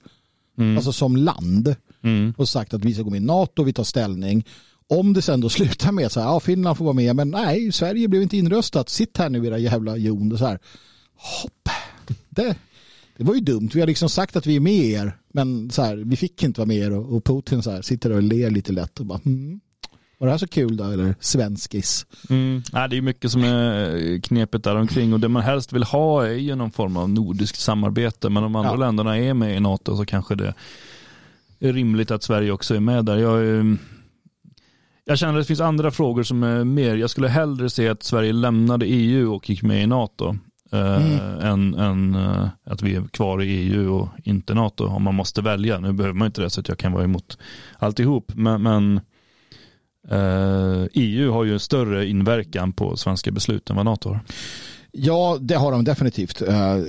Mm. 0.58 0.76
Alltså 0.76 0.92
som 0.92 1.16
land. 1.16 1.74
Mm. 2.02 2.34
Och 2.36 2.48
sagt 2.48 2.74
att 2.74 2.84
vi 2.84 2.94
ska 2.94 3.02
gå 3.02 3.10
med 3.10 3.22
i 3.22 3.24
NATO, 3.24 3.62
vi 3.62 3.72
tar 3.72 3.84
ställning. 3.84 4.44
Om 4.88 5.12
det 5.12 5.22
sen 5.22 5.40
då 5.40 5.48
slutar 5.48 5.92
med 5.92 6.12
så 6.12 6.20
här, 6.20 6.26
ja 6.26 6.40
Finland 6.40 6.76
får 6.78 6.84
vara 6.84 6.94
med, 6.94 7.16
men 7.16 7.30
nej, 7.30 7.72
Sverige 7.72 8.08
blev 8.08 8.22
inte 8.22 8.36
inröstat. 8.36 8.88
Sitt 8.88 9.16
här 9.18 9.30
nu 9.30 9.46
era 9.46 9.58
jävla 9.58 9.96
jon. 9.96 10.32
Och 10.32 10.38
så 10.38 10.46
här. 10.46 10.58
Hopp. 11.16 11.68
Det, 12.28 12.56
det 13.16 13.24
var 13.24 13.34
ju 13.34 13.40
dumt. 13.40 13.70
Vi 13.74 13.80
har 13.80 13.86
liksom 13.86 14.08
sagt 14.08 14.36
att 14.36 14.46
vi 14.46 14.56
är 14.56 14.60
med 14.60 14.84
er, 14.84 15.16
men 15.32 15.70
så 15.70 15.82
här, 15.82 15.96
vi 15.96 16.16
fick 16.16 16.42
inte 16.42 16.60
vara 16.60 16.66
med 16.68 16.76
er. 16.76 16.92
Och, 16.92 17.16
och 17.16 17.24
Putin 17.24 17.62
så 17.62 17.70
här, 17.70 17.82
sitter 17.82 18.10
och 18.12 18.22
ler 18.22 18.50
lite 18.50 18.72
lätt 18.72 19.00
och 19.00 19.06
bara, 19.06 19.18
hmm. 19.24 19.60
Var 20.18 20.26
det 20.26 20.30
här 20.32 20.38
så 20.38 20.46
kul 20.48 20.76
då? 20.76 20.84
Eller 20.84 21.14
svenskis? 21.20 22.06
Mm. 22.30 22.62
Nej, 22.72 22.88
det 22.88 22.96
är 22.96 23.02
mycket 23.02 23.30
som 23.30 23.44
är 23.44 24.20
knepigt 24.20 24.64
där 24.64 24.76
omkring 24.76 25.12
och 25.12 25.20
det 25.20 25.28
man 25.28 25.42
helst 25.42 25.72
vill 25.72 25.82
ha 25.82 26.26
är 26.26 26.32
ju 26.34 26.54
någon 26.54 26.70
form 26.70 26.96
av 26.96 27.10
nordiskt 27.10 27.60
samarbete 27.60 28.30
men 28.30 28.44
om 28.44 28.56
andra 28.56 28.70
Ja. 28.70 28.76
länderna 28.76 29.18
är 29.18 29.34
med 29.34 29.56
i 29.56 29.60
NATO 29.60 29.96
så 29.96 30.04
kanske 30.04 30.34
det 30.34 30.54
är 31.60 31.72
rimligt 31.72 32.10
att 32.10 32.22
Sverige 32.22 32.52
också 32.52 32.74
är 32.74 32.80
med 32.80 33.04
där. 33.04 33.16
Jag, 33.16 33.44
är- 33.46 33.76
jag 35.04 35.18
känner 35.18 35.34
att 35.34 35.44
det 35.44 35.48
finns 35.48 35.60
andra 35.60 35.90
frågor 35.90 36.22
som 36.22 36.42
är 36.42 36.64
mer, 36.64 36.96
jag 36.96 37.10
skulle 37.10 37.28
hellre 37.28 37.70
se 37.70 37.88
att 37.88 38.02
Sverige 38.02 38.32
lämnade 38.32 38.86
EU 38.86 39.34
och 39.34 39.50
gick 39.50 39.62
med 39.62 39.82
i 39.82 39.86
NATO 39.86 40.36
eh, 40.72 41.46
än, 41.46 41.74
än 41.74 42.14
eh, 42.14 42.48
att 42.64 42.82
vi 42.82 42.96
är 42.96 43.02
kvar 43.02 43.42
i 43.42 43.46
EU 43.46 43.94
och 43.94 44.08
inte 44.24 44.54
NATO 44.54 44.86
om 44.86 45.02
man 45.02 45.14
måste 45.14 45.42
välja. 45.42 45.80
Nu 45.80 45.92
behöver 45.92 46.18
man 46.18 46.26
inte 46.26 46.40
det 46.40 46.50
så 46.50 46.60
att 46.60 46.68
jag 46.68 46.78
kan 46.78 46.92
vara 46.92 47.04
emot 47.04 47.38
alltihop 47.78 48.32
men, 48.34 48.62
men 48.62 49.00
Eh, 50.08 50.86
EU 50.92 51.32
har 51.32 51.44
ju 51.44 51.52
en 51.52 51.60
större 51.60 52.06
inverkan 52.06 52.72
på 52.72 52.96
svenska 52.96 53.30
beslut 53.30 53.70
än 53.70 53.76
vad 53.76 53.84
NATO 53.84 54.08
har. 54.08 54.20
Ja, 54.92 55.38
det 55.40 55.54
har 55.54 55.72
de 55.72 55.84
definitivt. 55.84 56.42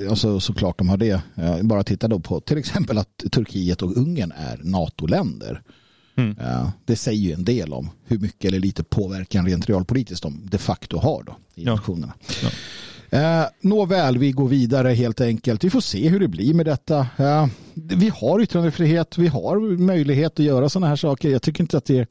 Alltså, 0.10 0.39
såklart 0.39 0.78
de 0.78 0.89
har 0.89 0.97
det. 0.97 1.21
Bara 1.62 1.84
titta 1.84 2.08
då 2.08 2.19
på 2.19 2.39
till 2.39 2.58
exempel 2.58 2.97
att 2.97 3.17
Turkiet 3.32 3.82
och 3.82 3.97
Ungern 3.97 4.32
är 4.32 4.60
NATO-länder. 4.63 5.62
Mm. 6.17 6.36
Det 6.86 6.95
säger 6.95 7.19
ju 7.21 7.32
en 7.32 7.43
del 7.45 7.73
om 7.73 7.89
hur 8.06 8.19
mycket 8.19 8.45
eller 8.45 8.60
lite 8.60 8.84
påverkan 8.84 9.45
rent 9.47 9.69
realpolitiskt 9.69 10.23
de 10.23 10.41
de 10.43 10.58
facto 10.58 10.97
har 10.97 11.23
då 11.23 11.36
i 11.56 11.63
Ja. 11.63 11.71
nationerna. 11.75 12.13
Ja. 12.43 12.49
Eh, 13.10 13.45
Nåväl, 13.62 14.17
vi 14.17 14.32
går 14.32 14.47
vidare 14.47 14.89
helt 14.89 15.21
enkelt. 15.21 15.63
Vi 15.63 15.69
får 15.69 15.82
se 15.82 16.10
hur 16.10 16.19
det 16.19 16.28
blir 16.28 16.54
med 16.54 16.65
detta. 16.65 17.08
Eh, 17.17 17.47
Vi 17.73 18.12
har 18.21 18.41
yttrandefrihet, 18.41 19.17
vi 19.17 19.28
har 19.28 19.78
möjlighet 19.78 20.39
att 20.39 20.45
göra 20.45 20.69
sådana 20.69 20.88
här 20.88 20.95
saker. 20.95 21.30
Jag 21.30 21.41
tycker 21.41 21.63
inte 21.63 21.78
att 21.78 21.86
det 21.86 21.97
är... 21.99 22.08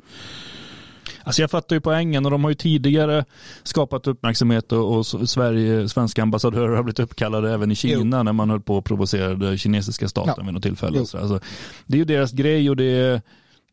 Alltså 1.27 1.43
jag 1.43 1.51
fattar 1.51 1.77
ju 1.77 1.81
poängen 1.81 2.25
och 2.25 2.31
de 2.31 2.45
har 2.45 2.51
ju 2.51 2.55
tidigare 2.55 3.25
skapat 3.62 4.07
uppmärksamhet 4.07 4.73
och, 4.73 4.97
och 4.99 5.07
Sverige, 5.31 5.88
svenska 5.88 6.23
ambassadörer 6.23 6.77
har 6.77 6.83
blivit 6.83 6.99
uppkallade 6.99 7.53
även 7.53 7.71
i 7.71 7.75
Kina 7.75 8.23
när 8.23 8.33
man 8.33 8.51
höll 8.51 8.61
på 8.61 8.77
och 8.77 8.85
provocerade 8.85 9.59
kinesiska 9.59 10.09
staten 10.09 10.35
Ja. 10.37 10.45
vid 10.45 10.55
något 10.55 10.62
tillfälle. 10.62 10.99
Jo. 10.99 11.07
Så 11.07 11.19
alltså, 11.19 11.40
det 11.87 11.95
är 11.97 11.99
ju 11.99 12.05
deras 12.05 12.33
grej 12.33 12.71
och 12.71 12.77
det 12.77 12.85
är, 12.85 13.23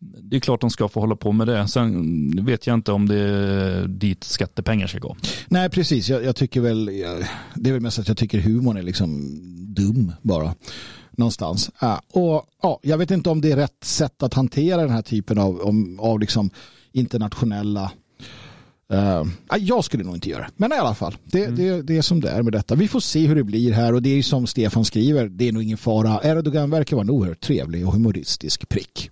det 0.02 0.36
är 0.36 0.40
klart 0.40 0.62
de 0.62 0.70
ska 0.70 0.90
få 0.90 1.00
hålla 1.00 1.16
på 1.16 1.32
med 1.32 1.48
det. 1.48 1.68
Sen 1.68 2.46
vet 2.46 2.68
jag 2.68 2.74
inte 2.74 2.92
om 2.92 3.08
det 3.08 3.20
är 3.20 3.88
dit 3.88 4.24
skattepengar 4.24 4.88
ska 4.88 5.00
gå. 5.00 5.16
Nej, 5.48 5.70
precis. 5.70 6.10
Jag, 6.10 6.24
jag 6.24 6.36
tycker 6.36 6.62
väl, 6.62 6.96
jag, 6.98 7.26
det 7.56 7.70
är 7.70 7.74
väl 7.74 7.82
mest 7.82 8.00
att 8.00 8.08
jag 8.08 8.18
tycker 8.18 8.40
humorn 8.40 8.78
är 8.78 8.84
liksom 8.84 9.40
dum 9.76 10.12
bara. 10.22 10.56
Någonstans. 11.12 11.72
Ja, 11.82 12.02
och 12.12 12.46
ja, 12.62 12.80
jag 12.84 12.98
vet 12.98 13.12
inte 13.12 13.30
om 13.30 13.42
det 13.42 13.52
är 13.52 13.56
rätt 13.56 13.84
sätt 13.84 14.24
att 14.24 14.34
hantera 14.34 14.82
den 14.82 14.90
här 14.92 15.02
typen 15.02 15.38
av, 15.38 15.62
om, 15.62 16.00
av 16.00 16.20
liksom 16.20 16.50
internationella 16.92 17.92
ja, 19.50 19.58
jag 19.60 19.84
skulle 19.84 20.04
nog 20.04 20.16
inte 20.16 20.30
göra 20.30 20.42
det. 20.42 20.52
Men 20.56 20.72
i 20.72 20.76
alla 20.76 20.96
fall, 20.96 21.18
det, 21.24 21.48
det, 21.48 21.82
det 21.82 21.98
är 21.98 22.02
som 22.02 22.22
det 22.22 22.30
är 22.30 22.44
med 22.44 22.54
detta. 22.54 22.76
Vi 22.76 22.88
får 22.88 23.00
se 23.00 23.28
hur 23.28 23.36
det 23.36 23.44
blir 23.44 23.72
här 23.72 23.94
och 23.94 24.02
det 24.02 24.10
är 24.10 24.24
som 24.24 24.48
Stefan 24.48 24.86
skriver, 24.86 25.30
det 25.30 25.48
är 25.48 25.52
nog 25.52 25.64
ingen 25.64 25.78
fara. 25.78 26.20
Erdogan 26.24 26.70
verkar 26.70 26.96
vara 26.96 27.04
en 27.04 27.10
oerhört 27.10 27.42
trevlig 27.42 27.88
och 27.88 27.94
humoristisk 27.94 28.70
prick. 28.70 29.10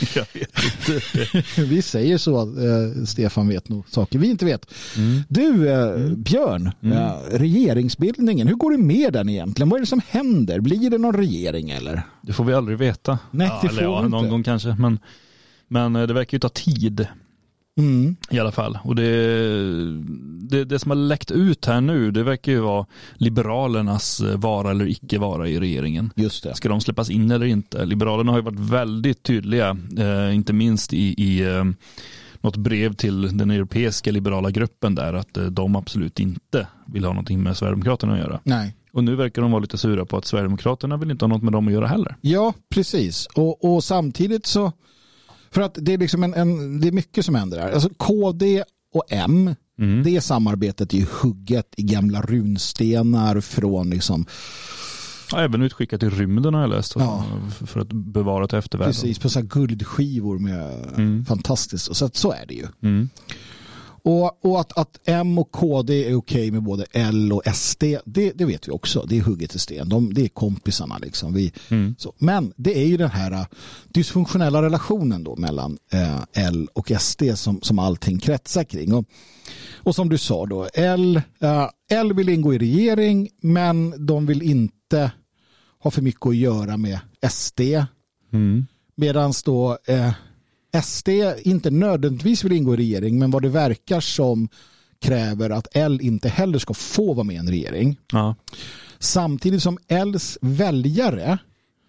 Jag 0.14 0.26
vet 0.32 0.58
inte. 0.58 1.62
Vi 1.62 1.82
säger 1.82 2.18
så, 2.18 2.40
eh, 2.40 3.04
Stefan 3.04 3.48
vet 3.48 3.68
nog 3.68 3.88
saker 3.88 4.18
vi 4.18 4.30
inte 4.30 4.44
vet. 4.44 4.74
Du, 5.28 5.68
eh, 5.68 5.96
Björn, 6.16 6.72
eh, 6.82 7.12
regeringsbildningen, 7.30 8.48
hur 8.48 8.54
går 8.54 8.70
det 8.70 8.78
med 8.78 9.12
den 9.12 9.28
egentligen? 9.28 9.68
Vad 9.68 9.78
är 9.78 9.80
det 9.80 9.86
som 9.86 10.00
händer? 10.08 10.60
Blir 10.60 10.90
det 10.90 10.98
någon 10.98 11.14
regering 11.14 11.70
eller? 11.70 12.02
Det 12.22 12.32
får 12.32 12.44
vi 12.44 12.54
aldrig 12.54 12.78
veta. 12.78 13.18
Nej, 13.30 13.50
det 13.62 13.68
får 13.68 13.82
ja, 13.82 14.00
vi 14.02 14.08
någon 14.08 14.18
inte. 14.18 14.30
gång 14.30 14.42
kanske. 14.42 14.76
Men, 14.78 14.98
men 15.68 15.96
eh, 15.96 16.06
det 16.06 16.14
verkar 16.14 16.34
ju 16.34 16.40
ta 16.40 16.48
tid. 16.48 17.06
Mm. 17.78 18.16
I 18.30 18.38
alla 18.38 18.52
fall. 18.52 18.78
Och 18.84 18.96
det, 18.96 19.06
det, 20.48 20.64
det 20.64 20.78
som 20.78 20.90
har 20.90 20.96
läckt 20.96 21.30
ut 21.30 21.66
här 21.66 21.80
nu, 21.80 22.10
det 22.10 22.22
verkar 22.22 22.52
ju 22.52 22.60
vara 22.60 22.86
Liberalernas 23.14 24.20
eh, 24.20 24.36
vara 24.36 24.70
eller 24.70 24.88
icke 24.88 25.18
vara 25.18 25.48
i 25.48 25.60
regeringen. 25.60 26.12
Just 26.16 26.44
det. 26.44 26.54
Ska 26.54 26.68
de 26.68 26.80
släppas 26.80 27.10
in 27.10 27.30
eller 27.30 27.46
inte? 27.46 27.84
Liberalerna 27.84 28.32
har 28.32 28.38
ju 28.38 28.44
varit 28.44 28.60
väldigt 28.60 29.22
tydliga, 29.22 29.76
eh, 29.98 30.34
inte 30.34 30.52
minst 30.52 30.92
i, 30.92 31.14
i 31.22 31.42
eh, 31.42 31.64
något 32.40 32.56
brev 32.56 32.94
till 32.94 33.38
den 33.38 33.50
europeiska 33.50 34.10
liberala 34.10 34.50
gruppen 34.50 34.94
där, 34.94 35.14
att 35.14 35.36
eh, 35.36 35.44
de 35.44 35.76
absolut 35.76 36.20
inte 36.20 36.66
vill 36.86 37.04
ha 37.04 37.12
någonting 37.12 37.42
med 37.42 37.56
Sverigedemokraterna 37.56 38.12
att 38.12 38.18
göra. 38.18 38.40
Nej. 38.44 38.76
Och 38.92 39.04
nu 39.04 39.16
verkar 39.16 39.42
de 39.42 39.50
vara 39.50 39.60
lite 39.60 39.78
sura 39.78 40.04
på 40.04 40.16
att 40.16 40.24
Sverigedemokraterna 40.24 40.96
vill 40.96 41.10
inte 41.10 41.24
ha 41.24 41.28
något 41.28 41.42
med 41.42 41.52
dem 41.52 41.66
att 41.66 41.72
göra 41.72 41.86
heller. 41.86 42.16
Ja, 42.20 42.54
precis. 42.68 43.26
Och, 43.34 43.74
och 43.74 43.84
samtidigt 43.84 44.46
så, 44.46 44.72
för 45.54 45.60
att 45.62 45.78
det 45.82 45.92
är 45.92 45.98
liksom 45.98 46.22
en, 46.22 46.34
en 46.34 46.80
det 46.80 46.88
är 46.88 46.92
mycket 46.92 47.24
som 47.24 47.34
händer 47.34 47.58
här. 47.60 47.72
Alltså 47.72 47.88
KD 47.96 48.64
och 48.94 49.04
M, 49.10 49.54
Mm. 49.78 50.02
det 50.02 50.20
samarbetet 50.20 50.92
är 50.94 50.98
ju 50.98 51.06
hugget 51.22 51.74
i 51.76 51.82
gamla 51.82 52.20
runstenar 52.22 53.40
från 53.40 53.90
liksom, 53.90 54.26
Ja, 55.32 55.40
även 55.40 55.62
utskickat 55.62 56.02
i 56.02 56.08
rymden 56.08 56.54
har 56.54 56.60
jag 56.60 56.70
läst, 56.70 56.94
Ja. 56.96 57.24
för- 57.66 57.80
att 57.80 57.92
bevara 57.92 58.46
till 58.48 58.58
eftervärlden. 58.58 58.92
precis 58.94 59.18
på 59.18 59.28
så 59.28 59.42
guldskivor 59.42 60.38
med 60.38 60.84
Mm. 60.96 61.24
fantastiskt. 61.24 61.96
Så, 61.96 62.04
att, 62.04 62.16
så 62.16 62.32
är 62.32 62.46
det 62.48 62.54
ju. 62.54 62.66
Mm. 62.82 63.08
Och, 64.06 64.44
och 64.44 64.60
att, 64.60 64.78
att 64.78 65.00
M 65.04 65.38
och 65.38 65.52
KD 65.52 66.08
är 66.10 66.14
okej 66.14 66.50
med 66.50 66.62
både 66.62 66.86
L 66.92 67.32
och 67.32 67.42
SD, 67.54 67.84
det, 68.04 68.32
det 68.34 68.44
vet 68.44 68.68
vi 68.68 68.72
också. 68.72 69.06
Det 69.08 69.18
är 69.18 69.22
hugget 69.22 69.54
i 69.54 69.58
sten. 69.58 69.88
De, 69.88 70.14
det 70.14 70.24
är 70.24 70.28
kompisarna 70.28 70.98
liksom. 70.98 71.34
Vi, 71.34 71.52
Mm. 71.68 71.94
så. 71.98 72.14
Men 72.18 72.52
det 72.56 72.78
är 72.78 72.86
ju 72.86 72.96
den 72.96 73.10
här 73.10 73.32
äh, 73.32 73.46
dysfunktionella 73.88 74.62
relationen 74.62 75.24
då 75.24 75.36
mellan 75.36 75.78
eh, 75.92 76.22
L 76.32 76.68
och 76.72 76.92
SD 76.98 77.22
som, 77.34 77.60
som 77.62 77.78
allting 77.78 78.18
kretsar 78.18 78.64
kring. 78.64 78.94
Och, 78.94 79.04
och 79.74 79.94
som 79.94 80.08
du 80.08 80.18
sa 80.18 80.46
då, 80.46 80.68
L, 80.74 81.22
eh, 81.40 81.68
L 81.90 82.12
vill 82.12 82.28
ingå 82.28 82.54
i 82.54 82.58
regering 82.58 83.28
men 83.40 84.06
de 84.06 84.26
vill 84.26 84.42
inte 84.42 85.12
ha 85.78 85.90
för 85.90 86.02
mycket 86.02 86.26
att 86.26 86.36
göra 86.36 86.76
med 86.76 86.98
SD. 87.30 87.60
Mm. 88.32 88.66
Medan 88.96 89.32
då 89.44 89.78
eh, 89.86 90.12
SD 90.82 91.08
inte 91.42 91.70
nödvändigtvis 91.70 92.44
vill 92.44 92.52
ingå 92.52 92.74
i 92.74 92.76
regering 92.76 93.18
men 93.18 93.30
vad 93.30 93.42
det 93.42 93.48
verkar 93.48 94.00
som 94.00 94.48
kräver 95.00 95.50
att 95.50 95.66
L 95.76 95.98
inte 96.02 96.28
heller 96.28 96.58
ska 96.58 96.74
få 96.74 97.14
vara 97.14 97.24
med 97.24 97.34
i 97.34 97.38
en 97.38 97.48
regering. 97.48 97.96
Ja. 98.12 98.34
Samtidigt 98.98 99.62
som 99.62 99.78
Ls 99.88 100.38
väljare 100.40 101.38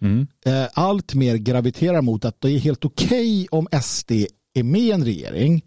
Mm. 0.02 0.26
eh, 0.46 0.64
allt 0.74 1.14
mer 1.14 1.36
graviterar 1.36 2.02
mot 2.02 2.24
att 2.24 2.40
det 2.40 2.50
är 2.50 2.58
helt 2.58 2.84
okej 2.84 3.46
om 3.50 3.68
SD 3.82 4.12
är 4.54 4.62
med 4.62 4.80
i 4.80 4.90
en 4.90 5.04
regering. 5.04 5.64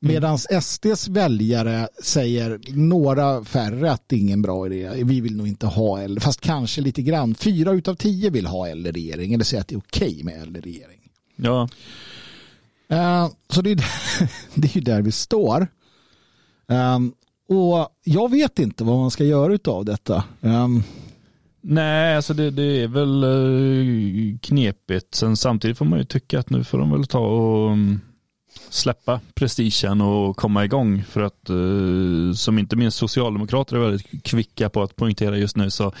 Medan 0.00 0.38
SDs 0.62 1.08
väljare 1.08 1.88
säger 2.02 2.60
några 2.68 3.44
färre 3.44 3.92
att 3.92 4.02
det 4.06 4.16
är 4.16 4.20
ingen 4.20 4.42
bra 4.42 4.66
idé. 4.66 4.90
Vi 5.04 5.20
vill 5.20 5.36
nog 5.36 5.48
inte 5.48 5.66
ha 5.66 6.00
L, 6.02 6.20
fast 6.20 6.40
kanske 6.40 6.80
lite 6.80 7.02
grann. 7.02 7.34
Fyra 7.34 7.72
utav 7.72 7.94
tio 7.94 8.30
vill 8.30 8.46
ha 8.46 8.68
L 8.68 8.86
i 8.86 8.92
regering 8.92 9.34
eller 9.34 9.44
säger 9.44 9.60
att 9.60 9.68
det 9.68 9.74
är 9.74 9.78
okej 9.78 10.20
med 10.24 10.42
L 10.42 10.56
regering. 10.64 11.00
ja. 11.36 11.68
Eh, 12.90 13.28
så 13.48 13.62
det 13.62 13.70
är, 13.70 13.76
det 14.54 14.68
är 14.68 14.74
ju 14.74 14.80
där 14.80 15.02
vi 15.02 15.12
står. 15.12 15.68
Ehm, 16.68 17.12
och 17.48 17.88
jag 18.04 18.30
vet 18.30 18.58
inte 18.58 18.84
vad 18.84 18.98
man 18.98 19.10
ska 19.10 19.24
göra 19.24 19.58
av 19.72 19.84
detta. 19.84 20.24
Ehm, 20.40 20.82
Nej, 21.62 22.16
alltså 22.16 22.34
det, 22.34 22.50
det 22.50 22.82
är 22.82 22.88
väl 22.88 23.24
eh, 23.24 24.38
knepigt. 24.38 25.14
Sen 25.14 25.36
samtidigt 25.36 25.78
får 25.78 25.84
man 25.84 25.98
ju 25.98 26.04
tycka 26.04 26.38
att 26.40 26.50
nu 26.50 26.64
får 26.64 26.78
de 26.78 26.90
väl 26.90 27.06
ta 27.06 27.18
och 27.18 27.72
mm, 27.72 28.00
släppa 28.68 29.20
prestigen 29.34 30.00
och 30.00 30.36
komma 30.36 30.64
igång. 30.64 31.04
För 31.04 31.20
att 31.20 31.50
eh, 31.50 32.34
som 32.34 32.58
inte 32.58 32.76
minst 32.76 32.98
socialdemokrater 32.98 33.76
är 33.76 33.80
väldigt 33.80 34.24
kvicka 34.24 34.68
på 34.68 34.82
att 34.82 34.96
poängtera 34.96 35.38
just 35.38 35.56
nu 35.56 35.70
så, 35.70 35.92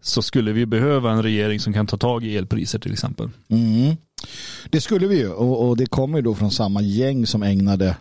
så 0.00 0.22
skulle 0.22 0.52
vi 0.52 0.66
behöva 0.66 1.12
en 1.12 1.22
regering 1.22 1.60
som 1.60 1.72
kan 1.72 1.86
ta 1.86 1.96
tag 1.96 2.24
i 2.24 2.36
elpriser 2.36 2.78
till 2.78 2.92
exempel. 2.92 3.28
Mm. 3.48 3.96
Det 4.70 4.80
skulle 4.80 5.06
vi 5.06 5.18
ju 5.18 5.28
och, 5.28 5.68
och 5.68 5.76
det 5.76 5.86
kommer 5.86 6.18
ju 6.18 6.22
då 6.22 6.34
från 6.34 6.50
samma 6.50 6.82
gäng 6.82 7.26
som 7.26 7.42
ägnade 7.42 7.96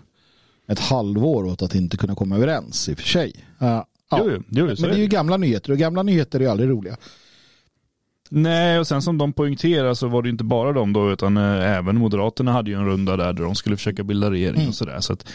ett 0.67 0.80
halvår 0.80 1.45
åt 1.45 1.61
att 1.61 1.76
inte 1.76 1.97
kunna 1.97 2.15
komma 2.15 2.36
överens 2.36 2.89
i 2.89 2.93
och 2.93 2.97
för 2.97 3.07
sig. 3.07 3.34
Uh, 3.61 3.67
ja. 3.67 3.86
Jo, 4.11 4.43
jo, 4.49 4.65
Men 4.65 4.76
det 4.76 4.95
är 4.95 4.97
ju 4.97 5.07
gamla 5.07 5.38
nyheter 5.38 5.71
och 5.71 5.78
gamla 5.78 6.03
nyheter 6.03 6.39
är 6.39 6.43
ju 6.43 6.49
aldrig 6.49 6.69
roliga. 6.69 6.97
Nej, 8.30 8.80
och 8.80 8.88
sen 8.88 9.01
som 9.01 9.17
de 9.17 9.34
poängterar 9.34 9.93
så 9.93 10.07
var 10.07 10.21
det 10.21 10.30
inte 10.30 10.43
bara 10.43 10.71
de 10.74 10.93
då, 10.93 11.11
utan 11.11 11.38
eh, 11.38 11.78
även 11.78 11.97
Moderaterna 11.97 12.51
hade 12.51 12.71
ju 12.71 12.78
en 12.78 12.86
runda 12.86 13.17
där, 13.17 13.34
där 13.34 13.43
de 13.43 13.55
skulle 13.55 13.78
försöka 13.78 14.03
bilda 14.03 14.32
regering 14.32 14.55
Mm. 14.55 14.69
och 14.69 14.76
sådär. 14.76 14.99
Så 14.99 15.13
att, 15.13 15.28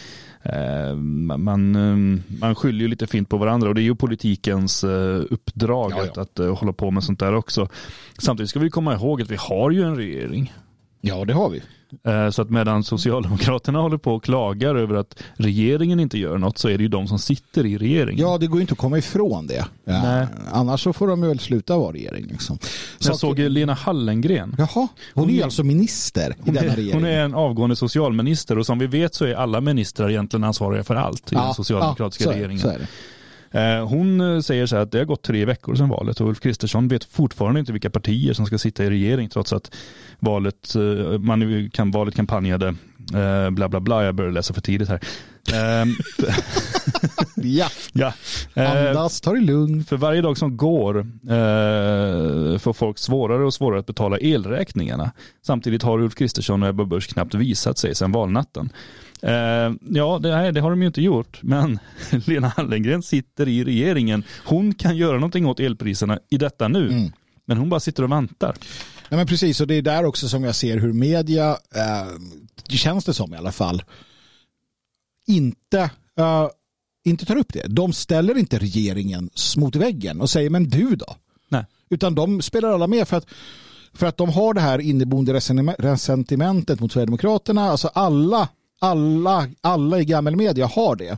eh, 0.43 0.95
man, 1.37 1.75
eh, 1.75 2.21
man 2.39 2.55
skyller 2.55 2.79
ju 2.79 2.87
lite 2.87 3.07
fint 3.07 3.29
på 3.29 3.37
varandra 3.37 3.69
och 3.69 3.75
det 3.75 3.81
är 3.81 3.83
ju 3.83 3.95
politikens 3.95 4.83
eh, 4.83 5.21
uppdrag 5.29 5.91
Ja, 5.97 6.03
Att, 6.03 6.15
ja. 6.15 6.21
att 6.21 6.39
eh, 6.39 6.55
hålla 6.57 6.73
på 6.73 6.91
med 6.91 7.03
sånt 7.03 7.19
där 7.19 7.33
också. 7.35 7.69
Samtidigt 8.17 8.49
ska 8.49 8.59
vi 8.59 8.69
komma 8.69 8.93
ihåg 8.93 9.21
att 9.21 9.31
vi 9.31 9.37
har 9.39 9.71
ju 9.71 9.83
en 9.83 9.95
regering. 9.95 10.53
Ja, 11.01 11.25
det 11.25 11.33
har 11.33 11.49
vi. 11.49 11.61
Eh, 12.03 12.29
Så 12.29 12.41
att 12.41 12.49
medan 12.49 12.83
Socialdemokraterna 12.83 13.79
håller 13.79 13.97
på 13.97 14.15
och 14.15 14.23
klagar 14.23 14.75
över 14.75 14.95
att 14.95 15.23
regeringen 15.35 15.99
inte 15.99 16.17
gör 16.17 16.37
något 16.37 16.57
så 16.57 16.69
är 16.69 16.77
det 16.77 16.83
ju 16.83 16.89
de 16.89 17.07
som 17.07 17.19
sitter 17.19 17.65
i 17.65 17.77
regeringen. 17.77 18.19
Ja, 18.25 18.37
det 18.37 18.47
går 18.47 18.57
ju 18.57 18.61
inte 18.61 18.71
att 18.73 18.77
komma 18.77 18.97
ifrån 18.97 19.47
det. 19.47 19.65
Ja. 19.85 20.01
Nej. 20.03 20.27
Annars 20.51 20.83
så 20.83 20.93
får 20.93 21.07
de 21.07 21.21
väl 21.21 21.39
sluta 21.39 21.77
vara 21.77 21.93
regering. 21.93 22.25
Liksom. 22.25 22.57
Jag 23.05 23.15
såg 23.15 23.39
ju 23.39 23.49
Lena 23.49 23.73
Hallengren. 23.73 24.55
Jaha, 24.57 24.67
hon, 24.73 24.87
Hon 25.13 25.29
är 25.29 25.33
ju 25.33 25.43
alltså 25.43 25.63
minister 25.63 26.35
i 26.45 26.51
denna 26.51 26.71
är, 26.71 26.75
regering. 26.75 26.93
hon 26.93 27.05
är 27.09 27.19
en 27.23 27.33
avgående 27.35 27.75
socialminister 27.75 28.57
och 28.57 28.65
som 28.65 28.79
vi 28.79 28.87
vet 28.87 29.15
så 29.15 29.25
är 29.25 29.33
alla 29.35 29.61
ministrar 29.61 30.09
egentligen 30.09 30.43
ansvariga 30.43 30.83
för 30.83 30.95
allt 30.95 31.31
i 31.31 31.35
den 31.35 31.53
socialdemokratiska 31.53 32.23
så 32.23 32.29
är- 32.29 32.33
regeringen. 32.35 32.59
Så 32.59 32.67
är 32.69 32.79
det. 32.79 32.87
Eh, 33.51 33.87
Hon 33.87 34.21
eh, 34.35 34.39
säger 34.41 34.65
så 34.65 34.75
här 34.75 34.83
att 34.83 34.91
det 34.91 34.97
har 34.97 35.05
gått 35.05 35.21
tre 35.21 35.45
veckor 35.45 35.75
sedan 35.75 35.89
valet 35.89 36.21
och 36.21 36.27
Ulf 36.27 36.39
Kristersson 36.39 36.87
vet 36.87 37.03
fortfarande 37.03 37.59
inte 37.59 37.71
vilka 37.71 37.89
partier 37.89 38.33
som 38.33 38.45
ska 38.45 38.57
sitta 38.57 38.85
i 38.85 38.89
regering 38.89 39.29
trots 39.29 39.53
att 39.53 39.75
valet, 40.19 40.75
eh, 40.75 41.19
man 41.19 41.69
kan, 41.73 41.91
valet 41.91 42.15
kampanjade 42.15 42.67
eh, 43.13 43.49
bla 43.49 43.69
bla 43.69 43.79
bla, 43.79 44.03
jag 44.05 44.15
börjar 44.15 44.31
läsa 44.31 44.53
för 44.53 44.61
tidigt 44.61 44.89
här. 44.89 44.99
Eh, 45.53 45.85
Ja, 47.43 47.67
ja. 47.93 48.13
Eh, 48.53 48.71
andas, 48.87 49.21
ta 49.21 49.33
det 49.33 49.39
lugnt. 49.41 49.89
för 49.89 49.97
varje 49.97 50.21
dag 50.21 50.37
som 50.37 50.57
går 50.57 50.97
eh, 50.99 52.57
får 52.57 52.73
folk 52.73 52.97
svårare 52.97 53.43
och 53.45 53.53
svårare 53.53 53.79
att 53.79 53.85
betala 53.85 54.17
elräkningarna. 54.19 55.11
Samtidigt 55.45 55.83
har 55.83 55.99
Ulf 55.99 56.15
Kristersson 56.15 56.63
och 56.63 56.69
Ebba 56.69 56.85
Busch 56.85 57.09
knappt 57.09 57.33
visat 57.33 57.77
sig 57.77 57.95
sedan 57.95 58.11
valnatten. 58.11 58.69
Eh, 59.21 59.31
ja, 59.89 60.19
det, 60.21 60.35
nej, 60.35 60.51
det 60.51 60.61
har 60.61 60.69
de 60.69 60.81
ju 60.81 60.87
inte 60.87 61.01
gjort, 61.01 61.39
men 61.41 61.79
Lena 62.25 62.47
Hallengren 62.47 63.03
sitter 63.03 63.47
i 63.47 63.63
regeringen. 63.63 64.23
Hon 64.45 64.73
kan 64.73 64.97
göra 64.97 65.13
någonting 65.15 65.45
åt 65.45 65.59
elpriserna 65.59 66.19
i 66.29 66.37
detta 66.37 66.67
nu, 66.67 66.87
Mm. 66.91 67.11
men 67.45 67.57
hon 67.57 67.69
bara 67.69 67.79
sitter 67.79 68.03
och 68.03 68.11
väntar. 68.11 68.55
Nej, 69.09 69.17
men 69.17 69.27
precis, 69.27 69.61
och 69.61 69.67
det 69.67 69.75
är 69.75 69.81
där 69.81 70.05
också 70.05 70.29
som 70.29 70.43
jag 70.43 70.55
ser 70.55 70.77
hur 70.77 70.93
media, 70.93 71.49
eh, 71.75 72.07
det 72.69 72.77
känns 72.77 73.05
det 73.05 73.13
som 73.13 73.33
i 73.33 73.37
alla 73.37 73.51
fall, 73.51 73.83
inte, 75.27 75.79
eh, 76.19 76.47
inte 77.03 77.25
tar 77.25 77.35
upp 77.35 77.53
det. 77.53 77.67
De 77.67 77.93
ställer 77.93 78.37
inte 78.37 78.59
regeringen 78.59 79.29
mot 79.57 79.75
väggen 79.75 80.21
och 80.21 80.29
säger 80.29 80.49
men 80.49 80.69
du 80.69 80.95
då? 80.95 81.15
Nej. 81.49 81.65
Utan 81.89 82.15
de 82.15 82.41
spelar 82.41 82.73
alla 82.73 82.87
med 82.87 83.07
för 83.07 83.17
att, 83.17 83.25
för 83.93 84.07
att 84.07 84.17
de 84.17 84.29
har 84.29 84.53
det 84.53 84.61
här 84.61 84.79
inneboende 84.79 85.33
resentime- 85.33 85.75
resentimentet 85.79 86.79
mot 86.79 86.91
Sverigedemokraterna. 86.91 87.69
Alltså 87.69 87.87
alla, 87.87 88.47
alla, 88.79 89.49
alla 89.61 89.99
i 89.99 90.05
gammal 90.05 90.35
media 90.35 90.67
har 90.67 90.95
det. 90.95 91.17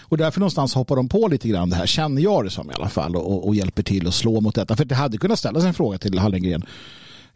Och 0.00 0.18
därför 0.18 0.40
någonstans 0.40 0.74
hoppar 0.74 0.96
de 0.96 1.08
på 1.08 1.28
lite 1.28 1.48
grann 1.48 1.70
det 1.70 1.76
här, 1.76 1.86
känner 1.86 2.22
jag 2.22 2.44
det 2.44 2.50
som 2.50 2.70
i 2.70 2.74
alla 2.74 2.88
fall, 2.88 3.16
och, 3.16 3.46
och 3.46 3.54
hjälper 3.54 3.82
till 3.82 4.08
att 4.08 4.14
slå 4.14 4.40
mot 4.40 4.54
detta. 4.54 4.76
För 4.76 4.84
det 4.84 4.94
hade 4.94 5.18
kunnat 5.18 5.38
ställas 5.38 5.64
en 5.64 5.74
fråga 5.74 5.98
till 5.98 6.18
Hallengren. 6.18 6.64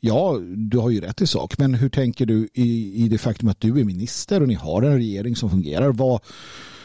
Ja, 0.00 0.38
du 0.56 0.78
har 0.78 0.90
ju 0.90 1.00
rätt 1.00 1.20
i 1.22 1.26
sak, 1.26 1.58
men 1.58 1.74
hur 1.74 1.88
tänker 1.88 2.26
du 2.26 2.48
i, 2.54 2.92
i 3.04 3.08
det 3.08 3.18
faktum 3.18 3.48
att 3.48 3.60
du 3.60 3.80
är 3.80 3.84
minister 3.84 4.40
och 4.42 4.48
ni 4.48 4.54
har 4.54 4.82
en 4.82 4.94
regering 4.96 5.36
som 5.36 5.50
fungerar? 5.50 5.88
Vad, 5.92 6.20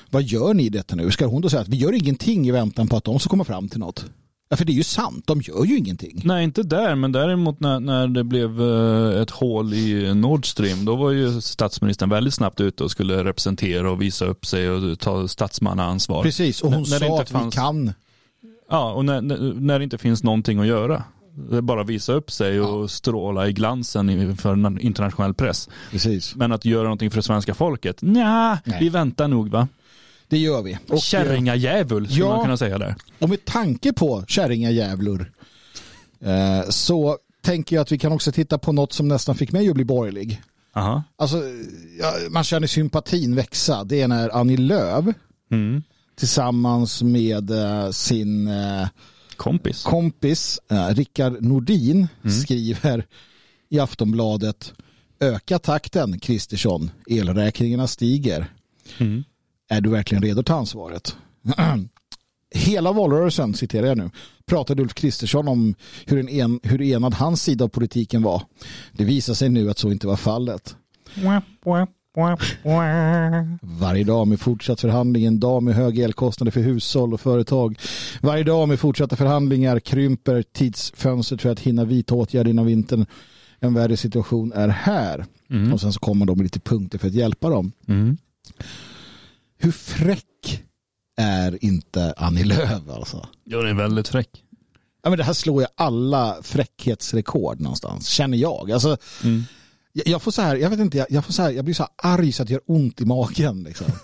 vad 0.10 0.24
gör 0.24 0.54
ni 0.54 0.64
i 0.66 0.70
detta 0.70 0.96
nu? 0.96 1.12
Ska 1.12 1.26
hon 1.26 1.42
då 1.42 1.50
säga 1.50 1.62
att 1.62 1.68
vi 1.68 1.78
gör 1.78 1.94
ingenting 1.94 2.48
i 2.48 2.52
väntan 2.52 2.88
på 2.88 2.98
att 2.98 3.04
de 3.04 3.20
ska 3.20 3.30
komma 3.30 3.44
fram 3.44 3.70
till 3.70 3.80
något? 3.80 4.06
Ja, 4.50 4.58
för 4.58 4.66
det 4.66 4.72
är 4.72 4.76
ju 4.76 4.84
sant, 4.84 5.24
de 5.28 5.42
gör 5.42 5.66
ju 5.66 5.78
ingenting. 5.78 6.22
Nej, 6.26 6.44
inte 6.44 6.64
där, 6.64 6.96
men 6.96 7.12
däremot 7.12 7.60
när, 7.60 7.80
när 7.80 8.08
det 8.08 8.24
blev 8.24 8.62
eh, 8.62 9.22
ett 9.22 9.30
hål 9.30 9.74
i 9.74 10.14
Nord 10.14 10.52
Stream, 10.52 10.86
då 10.86 10.96
var 10.96 11.12
ju 11.12 11.42
statsministern 11.42 12.10
väldigt 12.10 12.34
snabbt 12.34 12.62
ute 12.62 12.84
och 12.84 12.92
skulle 12.92 13.24
representera 13.24 13.92
och 13.92 14.02
visa 14.02 14.26
upp 14.26 14.46
sig 14.46 14.70
och 14.70 15.00
ta 15.00 15.28
statsmannaansvar. 15.28 16.24
Precis, 16.24 16.62
och 16.62 16.72
hon 16.74 16.84
När- 16.90 17.00
när 17.00 17.08
sa 17.08 17.22
att 17.22 17.30
fanns- 17.30 17.56
vi 17.56 17.58
kan. 17.58 17.94
Ja, 18.70 18.94
och 18.94 19.06
när, 19.06 19.22
när 19.22 19.54
när 19.54 19.80
det 19.80 19.84
inte 19.84 19.98
finns 19.98 20.24
någonting 20.24 20.60
att 20.60 20.68
göra. 20.68 21.04
Bara 21.62 21.84
visa 21.84 22.14
upp 22.14 22.32
sig 22.32 22.62
och 22.62 22.92
stråla 22.92 23.48
i 23.48 23.54
glansen 23.54 24.10
i- 24.10 24.36
för 24.36 24.54
en 24.54 24.80
internationell 24.80 25.34
press. 25.34 25.70
Precis. 25.92 26.36
Men 26.36 26.52
att 26.52 26.66
göra 26.66 26.84
någonting 26.84 27.12
för 27.12 27.18
det 27.18 27.24
svenska 27.24 27.54
folket, 27.54 28.02
nja, 28.02 28.60
Nej. 28.66 28.78
vi 28.80 28.90
väntar 28.90 29.28
nog 29.28 29.50
va? 29.50 29.68
Det 30.28 30.38
gör 30.38 30.62
vi. 30.62 30.78
Och, 30.90 31.00
Kärringajävul 31.00 32.06
skulle 32.08 32.20
Ja. 32.26 32.36
man 32.36 32.44
kunna 32.46 32.58
säga 32.58 32.78
där. 32.78 32.96
och 33.20 33.30
med 33.30 33.46
tanke 33.46 33.94
på 33.94 34.24
kärringajävlor 34.28 35.32
eh, 36.22 36.70
så 36.70 37.18
tänker 37.42 37.76
jag 37.76 37.82
att 37.82 37.92
vi 37.92 37.98
kan 37.98 38.12
också 38.12 38.32
titta 38.32 38.58
på 38.58 38.72
något 38.72 38.94
som 38.94 39.08
nästan 39.08 39.36
fick 39.36 39.52
mig 39.52 39.70
att 39.70 39.76
bli 39.76 39.86
borgerlig. 39.86 40.42
Aha. 40.76 41.04
Alltså, 41.16 41.38
ja, 42.00 42.14
man 42.30 42.44
känner 42.44 42.68
sympatin 42.68 43.36
växa. 43.36 43.84
Det 43.84 44.02
är 44.02 44.08
när 44.08 44.30
Annie 44.30 44.58
Lööf 44.58 45.06
Mm. 45.52 45.84
tillsammans 46.16 47.02
med 47.02 47.52
eh, 47.52 47.90
sin 47.90 48.48
eh, 48.48 48.88
Kompis. 49.38 49.84
kompis 49.84 50.60
eh, 50.72 50.88
Rickard 50.88 51.42
Nordin 51.42 52.08
skriver 52.42 53.06
i 53.70 53.80
Aftonbladet 53.80 54.74
Öka 55.20 55.60
takten 55.60 56.20
Kristersson, 56.20 56.92
elräkningarna 57.08 57.88
stiger. 57.88 58.54
Mm. 58.98 59.24
Är 59.70 59.82
du 59.82 59.90
verkligen 59.90 60.24
redo 60.24 60.40
att 60.40 60.46
ta 60.46 60.56
ansvaret? 60.56 61.18
Hela 62.56 62.92
valrörelsen, 62.92 63.54
citerar 63.54 63.88
jag 63.88 63.98
nu, 63.98 64.10
pratade 64.46 64.82
Ulf 64.82 64.94
Kristersson 64.94 65.48
om 65.48 65.76
hur, 66.06 66.20
en 66.20 66.30
en, 66.30 66.60
hur 66.64 66.82
enad 66.82 67.14
hans 67.14 67.44
sida 67.44 67.66
av 67.66 67.70
politiken 67.70 68.22
var. 68.22 68.44
Det 68.92 69.04
visar 69.04 69.34
sig 69.34 69.50
nu 69.50 69.70
att 69.70 69.78
så 69.78 69.92
inte 69.92 70.08
var 70.08 70.16
fallet. 70.16 70.76
Varje 73.62 74.04
dag 74.04 74.28
med 74.28 74.40
fortsatt 74.40 74.82
förhandling, 74.82 75.26
en 75.26 75.40
dag 75.40 75.64
med 75.64 75.76
höga 75.76 76.04
elkostnader 76.04 76.52
för 76.52 76.60
hushåll 76.62 77.14
och 77.14 77.22
företag. 77.22 77.80
Varje 78.22 78.44
dag 78.44 78.70
med 78.70 78.80
fortsatta 78.80 79.16
förhandlingar 79.16 79.80
krymper 79.80 80.44
tidsfönstret 80.44 81.42
för 81.42 81.50
att 81.50 81.60
hinna 81.60 81.86
vidta 81.86 82.16
åtgärder 82.16 82.50
innan 82.52 82.66
vintern. 82.66 83.06
En 83.60 83.74
värre 83.74 83.98
situation 83.98 84.54
är 84.54 84.68
här. 84.68 85.26
Mm. 85.50 85.74
Och 85.74 85.82
sen 85.82 85.94
så 85.94 86.00
kommer 86.00 86.26
de 86.26 86.38
med 86.38 86.44
lite 86.44 86.60
punkter 86.60 86.98
för 86.98 87.08
att 87.08 87.14
hjälpa 87.14 87.50
dem. 87.50 87.72
Mm. 87.88 88.18
Hur 89.58 89.72
fräck 89.72 90.64
är 91.18 91.66
inte 91.66 92.14
Annie 92.18 92.44
Lööf 92.44 92.90
alltså? 92.90 93.28
Ja, 93.44 93.58
det 93.58 93.70
är 93.70 93.74
väldigt 93.74 94.08
fräck. 94.08 94.30
Ja, 95.04 95.10
men 95.10 95.18
det 95.18 95.24
här 95.24 95.34
slår 95.34 95.62
ju 95.62 95.68
alla 95.76 96.38
fräckhetsrekord 96.42 97.60
någonstans, 97.60 98.08
känner 98.08 98.38
jag. 98.38 98.72
Alltså, 98.72 98.98
Mm. 99.24 99.44
Jag, 99.94 100.08
jag 100.08 100.22
får 100.22 100.32
så 100.32 100.42
här, 100.42 100.56
jag 100.56 100.70
vet 100.70 100.80
inte, 100.80 100.98
jag, 100.98 101.08
jag, 101.10 101.26
får 101.26 101.34
så 101.34 101.42
här, 101.42 101.52
jag 101.52 101.66
blir 101.66 101.76
så 101.76 101.84
här 101.84 102.14
arg 102.14 102.32
så 102.32 102.44
att 102.44 102.48
det 102.48 102.54
gör 102.54 102.62
ont 102.66 103.02
i 103.02 103.06
magen. 103.06 103.64
Liksom. 103.64 103.88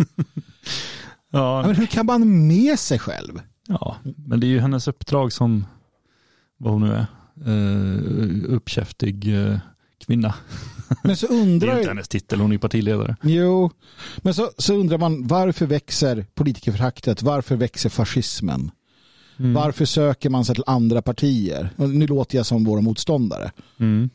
Ja, 1.32 1.64
men 1.68 1.76
hur 1.76 1.86
kan 1.86 2.06
man 2.06 2.48
med 2.48 2.80
sig 2.80 3.00
själv? 3.00 3.42
ja, 3.70 3.96
men 4.04 4.40
det 4.40 4.46
är 4.46 4.50
ju 4.50 4.60
hennes 4.60 4.88
uppdrag 4.88 5.34
som, 5.34 5.66
vad 6.58 6.74
hon 6.74 6.82
nu 6.82 6.94
är, 6.94 7.06
uh, 7.48 8.54
uppkäftig 8.54 9.46
eh, 9.46 9.58
kvinna. 10.06 10.34
Men 11.04 11.18
så 11.18 11.28
Det 11.30 11.34
är 11.34 11.42
undrar 11.42 11.78
inte 11.78 11.90
hennes 11.90 12.08
titel, 12.08 12.40
hon 12.40 12.52
är 12.52 12.58
partiledare. 12.58 13.16
Jo, 13.22 13.72
men 14.18 14.34
så, 14.34 14.52
så 14.58 14.74
undrar 14.74 14.98
man 14.98 15.28
varför 15.28 15.66
växer 15.66 16.26
politikerföraktet? 16.34 17.22
Varför 17.22 17.56
växer 17.56 17.90
fascismen? 17.90 18.72
Mm. 19.40 19.54
Varför 19.54 19.86
söker 19.86 20.30
man 20.30 20.46
sig 20.46 20.56
till 20.56 20.64
andra 20.68 21.02
partier? 21.02 21.70
Nu 21.76 22.08
låter 22.08 22.38
jag 22.38 22.46
som 22.46 22.64
våra 22.64 22.82
motståndare. 22.82 23.52
Mm. 23.80 24.10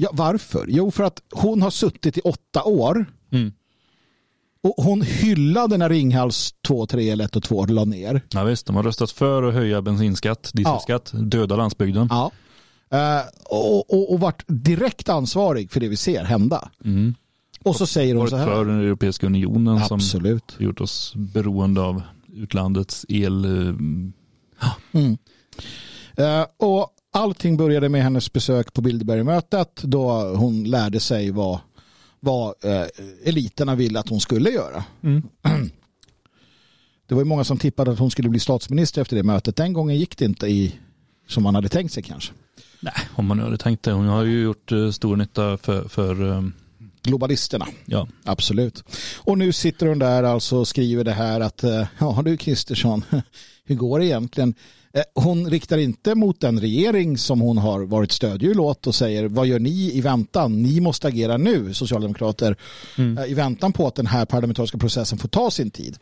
Ja, 0.00 0.10
varför? 0.12 0.66
Jo, 0.68 0.90
för 0.90 1.04
att 1.04 1.22
hon 1.32 1.62
har 1.62 1.70
suttit 1.70 2.18
i 2.18 2.20
åtta 2.20 2.62
år 2.64 3.06
Mm. 3.32 3.52
och 4.62 4.84
hon 4.84 5.02
hyllade 5.02 5.76
när 5.76 5.88
Ringhals 5.88 6.54
2, 6.66 6.86
3 6.86 7.10
eller 7.10 7.24
1 7.24 7.36
och 7.36 7.42
2 7.42 7.66
la 7.66 7.84
ner. 7.84 8.22
Ja 8.30 8.44
visst, 8.44 8.66
de 8.66 8.76
har 8.76 8.82
röstat 8.82 9.10
för 9.10 9.42
att 9.42 9.54
höja 9.54 9.82
bensinskatt, 9.82 10.50
dieselskatt, 10.54 11.10
döda 11.14 11.56
landsbygden. 11.56 12.08
Ja. 12.10 12.30
Eh, 12.90 13.22
och, 13.50 13.94
och, 13.94 14.12
och 14.12 14.20
varit 14.20 14.42
direkt 14.46 15.08
ansvarig 15.08 15.70
för 15.70 15.80
det 15.80 15.88
vi 15.88 15.96
ser 15.96 16.24
hända. 16.24 16.70
Mm. 16.84 17.14
Och 17.64 17.76
så 17.76 17.86
säger 17.86 18.14
hon 18.14 18.28
så 18.30 18.36
här. 18.36 18.46
för 18.46 18.64
den 18.64 18.80
Europeiska 18.80 19.26
unionen 19.26 19.84
som 19.84 19.94
Absolut. 19.94 20.56
gjort 20.58 20.80
oss 20.80 21.12
beroende 21.16 21.80
av 21.80 22.02
utlandets 22.34 23.06
el. 23.08 23.44
eh, 23.44 23.74
Mm. 24.92 25.16
Eh, 26.16 26.46
och 26.56 26.94
allting 27.12 27.56
började 27.56 27.88
med 27.88 28.02
hennes 28.02 28.32
besök 28.32 28.72
på 28.72 28.80
Bilderbergmötet 28.80 29.82
då 29.82 30.10
hon 30.36 30.64
lärde 30.64 31.00
sig 31.00 31.30
vad, 31.30 31.58
vad 32.20 32.54
eh, 32.64 32.86
eliterna 33.24 33.74
ville 33.74 34.00
att 34.00 34.08
hon 34.08 34.20
skulle 34.20 34.50
göra. 34.50 34.84
Mm. 35.02 35.22
Det 37.06 37.14
var 37.14 37.22
ju 37.22 37.28
många 37.28 37.44
som 37.44 37.58
tippade 37.58 37.90
att 37.90 37.98
hon 37.98 38.10
skulle 38.10 38.28
bli 38.28 38.40
statsminister 38.40 39.02
efter 39.02 39.16
det 39.16 39.22
mötet. 39.22 39.56
Den 39.56 39.72
gången 39.72 39.96
gick 39.96 40.18
det 40.18 40.24
inte 40.24 40.46
i 40.46 40.74
som 41.28 41.42
man 41.42 41.54
hade 41.54 41.68
tänkt 41.68 41.92
sig 41.92 42.02
kanske. 42.02 42.32
Nej, 42.80 42.94
om 43.14 43.26
man 43.26 43.36
nu 43.36 43.42
hade 43.42 43.58
tänkt 43.58 43.82
det. 43.82 43.92
Hon 43.92 44.06
har 44.06 44.24
ju 44.24 44.42
gjort 44.42 44.72
eh, 44.72 44.90
stor 44.90 45.16
nytta 45.16 45.56
för, 45.56 45.88
för 45.88 46.32
eh, 46.32 46.42
Globalisterna, 47.02 47.66
ja. 47.84 48.08
absolut. 48.24 48.84
Och 49.16 49.38
nu 49.38 49.52
sitter 49.52 49.86
hon 49.86 49.98
där 49.98 50.22
alltså 50.22 50.56
och 50.56 50.68
skriver 50.68 51.04
det 51.04 51.12
här 51.12 51.40
att 51.40 51.64
eh, 51.64 51.86
ja 51.98 52.22
du 52.24 52.36
Kristersson, 52.36 53.04
hur 53.64 53.74
går 53.74 53.98
det 53.98 54.06
egentligen? 54.06 54.54
Eh, 54.92 55.02
Hon 55.14 55.50
riktar 55.50 55.78
inte 55.78 56.14
mot 56.14 56.40
den 56.40 56.60
regering 56.60 57.18
som 57.18 57.40
hon 57.40 57.58
har 57.58 57.80
varit 57.80 58.12
stödhjul 58.12 58.60
åt 58.60 58.86
och 58.86 58.94
säger 58.94 59.28
vad 59.28 59.46
gör 59.46 59.58
ni 59.58 59.90
i 59.96 60.00
väntan? 60.00 60.62
Ni 60.62 60.80
måste 60.80 61.08
agera 61.08 61.36
nu, 61.36 61.74
socialdemokrater, 61.74 62.56
Mm. 62.98 63.18
eh, 63.18 63.24
i 63.24 63.34
väntan 63.34 63.72
på 63.72 63.86
att 63.86 63.94
den 63.94 64.06
här 64.06 64.24
parlamentariska 64.24 64.78
processen 64.78 65.18
får 65.18 65.28
ta 65.28 65.50
sin 65.50 65.70
tid. 65.70 65.98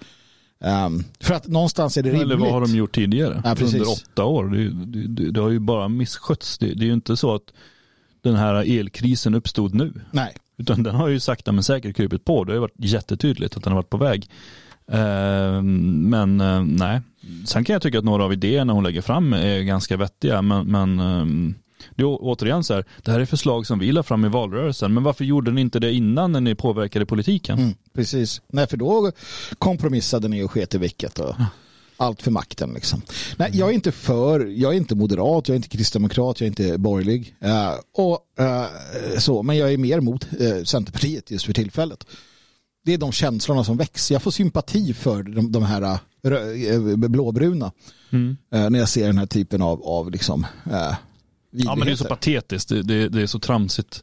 Ehm, 0.61 1.05
för 1.21 1.35
att 1.35 1.47
någonstans 1.47 1.97
är 1.97 2.03
det 2.03 2.09
rimligt. 2.09 2.25
Eller 2.27 2.37
vad 2.37 2.51
har 2.53 2.61
de 2.61 2.77
gjort 2.77 2.95
tidigare? 2.95 3.43
Ja. 3.45 3.57
Under 3.61 3.89
åtta 3.91 4.25
år. 4.25 4.45
Det, 4.49 4.71
det, 4.71 5.09
det, 5.09 5.31
det 5.31 5.41
har 5.41 5.51
ju 5.51 5.59
bara 5.59 5.89
misskötts. 5.89 6.59
Det, 6.59 6.67
det 6.75 6.85
är 6.85 6.87
ju 6.87 6.93
inte 6.93 7.17
så 7.17 7.35
att 7.35 7.53
den 8.23 8.35
här 8.37 8.55
elkrisen 8.79 9.35
uppstod 9.35 9.75
nu. 9.75 9.93
Nej, 10.11 10.35
Utan 10.59 10.83
den 10.83 10.95
har 10.95 11.09
ju 11.09 11.21
sakta 11.21 11.53
men 11.53 11.65
säkert 11.65 11.97
krupit 11.97 12.25
på. 12.25 12.45
Det 12.45 12.53
har 12.53 12.55
ju 12.55 12.61
varit 12.61 12.75
jättetydligt 12.77 13.57
att 13.57 13.63
den 13.65 13.73
har 13.73 13.79
varit 13.79 13.91
på 13.91 13.97
väg. 13.97 14.31
Eh, 14.93 15.63
Men 15.63 16.41
eh, 16.41 16.63
nej, 16.65 17.01
sen 17.47 17.65
kan 17.65 17.73
jag 17.73 17.83
tycka 17.83 17.99
att 17.99 18.05
några 18.05 18.25
av 18.25 18.33
idéerna 18.33 18.73
hon 18.73 18.85
lägger 18.85 19.03
fram 19.03 19.33
är 19.33 19.61
ganska 19.61 19.97
vettiga. 19.97 20.43
Men, 20.43 20.67
men 20.67 21.01
eh, 21.01 21.55
det 21.95 22.03
är 22.03 22.07
återigen 22.07 22.65
så 22.65 22.75
här, 22.75 22.85
det 23.03 23.11
här 23.11 23.21
är 23.21 23.27
förslag 23.27 23.67
som 23.67 23.79
vi 23.79 23.93
la 23.93 24.03
fram 24.03 24.25
i 24.25 24.29
valrörelsen. 24.29 24.95
Men 24.95 25.03
varför 25.03 25.25
gjorde 25.25 25.51
ni 25.51 25.61
inte 25.61 25.79
det 25.79 25.93
innan 25.93 26.33
när 26.33 26.41
ni 26.41 26.55
påverkade 26.55 27.07
politiken? 27.07 27.59
mm, 27.59 27.75
precis. 27.95 28.41
Nej, 28.49 28.67
för 28.67 28.77
då 28.77 29.13
kompromissade 29.59 30.29
ni 30.29 30.43
och 30.43 30.51
sket 30.51 30.75
i 30.75 30.79
vilket. 30.79 31.19
Och 31.19 31.35
allt 31.97 32.23
för 32.23 32.31
makten 32.31 32.73
liksom. 32.75 33.03
Nej, 33.37 33.51
jag 33.55 33.69
är 33.69 33.73
inte 33.73 33.93
för, 33.93 34.41
jag 34.47 34.73
är 34.73 34.77
inte 34.77 34.95
moderat, 34.95 35.49
jag 35.49 35.55
är 35.55 35.57
inte 35.57 35.69
kristdemokrat, 35.69 36.41
jag 36.41 36.47
är 36.47 36.51
inte 36.51 36.79
borgerlig. 36.79 37.37
Eh, 37.41 37.73
och, 37.95 38.19
eh, 38.45 39.19
så, 39.19 39.43
men 39.43 39.57
jag 39.57 39.73
är 39.73 39.79
mer 39.79 40.01
mot 40.01 40.27
eh, 40.41 40.63
Centerpartiet 40.65 41.31
just 41.31 41.47
för 41.47 41.53
tillfället. 41.53 42.07
Det 42.87 42.95
är 42.95 42.99
de 42.99 43.13
känslorna 43.13 43.65
som 43.65 43.77
växer. 43.77 44.15
Jag 44.15 44.23
får 44.23 44.31
sympati 44.31 44.95
för 44.95 45.23
de, 45.23 45.53
de 45.53 45.63
här 45.63 45.83
eh, 45.83 45.99
rö- 46.23 47.09
blåbruna 47.09 47.73
Mm. 48.11 48.37
eh, 48.53 48.71
när 48.71 48.79
jag 48.79 48.89
ser 48.89 49.07
den 49.07 49.19
här 49.19 49.27
typen 49.27 49.63
av, 49.63 49.83
av 49.83 50.11
liksom, 50.11 50.47
eh, 50.71 50.95
Ja 51.51 51.77
men 51.77 51.87
det 51.87 51.93
är 51.93 51.97
så 51.97 52.05
patetiskt, 52.05 52.69
det, 52.69 52.83
det, 52.83 53.09
det 53.09 53.23
är 53.23 53.27
så 53.27 53.39
tramsigt. 53.39 54.03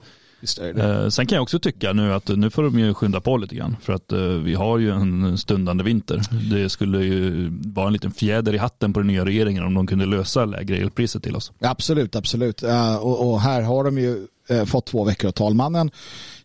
Eh, 0.77 1.09
sen 1.09 1.27
kan 1.27 1.35
jag 1.35 1.43
också 1.43 1.59
tycka 1.59 1.93
nu 1.93 2.13
att 2.13 2.27
nu 2.27 2.49
får 2.49 2.63
de 2.63 2.79
ju 2.79 2.93
skynda 2.93 3.21
på 3.21 3.37
lite 3.37 3.55
grann. 3.55 3.77
För 3.81 3.93
att 3.93 4.11
eh, 4.11 4.19
vi 4.19 4.53
har 4.53 4.77
ju 4.77 4.91
en 4.91 5.37
stundande 5.37 5.83
vinter. 5.83 6.21
Det 6.51 6.69
skulle 6.69 7.03
ju 7.03 7.49
vara 7.51 7.87
en 7.87 7.93
liten 7.93 8.11
fjäder 8.11 8.55
i 8.55 8.57
hatten 8.57 8.93
på 8.93 8.99
den 8.99 9.07
nya 9.07 9.25
regeringen 9.25 9.63
om 9.63 9.73
de 9.73 9.87
kunde 9.87 10.05
lösa 10.05 10.45
lägre 10.45 10.77
elpriser 10.77 11.19
till 11.19 11.35
oss. 11.35 11.51
Absolut, 11.59 12.15
absolut. 12.15 12.63
Eh, 12.63 12.95
och, 12.95 13.31
och 13.31 13.41
här 13.41 13.61
har 13.61 13.83
de 13.83 13.97
ju 13.97 14.27
eh, 14.49 14.65
fått 14.65 14.85
två 14.85 15.03
veckor 15.03 15.27
av 15.27 15.31
talmannen. 15.31 15.91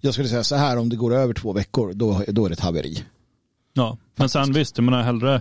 Jag 0.01 0.12
skulle 0.14 0.28
säga 0.28 0.44
så 0.44 0.57
här, 0.57 0.76
om 0.76 0.88
det 0.88 0.96
går 0.96 1.14
över 1.14 1.34
två 1.34 1.53
veckor, 1.53 1.92
då, 1.92 2.22
då 2.28 2.44
är 2.44 2.49
det 2.49 2.53
ett 2.53 2.61
haveri. 2.61 3.05
Ja, 3.72 3.96
men 4.16 4.28
sen 4.28 4.53
visst, 4.53 4.78
jag 4.78 4.84
menar 4.84 5.03
hellre, 5.03 5.40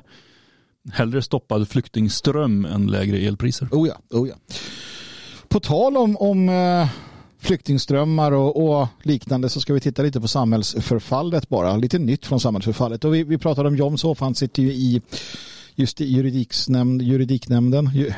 hellre 0.92 1.22
stoppad 1.22 1.70
flyktingström 1.70 2.66
än 2.66 2.88
lägre 2.88 3.18
elpriser. 3.18 3.68
Oh 3.72 3.88
ja, 3.88 4.18
oh 4.18 4.30
ja. 4.30 4.36
På 5.48 5.60
tal 5.60 5.98
om, 5.98 6.18
om 6.18 6.50
eh, 6.50 6.88
flyktingströmmar 7.40 8.32
och, 8.32 8.80
och 8.82 8.88
liknande 9.04 9.50
så 9.50 9.62
ska 9.62 9.74
vi 9.74 9.80
titta 9.80 10.02
lite 10.02 10.22
på 10.22 10.28
samhällsförfallet 10.28 11.50
bara. 11.50 11.78
Lite 11.78 12.00
nytt 12.00 12.26
från 12.26 12.40
samhällsförfallet. 12.40 13.06
Och 13.06 13.16
vi, 13.16 13.24
vi 13.24 13.38
pratade 13.38 13.68
om 13.70 13.76
Jomshof, 13.76 14.20
han 14.20 14.36
sitter 14.36 14.64
ju 14.64 14.72
i 14.74 15.02
just 15.76 16.02
i 16.02 16.06
juridiknämnd, 16.06 17.02
juridiknämnden, 17.02 17.92
ju, 17.96 18.14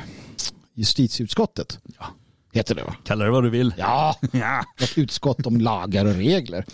justitieutskottet. 0.74 1.80
Ja. 2.00 2.06
Heter 2.54 2.76
det 2.76 2.84
va? 2.84 2.96
Kalla 3.04 3.26
det 3.26 3.32
vad 3.32 3.44
du 3.44 3.50
vill. 3.50 3.74
Ja, 3.78 4.16
Ja. 4.32 4.64
ett 4.82 4.98
utskott 4.98 5.46
om 5.46 5.62
lagar 5.62 6.06
och 6.06 6.14
regler. 6.16 6.66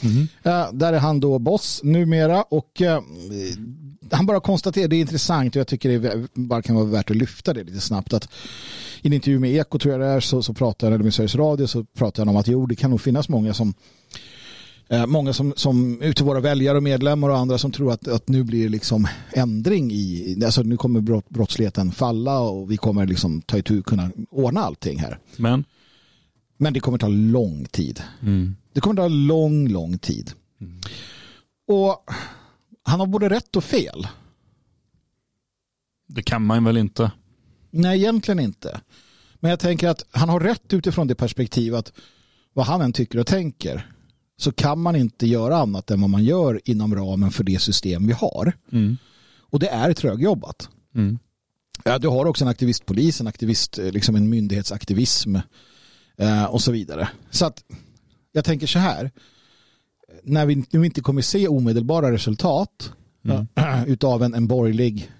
Eh, 0.43 0.72
där 0.74 0.93
är 0.93 1.00
han 1.00 1.20
då 1.20 1.39
boss 1.39 1.82
numera 1.84 2.43
och 2.43 2.82
eh, 2.82 3.02
han 4.12 4.26
bara 4.26 4.39
konstaterar, 4.39 4.88
det 4.88 4.95
är 4.95 5.01
intressant 5.01 5.56
och 5.56 5.60
jag 5.60 5.68
tycker 5.68 5.99
det 5.99 6.28
bara 6.34 6.62
kan 6.62 6.76
vara 6.76 6.86
värt 6.86 7.12
att 7.12 7.18
lyfta 7.18 7.53
det 7.53 7.64
lite 7.64 7.80
snabbt 7.80 8.14
att 8.14 8.30
i 9.01 9.08
en 9.08 9.14
intervju 9.14 9.39
med 9.39 9.51
Eko 9.56 9.80
tror 9.80 9.91
jag 9.91 10.01
det 10.01 10.08
är 10.08 10.20
så, 10.20 10.41
så 10.43 10.53
pratar 10.53 10.91
han, 10.91 11.01
med 11.01 11.14
Sveriges 11.14 11.36
Radio 11.36 11.68
så 11.68 11.84
pratar 11.84 12.22
han 12.26 12.30
om 12.30 12.38
att 12.38 12.47
jo 12.47 12.66
det 12.66 12.76
kan 12.76 12.89
nog 12.89 13.01
finnas 13.01 13.30
många 13.30 13.53
som 13.53 13.74
eh, 14.89 15.06
Många 15.06 15.34
som, 15.34 15.53
som 15.56 16.01
ute 16.01 16.24
våra 16.24 16.39
väljare 16.39 16.78
och 16.78 16.84
medlemmar 16.84 17.30
och 17.30 17.38
andra 17.38 17.58
som 17.58 17.72
tror 17.72 17.91
att, 17.91 18.08
att 18.08 18.28
nu 18.30 18.43
blir 18.43 18.64
det 18.64 18.70
liksom 18.70 19.08
ändring 19.34 19.91
i, 19.91 20.38
alltså 20.45 20.62
nu 20.64 20.78
kommer 20.78 21.01
brott, 21.01 21.30
brottsligheten 21.30 21.91
falla 21.91 22.39
och 22.39 22.72
vi 22.72 22.78
kommer 22.78 23.06
liksom 23.06 23.41
ta 23.41 23.58
itu 23.58 23.82
kunna 23.84 24.12
ordna 24.32 24.62
allting 24.62 24.99
här. 24.99 25.20
Men, 25.38 25.64
Men 26.58 26.74
det 26.74 26.80
kommer 26.80 26.97
ta 26.97 27.08
lång 27.08 27.66
tid. 27.66 28.01
mm. 28.22 28.56
Det 28.74 28.82
kommer 28.82 28.95
ta 28.95 29.08
lång, 29.08 29.68
lång 29.68 29.97
tid. 29.97 30.32
Och 31.68 32.12
han 32.86 33.00
har 33.00 33.08
både 33.08 33.30
rätt 33.30 33.56
och 33.56 33.64
fel. 33.64 34.08
det 36.08 36.24
kan 36.24 36.46
man 36.46 36.64
väl 36.64 36.78
inte. 36.78 37.12
Nej, 37.72 38.00
egentligen 38.00 38.40
inte. 38.40 38.82
Men 39.40 39.50
jag 39.50 39.60
tänker 39.60 39.88
att 39.88 40.06
han 40.12 40.30
har 40.30 40.40
rätt 40.40 40.74
utifrån 40.74 41.08
det 41.08 41.16
perspektiv 41.16 41.76
att 41.76 41.92
vad 42.54 42.66
han 42.66 42.82
än 42.82 42.94
tycker 42.94 43.20
och 43.20 43.28
tänker 43.28 43.92
så 44.38 44.52
kan 44.52 44.82
man 44.82 44.96
inte 44.96 45.28
göra 45.28 45.58
annat 45.58 45.92
än 45.92 46.02
vad 46.02 46.10
man 46.10 46.24
gör 46.24 46.62
inom 46.66 46.96
ramen 46.96 47.32
för 47.32 47.44
det 47.44 47.62
system 47.62 48.08
vi 48.08 48.14
har. 48.14 48.54
Mm. 48.72 48.98
Och 49.40 49.60
det 49.60 49.68
är 49.68 49.94
trögjobbat. 49.94 50.70
Mm. 50.96 51.20
Ja, 51.84 51.98
du 51.98 52.08
har 52.08 52.26
också 52.26 52.44
en 52.44 52.50
aktivistpolis, 52.50 53.22
en 53.22 53.28
aktivist, 53.28 53.80
eh, 53.80 53.92
liksom 53.92 54.16
en 54.16 54.30
myndighetsaktivism 54.30 55.36
eh, 56.18 56.46
och 56.46 56.62
så 56.62 56.72
vidare. 56.72 57.10
Så 57.30 57.46
att 57.46 57.64
jag 58.32 58.46
tänker 58.46 58.68
så 58.68 58.80
här. 58.80 59.12
När 60.24 60.45
vi 60.45 60.66
nu 60.70 60.86
inte 60.86 61.01
kommer 61.01 61.22
se 61.22 61.47
omedelbara 61.47 62.12
resultat 62.12 62.91
Mm. 63.26 63.47
utav 63.88 64.24
en, 64.24 64.34
en 64.34 64.47
borgerlig 64.47 65.12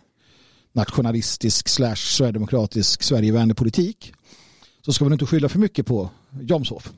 nationalistisk 0.74 1.70
slash 1.70 1.96
sverigedemokratisk 1.96 3.04
Sverigevänlig 3.04 3.58
politik 3.58 4.14
så 4.82 4.94
ska 4.94 5.06
vi 5.06 5.14
inte 5.14 5.26
skylla 5.26 5.50
för 5.50 5.60
mycket 5.60 5.86
på 5.86 6.10
Jomshof. 6.42 6.94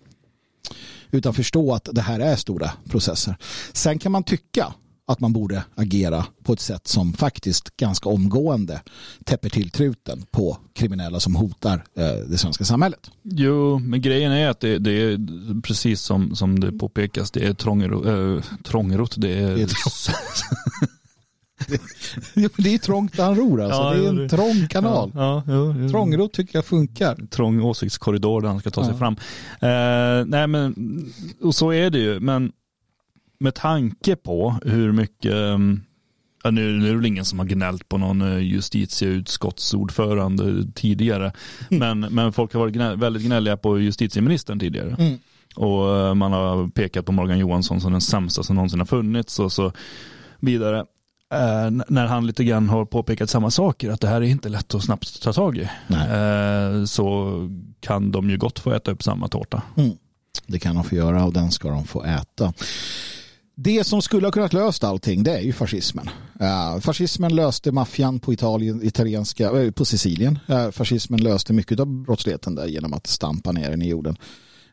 Utan 1.12 1.34
förstå 1.34 1.74
att 1.74 1.90
det 1.92 2.02
här 2.02 2.20
är 2.20 2.36
stora 2.36 2.72
processer. 2.90 3.36
Sen 3.74 4.00
kan 4.00 4.12
man 4.12 4.24
tycka 4.24 4.74
att 5.10 5.20
man 5.20 5.34
borde 5.34 5.64
agera 5.76 6.26
på 6.44 6.54
ett 6.54 6.60
sätt 6.60 6.88
som 6.88 7.14
faktiskt 7.14 7.78
ganska 7.78 8.10
omgående 8.10 8.82
täpper 9.24 9.50
till 9.50 9.70
truten 9.70 10.26
på 10.32 10.58
kriminella 10.74 11.20
som 11.20 11.36
hotar 11.36 11.84
eh, 11.98 12.06
det 12.30 12.38
svenska 12.38 12.66
samhället. 12.66 13.12
Jo, 13.24 13.80
men 13.80 14.02
grejen 14.02 14.32
är 14.32 14.50
att 14.50 14.60
det, 14.60 14.78
det 14.80 14.92
är 14.92 15.18
precis 15.62 16.02
som, 16.02 16.36
som 16.36 16.60
det 16.60 16.72
påpekas, 16.72 17.32
det 17.32 17.46
är 17.48 17.54
trångrot, 17.54 18.06
äh, 18.06 18.44
trångrot 18.64 19.16
det 19.18 19.34
är, 19.40 19.56
Det 19.56 19.62
är 19.62 19.68
Jo, 22.34 22.50
Det 22.58 22.74
är 22.74 22.78
trångt 22.78 23.18
där 23.18 23.24
han 23.24 23.36
ror 23.36 23.62
alltså. 23.62 23.82
Ja, 23.82 23.94
det 23.94 24.06
är 24.06 24.10
en 24.10 24.16
det- 24.16 24.30
trång 24.30 24.68
kanal. 24.70 25.12
Ja, 25.16 25.44
ja, 25.48 25.76
jo, 25.80 25.90
Trångrot 25.90 26.34
tycker 26.34 26.58
jag 26.58 26.66
funkar. 26.66 27.28
trång 27.30 27.62
åsiktskorridor 27.62 28.42
där 28.42 28.48
han 28.50 28.60
ska 28.60 28.70
ta 28.72 28.84
sig 28.84 28.94
Ja. 28.94 28.98
fram. 29.00 29.14
Eh, 29.62 30.26
nej 30.26 30.48
men, 30.48 30.76
och 31.42 31.56
så 31.56 31.72
är 31.74 31.90
det 31.90 32.00
ju, 32.00 32.20
men 32.20 32.52
med 33.40 33.56
tanke 33.56 34.16
på 34.16 34.56
hur 34.66 34.92
mycket, 34.92 35.34
um, 35.34 35.84
ja, 36.44 36.52
nu, 36.52 36.80
nu 36.80 36.86
är 36.86 36.90
det 36.90 36.96
väl 36.98 37.06
ingen 37.06 37.26
som 37.26 37.40
har 37.40 37.46
gnällt 37.46 37.90
på 37.90 37.98
någon 37.98 38.22
eh, 38.22 38.38
justitieutskottsordförande 38.38 40.72
tidigare, 40.76 41.32
men, 41.70 42.00
men 42.00 42.34
folk 42.34 42.54
har 42.54 42.60
varit 42.60 42.74
gnäll, 42.74 42.98
väldigt 42.98 43.24
gnälliga 43.24 43.58
på 43.58 43.80
justitieministern 43.80 44.60
tidigare. 44.60 44.96
Mm. 45.00 45.18
Och 45.56 45.98
eh, 45.98 46.14
man 46.14 46.32
har 46.32 46.68
pekat 46.68 47.06
på 47.06 47.12
Morgan 47.12 47.40
Johansson 47.40 47.82
som 47.82 47.92
den 47.92 48.02
sämsta 48.02 48.44
som 48.44 48.56
någonsin 48.56 48.80
har 48.80 48.86
funnits 48.86 49.40
och 49.40 49.52
så 49.52 49.72
vidare. 50.40 50.86
Eh, 51.34 51.72
när 51.88 52.06
han 52.06 52.28
lite 52.28 52.44
grann 52.44 52.70
har 52.70 52.86
påpekat 52.86 53.30
samma 53.30 53.52
saker, 53.52 53.90
att 53.90 54.02
det 54.02 54.08
här 54.08 54.22
är 54.22 54.26
inte 54.26 54.50
lätt 54.50 54.76
att 54.76 54.84
snabbt 54.84 55.24
ta 55.24 55.34
tag 55.34 55.58
i. 55.58 55.70
Eh, 55.90 56.84
så 56.86 57.34
kan 57.80 58.12
de 58.12 58.30
ju 58.30 58.38
gott 58.38 58.60
få 58.60 58.72
äta 58.72 58.92
upp 58.92 59.04
samma 59.04 59.28
tårta. 59.28 59.62
Mm. 59.78 59.92
Det 60.48 60.60
kan 60.60 60.76
de 60.76 60.84
få 60.84 60.96
göra 60.96 61.26
och 61.26 61.34
den 61.34 61.52
ska 61.52 61.70
de 61.70 61.86
få 61.86 62.04
äta. 62.04 62.54
Det 63.60 63.84
som 63.84 64.02
skulle 64.02 64.28
ha 64.28 64.32
kunnat 64.32 64.54
löst 64.54 64.84
allting 64.84 65.24
det 65.24 65.38
är 65.38 65.42
ju 65.42 65.54
fascismen. 65.54 66.10
Uh, 66.42 66.80
fascismen 66.80 67.36
löste 67.36 67.72
maffian 67.72 68.20
på 68.20 68.34
Italien, 68.34 68.84
italienska, 68.84 69.62
eh, 69.62 69.72
på 69.72 69.86
Sicilien. 69.86 70.40
Uh, 70.50 70.72
fascismen 70.72 71.24
löste 71.24 71.54
mycket 71.54 71.80
av 71.80 71.88
brottsligheten 71.88 72.56
där 72.56 72.66
genom 72.66 72.94
att 72.94 73.08
stampa 73.08 73.52
ner 73.52 73.70
den 73.70 73.82
i 73.82 73.90
jorden. 73.90 74.18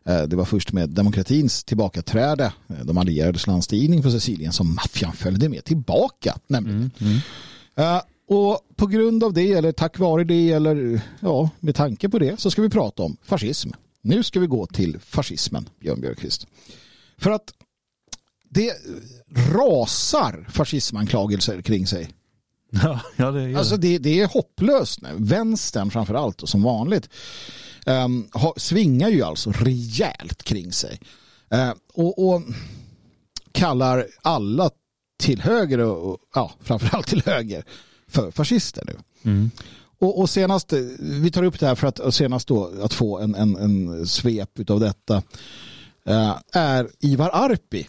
Uh, 0.09 0.23
det 0.23 0.37
var 0.37 0.45
först 0.45 0.73
med 0.73 0.91
demokratins 0.91 1.65
tillbakaträde, 1.65 2.53
de 2.85 2.99
allierades 2.99 3.47
landstigning 3.47 4.03
på 4.03 4.11
Sicilien 4.11 4.53
som 4.53 4.75
maffian 4.75 5.13
följde 5.13 5.49
med 5.49 5.65
tillbaka. 5.65 6.39
Nämligen. 6.47 6.91
Uh, 7.79 8.01
och 8.29 8.61
på 8.77 8.87
grund 8.87 9.25
av 9.25 9.33
det, 9.33 9.53
eller 9.53 9.73
tack 9.73 9.99
vare 9.99 10.25
det, 10.25 10.53
eller 10.53 11.01
ja, 11.21 11.51
med 11.61 11.75
tanke 11.75 12.09
på 12.09 12.19
det, 12.19 12.41
så 12.41 12.51
ska 12.51 12.63
vi 12.63 12.71
prata 12.71 13.03
om 13.03 13.17
fascism. 13.23 13.71
Nu 14.03 14.23
ska 14.23 14.41
vi 14.41 14.47
gå 14.47 14.67
till 14.67 14.99
fascismen, 15.01 15.69
Björn 15.81 16.01
Björkqvist. 16.01 16.47
För 17.19 17.31
att 17.31 17.53
det 18.55 18.73
rasar 19.53 20.47
fascismanklagelser 20.51 21.63
kring 21.63 21.87
sig. 21.87 22.11
Ja, 22.71 23.01
ja 23.17 23.31
det 23.31 23.43
är 23.43 23.57
Alltså 23.57 23.77
det, 23.77 23.99
det 23.99 24.21
är 24.21 24.27
hopplöst 24.27 25.03
nu. 25.03 25.09
Vänstern 25.17 25.91
framför 25.91 26.15
allt 26.15 26.43
och 26.43 26.49
som 26.49 26.63
vanligt 26.63 27.09
um, 27.87 28.29
har, 28.33 28.53
svingar 28.57 29.09
ju 29.09 29.23
alltså 29.23 29.53
rejält 29.53 30.43
kring 30.43 30.73
sig. 30.73 31.01
Uh, 31.55 31.73
och, 31.95 32.29
och 32.29 32.43
kallar 33.53 34.07
alla 34.23 34.71
till 35.19 35.41
höger 35.41 35.79
och, 35.79 36.11
och 36.11 36.19
ja, 36.35 36.53
framförallt 36.61 37.07
till 37.07 37.23
höger 37.27 37.65
för 38.09 38.31
fascister 38.31 38.85
nu. 38.87 38.97
Mm. 39.31 39.51
Och, 39.99 40.21
och 40.21 40.31
senast, 40.31 40.73
vi 40.99 41.31
tar 41.31 41.43
upp 41.43 41.61
det 41.61 41.67
här 41.67 41.75
för 41.75 41.87
att 41.87 42.15
senast 42.15 42.49
då 42.49 42.73
att 42.83 42.95
få 42.95 43.19
en, 43.19 43.35
en, 43.35 43.57
en 43.57 44.07
svep 44.07 44.71
av 44.71 44.81
detta 44.81 45.17
uh, 46.09 46.39
är 46.53 46.89
Ivar 47.01 47.31
Arpi, 47.33 47.89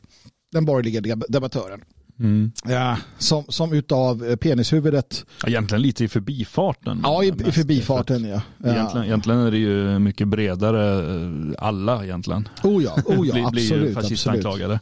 den 0.56 0.66
borgerliga 0.66 1.16
debattören. 1.16 1.82
Mm. 2.20 2.51
Ja, 2.66 2.97
som, 3.18 3.43
som 3.49 3.74
utav 3.74 4.36
penishuvudet. 4.36 5.26
Egentligen 5.47 5.82
lite 5.82 6.03
i 6.03 6.08
förbifarten. 6.08 6.99
Ja, 7.03 7.24
i, 7.24 7.28
i 7.28 7.51
förbifarten 7.51 8.26
ja. 8.26 8.41
Egentligen, 8.66 9.06
egentligen 9.06 9.39
är 9.39 9.51
det 9.51 9.58
ju 9.58 9.99
mycket 9.99 10.28
bredare, 10.28 11.16
eh, 11.16 11.30
alla 11.58 12.03
egentligen. 12.03 12.49
Oh 12.64 12.84
ja, 12.84 12.97
oh 13.06 13.28
ja 13.28 13.34
blir, 13.34 13.47
absolut. 13.47 13.84
blir 13.84 13.93
fascistanklagade. 13.93 14.80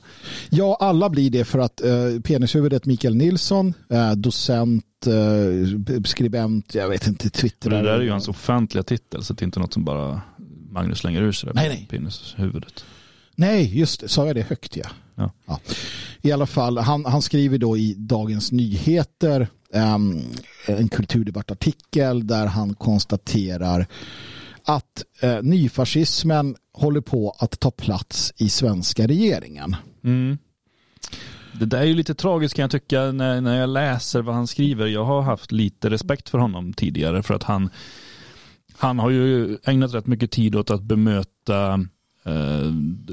Ja, 0.50 0.78
alla 0.80 1.10
blir 1.10 1.30
det 1.30 1.46
för 1.46 1.60
att 1.60 1.82
eh, 1.82 1.92
penishuvudet 2.24 2.86
Mikael 2.86 3.16
Nilsson, 3.16 3.74
eh, 3.90 4.12
docent, 4.12 5.08
eh, 5.08 6.04
skribent, 6.06 6.76
jag 6.76 6.90
vet 6.90 7.08
inte, 7.08 7.30
Twitter. 7.30 7.70
Det 7.70 7.82
där 7.82 8.00
är 8.00 8.02
ju 8.02 8.12
hans 8.12 8.28
offentliga 8.28 8.84
titel, 8.84 9.24
så 9.24 9.34
det 9.34 9.42
är 9.42 9.46
inte 9.46 9.60
något 9.60 9.74
som 9.74 9.84
bara 9.84 10.22
Magnus 10.72 11.00
slänger 11.00 11.22
ur 11.22 11.32
sig. 11.32 11.52
Nej, 11.54 11.70
nej. 11.70 11.88
Penishuvudet. 11.90 12.86
Nej, 13.36 13.80
just 13.80 14.00
det. 14.00 14.08
Sa 14.08 14.28
jag 14.28 14.36
det 14.36 14.42
högt? 14.42 14.76
Ja. 14.76 14.90
Ja. 15.16 15.32
ja. 15.46 15.60
I 16.22 16.32
alla 16.32 16.46
fall, 16.46 16.78
han, 16.78 17.06
han 17.06 17.22
skriver 17.22 17.58
då 17.58 17.78
i 17.78 17.96
Dagens 17.98 18.52
Nyheter 18.52 19.48
um, 19.74 20.22
en 20.68 20.90
kulturdebattartikel 20.90 22.28
där 22.28 22.46
han 22.46 22.74
konstaterar 22.74 23.88
att 24.66 25.04
uh, 25.24 25.42
nyfascismen 25.42 26.56
håller 26.74 27.02
på 27.02 27.36
att 27.40 27.60
ta 27.60 27.72
plats 27.72 28.34
i 28.38 28.50
svenska 28.50 29.08
regeringen. 29.08 29.76
Mm. 30.04 30.38
Det 31.60 31.66
där 31.66 31.80
är 31.80 31.86
ju 31.86 31.94
lite 31.94 32.16
tragiskt 32.16 32.56
kan 32.56 32.64
jag 32.64 32.72
tycka 32.72 33.12
när, 33.12 33.42
när 33.42 33.60
jag 33.60 33.70
läser 33.70 34.22
vad 34.22 34.36
han 34.36 34.48
skriver. 34.48 34.88
Jag 34.88 35.06
har 35.06 35.22
haft 35.22 35.52
lite 35.52 35.90
respekt 35.90 36.30
för 36.30 36.38
honom 36.38 36.74
tidigare 36.74 37.24
för 37.24 37.34
att 37.34 37.44
han, 37.44 37.70
han 38.78 39.00
har 39.00 39.10
ju 39.10 39.58
ägnat 39.64 39.94
rätt 39.94 40.08
mycket 40.08 40.32
tid 40.32 40.56
åt 40.56 40.72
att 40.72 40.84
bemöta 40.84 41.34
Eh, 41.66 41.78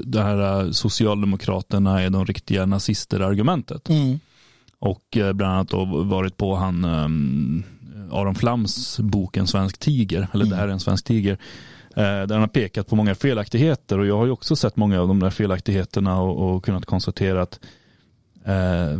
det 0.05 0.21
här 0.21 0.63
eh, 0.63 0.71
Socialdemokraterna 0.71 2.01
är 2.01 2.09
de 2.09 2.25
riktiga 2.25 2.65
nazister-argumentet. 2.65 3.89
Mm. 3.89 4.19
Och 4.79 5.17
eh, 5.17 5.33
bland 5.33 5.53
annat 5.53 5.69
då 5.69 5.85
varit 5.85 6.37
på 6.37 6.55
han 6.55 6.85
Aron 8.11 8.35
Flams 8.35 8.99
bok 8.99 9.37
En 9.37 9.47
svensk 9.47 9.77
tiger, 9.77 10.27
eller 10.33 10.45
mm. 10.45 10.49
det 10.49 10.55
här 10.55 10.67
är 10.67 10.71
en 10.71 10.79
svensk 10.79 11.05
tiger. 11.05 11.37
Där 11.95 12.33
han 12.33 12.39
har 12.39 12.47
pekat 12.47 12.87
på 12.87 12.95
många 12.95 13.15
felaktigheter 13.15 13.99
och 13.99 14.05
jag 14.05 14.17
har 14.17 14.25
ju 14.25 14.31
också 14.31 14.55
sett 14.55 14.75
många 14.75 15.01
av 15.01 15.07
de 15.07 15.19
där 15.19 15.29
felaktigheterna 15.29 16.21
och, 16.21 16.55
och 16.55 16.65
kunnat 16.65 16.85
konstatera 16.85 17.41
att 17.41 17.59
eh, 18.45 18.99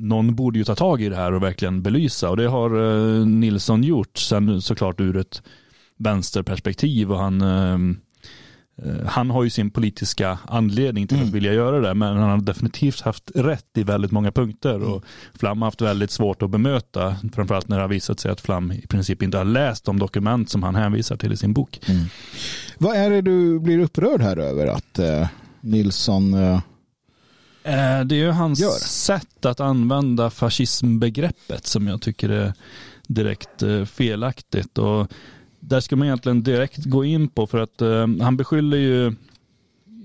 någon 0.00 0.34
borde 0.34 0.58
ju 0.58 0.64
ta 0.64 0.74
tag 0.74 1.02
i 1.02 1.08
det 1.08 1.16
här 1.16 1.32
och 1.32 1.42
verkligen 1.42 1.82
belysa 1.82 2.30
och 2.30 2.36
det 2.36 2.46
har 2.46 2.70
eh, 2.70 3.26
Nilsson 3.26 3.82
gjort 3.82 4.18
sen 4.18 4.62
såklart 4.62 5.00
ur 5.00 5.16
ett 5.16 5.42
vänsterperspektiv 5.96 7.12
och 7.12 7.18
han 7.18 7.40
eh, 7.40 7.78
Eh, 7.78 8.13
han 9.06 9.30
har 9.30 9.44
ju 9.44 9.50
sin 9.50 9.70
politiska 9.70 10.38
anledning 10.46 11.06
till 11.06 11.16
mm. 11.16 11.28
att 11.28 11.34
vilja 11.34 11.52
göra 11.52 11.80
det, 11.80 11.94
men 11.94 12.16
han 12.16 12.30
har 12.30 12.40
definitivt 12.40 13.00
haft 13.00 13.30
rätt 13.34 13.66
i 13.74 13.82
väldigt 13.82 14.10
många 14.10 14.32
punkter 14.32 14.82
och 14.82 14.96
mm. 14.96 15.02
Flam 15.34 15.62
har 15.62 15.66
haft 15.66 15.80
väldigt 15.80 16.10
svårt 16.10 16.42
att 16.42 16.50
bemöta, 16.50 17.16
framförallt 17.32 17.68
när 17.68 17.76
det 17.76 17.82
har 17.82 17.88
visat 17.88 18.20
sig 18.20 18.30
att 18.30 18.40
Flam 18.40 18.72
i 18.72 18.86
princip 18.86 19.22
inte 19.22 19.38
har 19.38 19.44
läst 19.44 19.84
de 19.84 19.98
dokument 19.98 20.50
som 20.50 20.62
han 20.62 20.74
hänvisar 20.74 21.16
till 21.16 21.32
i 21.32 21.36
sin 21.36 21.52
bok. 21.52 21.80
Mm. 21.86 22.04
Vad 22.78 22.96
är 22.96 23.10
det 23.10 23.20
du 23.20 23.60
blir 23.60 23.78
upprörd 23.78 24.20
här 24.20 24.36
över 24.36 24.66
att 24.66 24.98
eh, 24.98 25.28
Nilsson 25.60 26.34
eh... 26.34 26.60
Eh, 27.64 28.04
det 28.04 28.14
är 28.14 28.18
ju 28.18 28.30
hans 28.30 28.60
gör. 28.60 28.70
sätt 28.86 29.46
att 29.46 29.60
använda 29.60 30.30
fascismbegreppet 30.30 31.66
som 31.66 31.88
jag 31.88 32.02
tycker 32.02 32.28
är 32.28 32.52
direkt 33.08 33.62
eh, 33.62 33.84
felaktigt. 33.84 34.78
Och 34.78 35.12
där 35.68 35.80
ska 35.80 35.96
man 35.96 36.06
egentligen 36.06 36.42
direkt 36.42 36.84
gå 36.84 37.04
in 37.04 37.28
på 37.28 37.46
för 37.46 37.58
att 37.58 37.82
uh, 37.82 38.20
han 38.20 38.36
beskyller 38.36 38.76
ju 38.76 39.06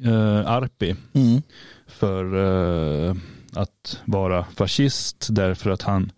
uh, 0.05 0.51
Arpi 0.51 0.95
mm. 1.13 1.41
för 1.87 2.35
uh, 2.35 3.15
att 3.53 3.99
vara 4.05 4.45
fascist 4.55 5.27
därför 5.29 5.69
att 5.69 5.81
han 5.81 6.11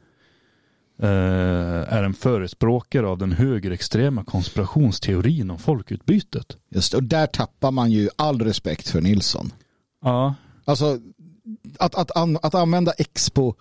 är 1.03 2.03
en 2.03 2.13
förespråkare 2.13 3.07
av 3.07 3.17
den 3.17 3.31
högerextrema 3.31 4.23
konspirationsteorin 4.23 5.51
om 5.51 5.59
folkutbytet. 5.59 6.57
Just 6.69 6.93
och 6.93 7.03
där 7.03 7.27
tappar 7.27 7.71
man 7.71 7.91
ju 7.91 8.09
all 8.15 8.41
respekt 8.41 8.89
för 8.89 9.01
Nilsson. 9.01 9.53
Ja. 10.01 10.35
Alltså 10.65 10.99
att, 11.79 11.95
att, 11.95 12.11
att 12.45 12.55
använda 12.55 12.91
Expo 12.91 13.53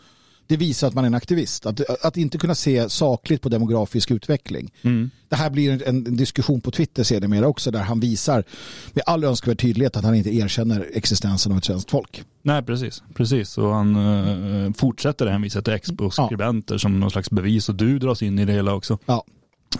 det 0.50 0.56
visar 0.56 0.88
att 0.88 0.94
man 0.94 1.04
är 1.04 1.06
en 1.06 1.14
aktivist. 1.14 1.66
Att, 1.66 2.04
att 2.04 2.16
inte 2.16 2.38
kunna 2.38 2.54
se 2.54 2.88
sakligt 2.88 3.42
på 3.42 3.48
demografisk 3.48 4.10
utveckling. 4.10 4.72
Mm. 4.82 5.10
Det 5.28 5.36
här 5.36 5.50
blir 5.50 5.72
en, 5.72 6.06
en 6.06 6.16
diskussion 6.16 6.60
på 6.60 6.70
Twitter 6.70 7.02
sedermera 7.02 7.46
också 7.46 7.70
där 7.70 7.80
han 7.80 8.00
visar 8.00 8.44
med 8.92 9.04
all 9.06 9.24
önskvärd 9.24 9.60
tydlighet 9.60 9.96
att 9.96 10.04
han 10.04 10.14
inte 10.14 10.34
erkänner 10.34 10.88
existensen 10.94 11.52
av 11.52 11.58
ett 11.58 11.64
svenskt 11.64 11.90
folk. 11.90 12.24
Nej, 12.42 12.62
precis. 12.62 13.02
precis. 13.14 13.58
Och 13.58 13.74
han 13.74 13.96
uh, 13.96 14.72
fortsätter 14.72 15.26
hänvisa 15.26 15.62
till 15.62 15.72
Expo-skribenter 15.72 16.74
ja. 16.74 16.78
som 16.78 17.00
någon 17.00 17.10
slags 17.10 17.30
bevis 17.30 17.68
och 17.68 17.74
du 17.74 17.98
dras 17.98 18.22
in 18.22 18.38
i 18.38 18.44
det 18.44 18.52
hela 18.52 18.74
också. 18.74 18.98
Ja. 19.06 19.24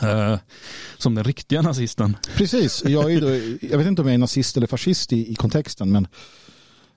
Uh, 0.03 0.39
som 0.99 1.15
den 1.15 1.25
riktiga 1.25 1.63
nazisten. 1.63 2.17
Precis, 2.37 2.85
jag, 2.85 3.13
är 3.13 3.21
då, 3.21 3.59
jag 3.71 3.79
vet 3.79 3.87
inte 3.87 4.03
om 4.03 4.09
jag 4.09 4.15
är 4.15 4.19
nazist 4.19 4.57
eller 4.57 4.67
fascist 4.67 5.13
i, 5.13 5.33
i 5.33 5.35
kontexten 5.35 5.93
men 5.93 6.07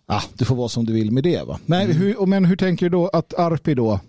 ah, 0.06 0.24
du 0.34 0.46
får 0.46 0.56
vara 0.56 0.70
som 0.70 0.86
du 0.86 0.94
vill 0.94 1.12
med 1.12 1.24
det. 1.24 1.48
Va? 1.48 1.60
Men, 1.66 1.82
mm. 1.82 1.98
hur, 1.98 2.26
men 2.26 2.46
hur 2.46 2.56
tänker 2.56 2.86
du 2.86 2.90
då 2.90 3.08
att 3.08 3.34
Arpi 3.34 3.74
då? 3.74 4.00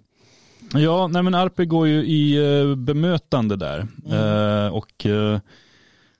Ja, 0.74 1.06
nej 1.06 1.22
men 1.22 1.34
Arpi 1.34 1.64
går 1.64 1.86
ju 1.86 2.04
i 2.04 2.38
uh, 2.38 2.76
bemötande 2.76 3.56
där. 3.56 3.86
Mm. 4.06 4.18
Uh, 4.18 4.74
och 4.74 5.06
uh, 5.06 5.38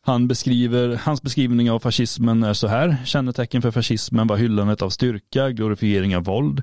han 0.00 0.28
beskriver, 0.28 1.00
hans 1.02 1.22
beskrivning 1.22 1.70
av 1.70 1.78
fascismen 1.78 2.42
är 2.42 2.52
så 2.52 2.66
här. 2.66 2.96
Kännetecken 3.04 3.62
för 3.62 3.70
fascismen 3.70 4.26
var 4.26 4.36
hyllandet 4.36 4.82
av 4.82 4.90
styrka, 4.90 5.50
glorifiering 5.50 6.16
av 6.16 6.24
våld, 6.24 6.62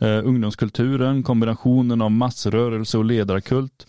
ungdomskulturen, 0.00 1.22
kombinationen 1.22 2.02
av 2.02 2.10
massrörelse 2.10 2.98
och 2.98 3.04
ledarkult, 3.04 3.86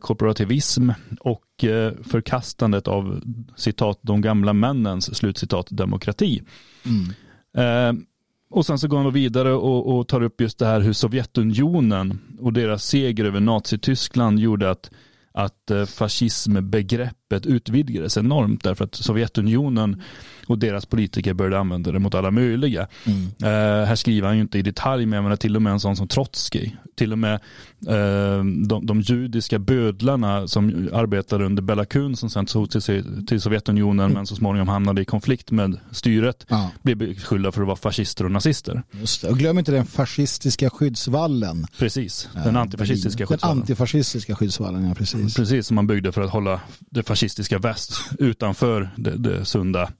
korporativism 0.00 0.90
och 1.20 1.64
förkastandet 2.02 2.88
av 2.88 3.20
citat 3.56 3.98
de 4.02 4.20
gamla 4.20 4.52
männens 4.52 5.16
slutcitat 5.16 5.66
demokrati. 5.70 6.42
Mm. 6.86 7.14
Eh, 7.56 7.92
och 8.50 8.66
sen 8.66 8.78
så 8.78 8.88
går 8.88 8.98
han 8.98 9.12
vidare 9.12 9.52
och, 9.52 9.98
och, 9.98 10.08
tar 10.08 10.22
upp 10.22 10.40
just 10.40 10.58
det 10.58 10.66
här 10.66 10.80
hur 10.80 10.92
Sovjetunionen 10.92 12.20
och 12.40 12.52
deras 12.52 12.84
seger 12.84 13.24
över 13.24 13.40
Nazityskland 13.40 14.38
gjorde 14.38 14.70
att, 14.70 14.90
att 15.32 15.70
eh, 15.70 15.84
fascismbegrepp 15.84 17.17
fascismbegreppet 17.28 17.46
utvidgades 17.46 18.16
enormt 18.16 18.64
därför 18.64 18.84
att 18.84 18.94
Sovjetunionen 18.94 20.02
och 20.46 20.58
deras 20.58 20.86
politiker 20.86 21.34
började 21.34 21.58
använda 21.58 21.92
det 21.92 21.98
mot 21.98 22.14
alla 22.14 22.30
möjliga. 22.30 22.88
Mm. 23.04 23.22
Eh, 23.42 23.86
här 23.86 23.96
skriver 23.96 24.26
han 24.26 24.36
ju 24.36 24.42
inte 24.42 24.58
i 24.58 24.62
detalj, 24.62 25.06
men 25.06 25.16
jag 25.16 25.22
menar 25.22 25.36
till 25.36 25.56
och 25.56 25.62
med 25.62 25.72
en 25.72 25.80
sån 25.80 25.96
som 25.96 26.08
Trotsky. 26.08 26.70
Till 26.96 27.12
och 27.12 27.18
med 27.18 27.34
eh, 27.86 28.44
de, 28.66 28.86
de, 28.86 29.00
judiska 29.00 29.58
bödlarna 29.58 30.48
som 30.48 30.88
arbetade 30.92 31.44
under 31.44 31.62
Bela 31.62 31.84
Kun 31.84 32.16
som 32.16 32.30
sen 32.30 32.46
tog 32.46 32.70
till, 32.70 33.26
till 33.26 33.40
Sovjetunionen 33.40 34.04
mm. 34.04 34.14
men 34.14 34.26
så 34.26 34.36
småningom 34.36 34.68
hamnade 34.68 35.02
i 35.02 35.04
konflikt 35.04 35.50
med 35.50 35.78
styret. 35.90 36.46
Ja. 36.48 36.70
Blev 36.82 36.96
beskyllda 36.96 37.52
för 37.52 37.60
att 37.60 37.66
vara 37.66 37.76
fascister 37.76 38.24
och 38.24 38.30
nazister. 38.30 38.82
Just 38.90 39.22
det. 39.22 39.28
Och 39.28 39.38
glöm 39.38 39.58
inte 39.58 39.72
den 39.72 39.86
fascistiska 39.86 40.70
skyddsvallen. 40.70 41.66
Precis, 41.78 42.28
den 42.44 42.56
antifascistiska 42.56 43.26
skyddsvallen. 43.26 43.56
Den 43.56 43.62
antifascistiska 43.62 44.36
skyddsvallen, 44.36 44.88
ja 44.88 44.94
precis. 44.94 45.34
Precis, 45.34 45.66
som 45.66 45.74
man 45.74 45.86
byggde 45.86 46.12
för 46.12 46.22
att 46.22 46.30
hålla 46.30 46.60
det 46.90 47.02
fascistiska 47.18 47.58
väst 47.58 47.92
utanför 48.18 48.90
det, 48.96 49.16
det 49.16 49.44
sunda 49.44 49.92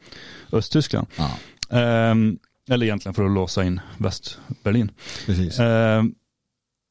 Östtyskland. 0.53 1.07
Ja. 1.17 2.11
Um, 2.11 2.39
eller 2.71 2.87
egentligen 2.87 3.15
för 3.15 3.25
att 3.25 3.31
låsa 3.31 3.65
in 3.65 3.81
Västberlin. 3.99 4.91
Precis. 5.27 5.59
Um, 5.59 6.15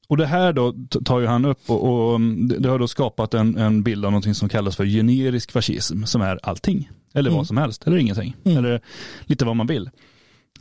och 0.08 0.18
det 0.18 0.26
här 0.26 0.54
då 0.54 0.76
tar 1.06 1.20
ju 1.20 1.26
han 1.26 1.46
upp 1.46 1.70
och, 1.70 2.12
och 2.14 2.22
det 2.60 2.70
har 2.70 2.80
då 2.80 2.88
skapat 2.88 3.34
en, 3.34 3.58
en 3.58 3.84
bild 3.84 4.06
av 4.06 4.12
någonting 4.12 4.36
som 4.36 4.50
kallas 4.50 4.76
för 4.76 4.86
generisk 4.86 5.52
fascism 5.52 6.04
som 6.04 6.22
är 6.22 6.40
allting. 6.44 6.90
Eller 7.14 7.30
mm. 7.30 7.38
vad 7.38 7.48
som 7.48 7.58
helst, 7.58 7.88
eller 7.88 7.98
ingenting. 7.98 8.36
Mm. 8.44 8.58
Eller 8.58 8.82
lite 9.26 9.46
vad 9.46 9.56
man 9.56 9.68
vill. 9.68 9.90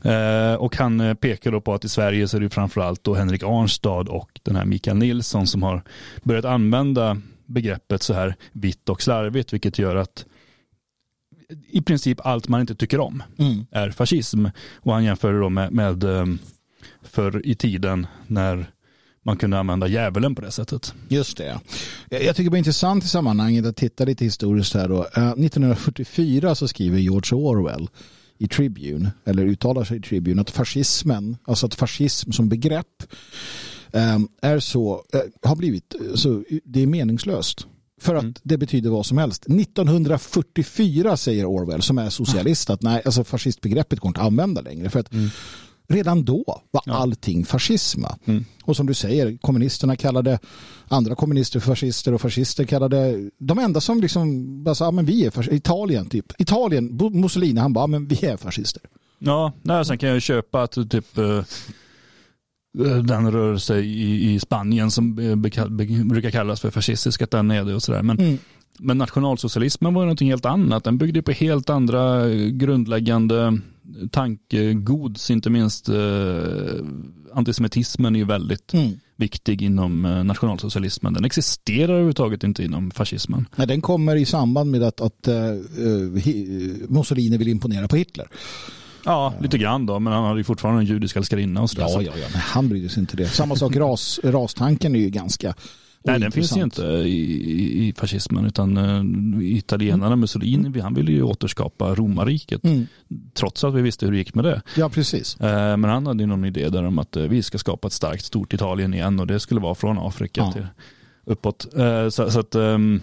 Uh, 0.06 0.54
och 0.54 0.76
han 0.76 1.00
eh, 1.00 1.14
pekar 1.14 1.52
då 1.52 1.60
på 1.60 1.74
att 1.74 1.84
i 1.84 1.88
Sverige 1.88 2.28
så 2.28 2.36
är 2.36 2.40
det 2.40 2.50
framförallt 2.50 3.04
då 3.04 3.14
Henrik 3.14 3.42
Arnstad 3.42 4.08
och 4.08 4.40
den 4.42 4.56
här 4.56 4.64
Mikael 4.64 4.96
Nilsson 4.96 5.46
som 5.46 5.62
har 5.62 5.82
börjat 6.22 6.44
använda 6.44 7.16
begreppet 7.46 8.02
så 8.02 8.14
här 8.14 8.36
vitt 8.52 8.88
och 8.88 9.02
slarvigt 9.02 9.52
vilket 9.52 9.78
gör 9.78 9.96
att 9.96 10.24
i 11.68 11.82
princip 11.82 12.26
allt 12.26 12.48
man 12.48 12.60
inte 12.60 12.74
tycker 12.74 13.00
om 13.00 13.22
mm. 13.38 13.66
är 13.70 13.90
fascism. 13.90 14.46
Och 14.74 14.92
han 14.92 15.04
jämför 15.04 15.40
då 15.40 15.48
med, 15.48 15.72
med 15.72 16.04
um, 16.04 16.38
Förr 17.02 17.40
i 17.44 17.54
tiden 17.54 18.06
när 18.26 18.70
man 19.22 19.36
kunde 19.36 19.58
använda 19.58 19.86
djävulen 19.86 20.34
på 20.34 20.42
det 20.42 20.50
sättet. 20.50 20.94
Just 21.08 21.36
det. 21.36 21.60
Jag 22.10 22.36
tycker 22.36 22.50
det 22.50 22.56
är 22.56 22.58
intressant 22.58 23.04
i 23.04 23.08
sammanhanget 23.08 23.66
att 23.66 23.76
titta 23.76 24.04
lite 24.04 24.24
historiskt 24.24 24.74
här 24.74 24.88
då. 24.88 25.02
1944 25.04 26.54
så 26.54 26.68
skriver 26.68 26.98
George 26.98 27.38
Orwell 27.38 27.88
i 28.38 28.48
Tribune, 28.48 29.10
eller 29.24 29.44
uttalar 29.44 29.84
sig 29.84 29.98
i 29.98 30.00
Tribune, 30.00 30.40
att 30.40 30.50
fascismen, 30.50 31.36
alltså 31.44 31.66
att 31.66 31.74
fascism 31.74 32.32
som 32.32 32.48
begrepp 32.48 33.02
är 34.42 34.58
så, 34.58 35.02
har 35.42 35.56
blivit, 35.56 35.94
så 36.14 36.42
det 36.64 36.82
är 36.82 36.86
meningslöst. 36.86 37.66
För 38.00 38.14
att 38.14 38.22
mm. 38.22 38.34
det 38.42 38.58
betyder 38.58 38.90
vad 38.90 39.06
som 39.06 39.18
helst. 39.18 39.46
1944 39.46 41.16
säger 41.16 41.44
Orwell 41.44 41.82
som 41.82 41.98
är 41.98 42.10
socialist 42.10 42.70
att 42.70 42.82
nej, 42.82 43.02
alltså 43.04 43.24
fascistbegreppet 43.24 44.00
går 44.00 44.08
inte 44.08 44.20
att 44.20 44.26
använda 44.26 44.60
längre. 44.60 44.90
För 44.90 45.00
att 45.00 45.12
mm. 45.12 45.28
redan 45.88 46.24
då 46.24 46.62
var 46.70 46.82
ja. 46.86 46.92
allting 46.92 47.44
fascism. 47.44 48.04
Mm. 48.24 48.44
Och 48.62 48.76
som 48.76 48.86
du 48.86 48.94
säger, 48.94 49.36
kommunisterna 49.36 49.96
kallade 49.96 50.38
andra 50.88 51.14
kommunister 51.14 51.60
för 51.60 51.70
fascister 51.70 52.14
och 52.14 52.20
fascister 52.20 52.64
kallade 52.64 53.30
de 53.38 53.58
enda 53.58 53.80
som 53.80 54.00
liksom 54.00 54.64
bara 54.64 54.74
sa, 54.74 54.90
men 54.90 55.04
vi 55.04 55.26
är 55.26 55.30
fascister. 55.30 55.56
Italien 55.56 56.08
typ. 56.08 56.40
Italien, 56.40 56.98
Mussolini, 57.12 57.60
han 57.60 57.72
bara, 57.72 57.86
men 57.86 58.08
vi 58.08 58.26
är 58.26 58.36
fascister. 58.36 58.82
Ja, 59.18 59.52
nej, 59.62 59.84
sen 59.84 59.98
kan 59.98 60.08
jag 60.08 60.22
köpa 60.22 60.62
att 60.62 60.72
typ 60.90 61.18
eh, 61.18 61.42
den 62.84 63.32
rörelse 63.32 63.78
i, 63.78 64.34
i 64.34 64.40
Spanien 64.40 64.90
som 64.90 65.14
brukar 66.04 66.30
kallas 66.30 66.60
för 66.60 66.70
fascistisk, 66.70 67.22
att 67.22 67.30
den 67.30 67.50
är 67.50 67.64
det 67.64 67.74
och 67.74 67.82
sådär. 67.82 68.02
Men, 68.02 68.18
mm. 68.18 68.38
men 68.78 68.98
nationalsocialismen 68.98 69.94
var 69.94 70.02
någonting 70.02 70.30
helt 70.30 70.46
annat. 70.46 70.84
Den 70.84 70.98
byggde 70.98 71.22
på 71.22 71.32
helt 71.32 71.70
andra 71.70 72.28
grundläggande 72.34 73.58
tankegods, 74.10 75.30
inte 75.30 75.50
minst 75.50 75.88
eh, 75.88 75.96
antisemitismen 77.32 78.14
är 78.14 78.18
ju 78.18 78.24
väldigt 78.24 78.74
mm. 78.74 78.92
viktig 79.16 79.62
inom 79.62 80.04
eh, 80.04 80.24
nationalsocialismen. 80.24 81.12
Den 81.12 81.24
existerar 81.24 81.92
överhuvudtaget 81.92 82.44
inte 82.44 82.64
inom 82.64 82.90
fascismen. 82.90 83.46
Nej, 83.56 83.66
den 83.66 83.80
kommer 83.80 84.16
i 84.16 84.24
samband 84.24 84.70
med 84.70 84.82
att, 84.82 85.00
att 85.00 85.28
uh, 85.28 85.34
Mussolini 86.88 87.36
vill 87.36 87.48
imponera 87.48 87.88
på 87.88 87.96
Hitler. 87.96 88.28
Ja, 89.06 89.34
lite 89.40 89.58
grann 89.58 89.86
då, 89.86 89.98
men 89.98 90.12
han 90.12 90.24
hade 90.24 90.40
ju 90.40 90.44
fortfarande 90.44 90.80
en 90.80 90.86
judisk 90.86 91.16
älskarinna 91.16 91.62
och 91.62 91.70
sådär. 91.70 91.86
Ja, 91.88 92.02
ja, 92.02 92.12
ja, 92.16 92.26
men 92.32 92.40
han 92.40 92.68
brydde 92.68 92.88
sig 92.88 93.00
inte 93.00 93.16
det. 93.16 93.28
Samma 93.28 93.56
sak, 93.56 93.76
ras, 93.76 94.20
rastanken 94.24 94.94
är 94.94 95.00
ju 95.00 95.10
ganska 95.10 95.54
Nej, 96.06 96.20
den 96.20 96.32
finns 96.32 96.56
ju 96.56 96.62
inte 96.62 96.82
i, 96.82 97.88
i 97.88 97.92
fascismen 97.96 98.44
utan 98.44 98.76
uh, 98.76 99.56
italienarna, 99.56 100.16
Mussolini, 100.16 100.80
han 100.80 100.94
ville 100.94 101.12
ju 101.12 101.22
återskapa 101.22 101.94
romarriket. 101.94 102.64
Mm. 102.64 102.86
Trots 103.34 103.64
att 103.64 103.74
vi 103.74 103.82
visste 103.82 104.06
hur 104.06 104.12
det 104.12 104.18
gick 104.18 104.34
med 104.34 104.44
det. 104.44 104.62
Ja, 104.76 104.88
precis. 104.88 105.36
Uh, 105.40 105.46
men 105.46 105.84
han 105.84 106.06
hade 106.06 106.22
ju 106.22 106.26
någon 106.26 106.44
idé 106.44 106.68
där 106.68 106.84
om 106.84 106.98
att 106.98 107.16
uh, 107.16 107.22
vi 107.22 107.42
ska 107.42 107.58
skapa 107.58 107.86
ett 107.86 107.92
starkt, 107.92 108.24
stort 108.24 108.52
Italien 108.52 108.94
igen 108.94 109.20
och 109.20 109.26
det 109.26 109.40
skulle 109.40 109.60
vara 109.60 109.74
från 109.74 109.98
Afrika 109.98 110.40
ja. 110.40 110.52
till 110.52 110.66
uppåt. 111.24 111.66
så, 112.10 112.30
så 112.30 112.40
att 112.40 112.54
um, 112.54 113.00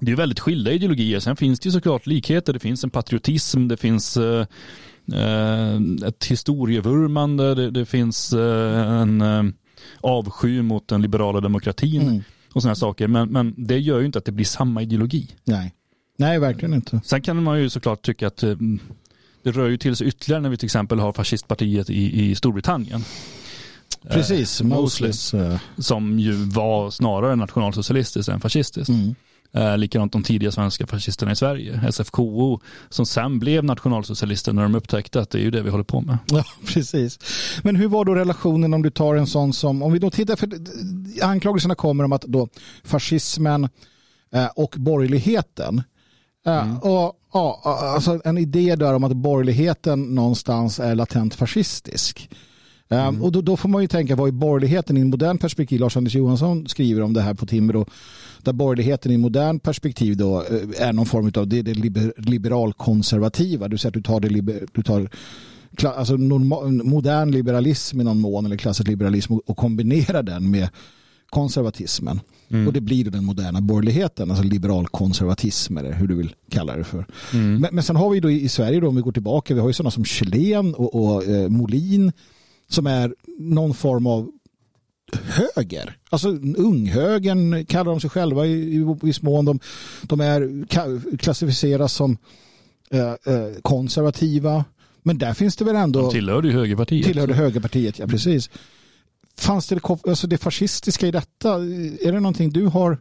det 0.00 0.12
är 0.12 0.16
väldigt 0.16 0.40
skilda 0.40 0.72
ideologier. 0.72 1.20
Sen 1.20 1.36
finns 1.36 1.60
det 1.60 1.66
ju 1.66 1.72
såklart 1.72 2.06
likheter. 2.06 2.52
Det 2.52 2.58
finns 2.58 2.84
en 2.84 2.90
patriotism, 2.90 3.68
det 3.68 3.76
finns 3.76 4.18
ett 6.06 6.24
historievurmande, 6.24 7.54
det, 7.54 7.70
det 7.70 7.86
finns 7.86 8.32
eh, 8.32 9.00
en 9.00 9.20
eh, 9.20 9.42
avsky 10.00 10.62
mot 10.62 10.88
den 10.88 11.02
liberala 11.02 11.40
demokratin 11.40 12.02
mm. 12.02 12.22
och 12.52 12.62
sådana 12.62 12.74
saker. 12.74 13.08
Men, 13.08 13.28
men 13.28 13.54
det 13.56 13.78
gör 13.78 14.00
ju 14.00 14.06
inte 14.06 14.18
att 14.18 14.24
det 14.24 14.32
blir 14.32 14.46
samma 14.46 14.82
ideologi. 14.82 15.36
Nej, 15.44 15.74
Nej 16.18 16.38
verkligen 16.38 16.74
inte. 16.74 17.00
Sen 17.04 17.22
kan 17.22 17.42
man 17.42 17.60
ju 17.60 17.70
såklart 17.70 18.02
tycka 18.02 18.26
att 18.26 18.44
det 19.42 19.50
rör 19.50 19.68
ju 19.68 19.76
till 19.76 19.96
sig 19.96 20.06
ytterligare 20.06 20.42
när 20.42 20.50
vi 20.50 20.56
till 20.56 20.66
exempel 20.66 20.98
har 20.98 21.12
fascistpartiet 21.12 21.90
i, 21.90 22.30
i 22.30 22.34
Storbritannien. 22.34 23.04
Precis, 24.10 24.62
Mosley. 24.62 25.12
Som 25.78 26.18
ju 26.18 26.32
var 26.32 26.90
snarare 26.90 27.36
nationalsocialistiskt 27.36 28.28
än 28.28 28.40
fascistiskt. 28.40 28.88
Mm. 28.88 29.14
Eh, 29.54 29.78
likadant 29.78 30.12
de 30.12 30.22
tidiga 30.22 30.52
svenska 30.52 30.86
fascisterna 30.86 31.32
i 31.32 31.36
Sverige, 31.36 31.80
SFKO, 31.88 32.60
som 32.88 33.06
sen 33.06 33.38
blev 33.38 33.64
nationalsocialister 33.64 34.52
när 34.52 34.62
de 34.62 34.74
upptäckte 34.74 35.20
att 35.20 35.30
det 35.30 35.38
är 35.38 35.42
ju 35.42 35.50
det 35.50 35.62
vi 35.62 35.70
håller 35.70 35.84
på 35.84 36.00
med. 36.00 36.18
Ja, 36.26 36.44
precis. 36.66 37.18
Men 37.62 37.76
hur 37.76 37.88
var 37.88 38.04
då 38.04 38.14
relationen 38.14 38.74
om 38.74 38.82
du 38.82 38.90
tar 38.90 39.14
en 39.14 39.26
sån 39.26 39.52
som, 39.52 39.82
om 39.82 39.92
vi 39.92 39.98
då 39.98 40.10
tittar, 40.10 40.36
för 40.36 40.48
anklagelserna 41.22 41.74
kommer 41.74 42.04
om 42.04 42.12
att 42.12 42.22
då 42.22 42.48
fascismen 42.84 43.68
eh, 44.34 44.46
och 44.46 44.74
borgerligheten 44.78 45.82
eh, 46.46 46.62
mm. 46.62 46.78
och 46.78 47.12
ja, 47.32 47.60
alltså 47.94 48.20
en 48.24 48.38
idé 48.38 48.76
där 48.76 48.94
om 48.94 49.04
att 49.04 49.16
borgerligheten 49.16 50.14
någonstans 50.14 50.80
är 50.80 50.94
latent 50.94 51.34
fascistisk. 51.34 52.30
Eh, 52.90 53.06
mm. 53.06 53.22
Och 53.22 53.32
då, 53.32 53.40
då, 53.40 53.56
får 53.56 53.68
man 53.68 53.82
ju 53.82 53.88
tänka 53.88 54.16
vad 54.16 54.28
är 54.28 54.32
borgerligheten 54.32 54.96
i 54.96 55.00
en 55.00 55.10
modern 55.10 55.38
perspektiv? 55.38 55.80
Lars-Anders 55.80 56.14
Johansson 56.14 56.68
skriver 56.68 57.02
om 57.02 57.12
det 57.12 57.22
här 57.22 57.34
på 57.34 57.46
Timbro 57.46 57.86
där 58.42 58.52
borgerligheten 58.52 59.12
i 59.12 59.16
modern 59.16 59.58
perspektiv 59.58 60.16
då 60.16 60.40
eh, 60.42 60.88
är 60.88 60.92
någon 60.92 61.06
form 61.06 61.32
av 61.36 61.48
det, 61.48 61.62
det 61.62 61.74
liber, 61.74 62.12
liberalkonservativa. 62.16 63.68
Du 63.68 63.78
säger 63.78 63.90
att 63.90 63.94
du 63.94 64.02
tar, 64.02 64.20
det 64.20 64.28
liber, 64.28 64.66
du 64.72 64.82
tar 64.82 65.08
alltså 65.84 66.16
normal, 66.16 66.72
modern 66.72 67.30
liberalism 67.30 68.00
i 68.00 68.04
någon 68.04 68.20
mån 68.20 68.46
eller 68.46 68.56
klassisk 68.56 68.88
liberalism 68.88 69.32
och, 69.32 69.42
och 69.46 69.56
kombinerar 69.56 70.22
den 70.22 70.50
med 70.50 70.68
konservatismen. 71.30 72.20
Mm. 72.48 72.66
Och 72.66 72.72
det 72.72 72.80
blir 72.80 73.04
den 73.04 73.24
moderna 73.24 73.60
borgerligheten, 73.60 74.30
alltså 74.30 74.44
liberal 74.44 74.86
konservatism 74.86 75.76
eller 75.76 75.92
hur 75.92 76.06
du 76.06 76.14
vill 76.14 76.34
kalla 76.50 76.76
det 76.76 76.84
för. 76.84 77.06
Mm. 77.32 77.60
Men, 77.60 77.74
men 77.74 77.84
sen 77.84 77.96
har 77.96 78.10
vi 78.10 78.20
då 78.20 78.30
i, 78.30 78.48
Sverige 78.48 78.80
då, 78.80 78.88
om 78.88 78.96
vi 78.96 79.02
går 79.02 79.12
tillbaka, 79.12 79.54
vi 79.54 79.60
har 79.60 79.68
ju 79.68 79.72
sådana 79.72 79.90
som 79.90 80.04
Chilen 80.04 80.74
och, 80.74 80.94
och 80.94 81.24
eh, 81.24 81.48
Molin 81.48 82.12
som 82.68 82.86
är 82.86 83.14
någon 83.38 83.74
form 83.74 84.06
av 84.06 84.30
höger. 85.16 85.96
Alltså 86.10 86.28
unghögern 86.56 87.66
kallar 87.66 87.90
de 87.90 88.00
sig 88.00 88.10
själva 88.10 88.46
i, 88.46 88.74
i 88.74 88.96
viss 89.02 89.22
mån. 89.22 89.44
De, 89.44 89.60
de 90.02 90.20
är 90.20 90.66
klassificeras 91.16 91.92
som 91.92 92.18
eh, 92.90 93.10
eh, 93.10 93.52
konservativa. 93.62 94.64
Men 95.02 95.18
där 95.18 95.34
finns 95.34 95.56
det 95.56 95.64
väl 95.64 95.76
ändå... 95.76 96.00
De 96.00 96.10
tillhörde 96.10 96.48
ju 96.48 96.54
högerpartiet. 96.54 97.06
Tillhörde 97.06 97.34
högerpartiet, 97.34 97.98
ja 97.98 98.06
precis. 98.06 98.50
Fanns 99.38 99.68
det 99.68 99.80
alltså 99.84 100.26
det 100.26 100.38
fascistiska 100.38 101.06
i 101.06 101.10
detta? 101.10 101.54
Är 101.54 102.12
det 102.12 102.20
någonting 102.20 102.50
du 102.50 102.66
har 102.66 102.98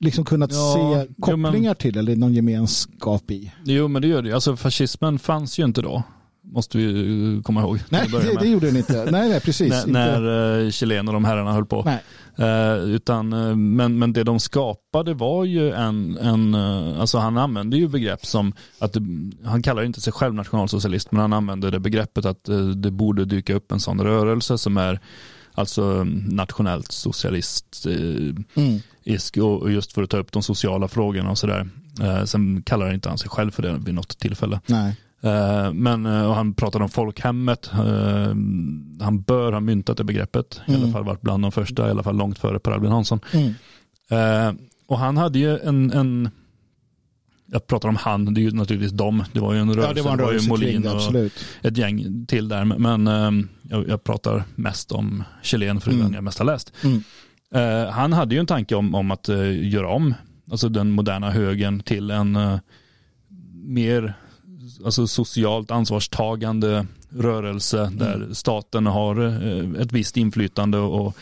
liksom 0.00 0.24
kunnat 0.24 0.52
ja, 0.52 0.74
se 1.06 1.14
kopplingar 1.20 1.52
jo, 1.54 1.62
men, 1.62 1.76
till 1.76 1.98
eller 1.98 2.16
någon 2.16 2.34
gemenskap 2.34 3.30
i? 3.30 3.52
Jo 3.64 3.88
men 3.88 4.02
det 4.02 4.08
gör 4.08 4.22
det. 4.22 4.32
Alltså 4.32 4.56
fascismen 4.56 5.18
fanns 5.18 5.58
ju 5.58 5.64
inte 5.64 5.82
då 5.82 6.02
måste 6.46 6.78
vi 6.78 7.40
komma 7.44 7.60
ihåg. 7.60 7.78
Nej, 7.88 8.08
det, 8.08 8.40
det, 8.40 8.48
gjorde 8.48 8.66
den 8.66 8.76
inte. 8.76 9.10
Nej, 9.10 9.28
nej 9.28 9.40
precis. 9.40 9.86
när, 9.86 9.86
när 9.86 10.62
uh, 10.64 10.70
Chilen 10.70 11.08
och 11.08 11.14
de 11.14 11.24
herrarna 11.24 11.52
höll 11.52 11.66
på. 11.66 11.82
Nej. 11.82 12.02
Uh, 12.40 12.84
utan, 12.84 13.32
uh, 13.32 13.56
men, 13.56 13.98
men 13.98 14.12
det 14.12 14.24
de 14.24 14.40
skapade 14.40 15.14
var 15.14 15.44
ju 15.44 15.72
en, 15.72 16.18
en 16.18 16.54
uh, 16.54 17.00
alltså 17.00 17.18
han 17.18 17.38
använde 17.38 17.76
ju 17.76 17.88
begrepp 17.88 18.26
som, 18.26 18.52
att 18.78 18.92
det, 18.92 19.02
han 19.44 19.62
kallar 19.62 19.82
inte 19.82 20.00
sig 20.00 20.12
själv 20.12 20.34
nationalsocialist, 20.34 21.12
men 21.12 21.20
han 21.20 21.32
använde 21.32 21.70
det 21.70 21.80
begreppet 21.80 22.24
att 22.24 22.44
det 22.76 22.90
borde 22.90 23.24
dyka 23.24 23.54
upp 23.54 23.72
en 23.72 23.80
sån 23.80 24.00
rörelse 24.00 24.58
som 24.58 24.76
är 24.76 25.00
alltså 25.54 26.04
nationellt 26.28 26.92
socialist 26.92 27.86
mm. 27.86 28.82
och 29.42 29.72
just 29.72 29.92
för 29.92 30.02
att 30.02 30.10
ta 30.10 30.16
upp 30.16 30.32
de 30.32 30.42
sociala 30.42 30.88
frågorna 30.88 31.30
och 31.30 31.38
sådär. 31.38 31.68
Sen 32.24 32.62
kallar 32.62 32.94
inte 32.94 33.08
han 33.08 33.18
sig 33.18 33.30
själv 33.30 33.50
för 33.50 33.62
det 33.62 33.78
vid 33.78 33.94
något 33.94 34.18
tillfälle. 34.18 34.60
Nej. 34.66 34.96
Eh, 35.26 35.72
men 35.72 36.06
och 36.06 36.34
han 36.34 36.54
pratade 36.54 36.84
om 36.84 36.90
folkhemmet. 36.90 37.70
Eh, 37.72 38.34
han 39.00 39.22
bör 39.26 39.52
ha 39.52 39.60
myntat 39.60 39.96
det 39.96 40.04
begreppet. 40.04 40.60
Mm. 40.66 40.72
I 40.72 40.74
alla 40.74 40.82
mm. 40.82 40.92
fall 40.92 41.04
varit 41.04 41.20
bland 41.20 41.44
de 41.44 41.52
första, 41.52 41.88
i 41.88 41.90
alla 41.90 42.02
fall 42.02 42.16
långt 42.16 42.38
före 42.38 42.58
Per 42.58 42.70
Albin 42.70 42.90
Hansson. 42.90 43.20
Mm. 43.32 43.54
Eh, 44.10 44.54
och 44.86 44.98
han 44.98 45.16
hade 45.16 45.38
ju 45.38 45.58
en, 45.58 45.92
en 45.92 46.30
jag 47.46 47.66
pratar 47.66 47.88
om 47.88 47.96
han, 47.96 48.34
det 48.34 48.40
är 48.40 48.42
ju 48.42 48.50
naturligtvis 48.50 48.92
dem. 48.92 49.24
Det 49.32 49.40
var 49.40 49.54
ju 49.54 49.60
en 49.60 49.74
rörelse, 49.74 49.88
ja, 49.88 49.94
det 49.94 50.02
var, 50.02 50.12
en 50.12 50.18
rörelse 50.18 50.46
det 50.46 50.50
var 50.50 50.58
ju 50.58 50.66
Molin 50.66 50.82
det, 50.82 51.24
och 51.24 51.30
ett 51.62 51.76
gäng 51.76 52.26
till 52.26 52.48
där. 52.48 52.64
Men 52.64 53.06
jag, 53.62 53.88
jag 53.88 54.04
pratar 54.04 54.44
mest 54.54 54.92
om 54.92 55.24
Chilen 55.42 55.80
för 55.80 55.90
mm. 55.90 56.02
den 56.02 56.12
jag 56.12 56.24
mest 56.24 56.38
har 56.38 56.46
läst. 56.46 56.72
Mm. 56.82 57.02
han 57.92 58.12
hade 58.12 58.34
ju 58.34 58.40
en 58.40 58.46
tanke 58.46 58.74
om, 58.74 58.94
om 58.94 59.10
att 59.10 59.28
göra 59.62 59.88
om 59.88 60.14
alltså 60.50 60.68
den 60.68 60.90
moderna 60.90 61.30
högen 61.30 61.80
till 61.80 62.10
en 62.10 62.38
mer 63.54 64.14
alltså 64.84 65.06
socialt 65.06 65.70
ansvarstagande 65.70 66.86
rörelse 67.08 67.80
mm. 67.80 67.98
där 67.98 68.28
staten 68.32 68.86
har 68.86 69.26
eh, 69.26 69.82
ett 69.82 69.92
visst 69.92 70.16
inflytande 70.16 70.78
och 70.78 71.16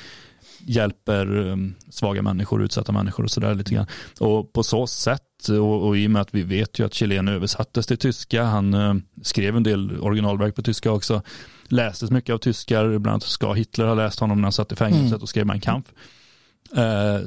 hjälper 0.58 1.48
eh, 1.48 1.56
svaga 1.90 2.22
människor, 2.22 2.62
utsatta 2.62 2.92
människor 2.92 3.24
och 3.24 3.30
sådär 3.30 3.54
lite 3.54 3.74
grann. 3.74 3.86
Och 4.20 4.52
på 4.52 4.62
så 4.62 4.86
sätt, 4.86 5.48
och, 5.48 5.86
och 5.86 5.98
i 5.98 6.06
och 6.06 6.10
med 6.10 6.22
att 6.22 6.34
vi 6.34 6.42
vet 6.42 6.78
ju 6.78 6.86
att 6.86 6.94
Chilen 6.94 7.28
översattes 7.28 7.86
till 7.86 7.98
tyska, 7.98 8.44
han 8.44 8.74
eh, 8.74 8.94
skrev 9.22 9.56
en 9.56 9.62
del 9.62 10.00
originalverk 10.00 10.54
på 10.54 10.62
tyska 10.62 10.92
också, 10.92 11.22
lästes 11.68 12.10
mycket 12.10 12.34
av 12.34 12.38
tyskar, 12.38 12.98
bland 12.98 13.06
annat 13.06 13.22
ska 13.22 13.52
Hitler 13.52 13.86
ha 13.86 13.94
läst 13.94 14.20
honom 14.20 14.38
när 14.38 14.42
han 14.42 14.52
satt 14.52 14.72
i 14.72 14.76
fängelset 14.76 15.06
mm. 15.06 15.22
och 15.22 15.28
skrev 15.28 15.46
Mein 15.46 15.60
Kampf. 15.60 15.92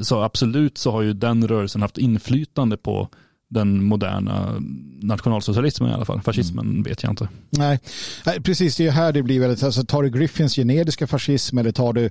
Så 0.01 0.21
absolut 0.21 0.77
så 0.77 0.91
har 0.91 1.01
ju 1.01 1.13
den 1.13 1.47
rörelsen 1.47 1.81
haft 1.81 1.97
inflytande 1.97 2.77
på 2.77 3.09
den 3.49 3.83
moderna 3.83 4.55
nationalsocialismen 5.01 5.89
i 5.91 5.93
alla 5.93 6.05
fall. 6.05 6.21
Fascismen 6.21 6.65
Mm. 6.69 6.83
vet 6.83 7.03
jag 7.03 7.11
inte. 7.11 7.29
Nej. 7.49 7.79
Nej, 8.25 8.41
precis 8.41 8.75
det 8.75 8.87
är 8.87 8.91
här 8.91 9.11
det 9.13 9.23
blir 9.23 9.39
väldigt, 9.39 9.63
alltså 9.63 9.83
tar 9.83 10.03
du 10.03 10.09
Griffins 10.09 10.55
generiska 10.55 11.07
fascism 11.07 11.57
eller 11.57 11.71
tar 11.71 11.93
du 11.93 12.09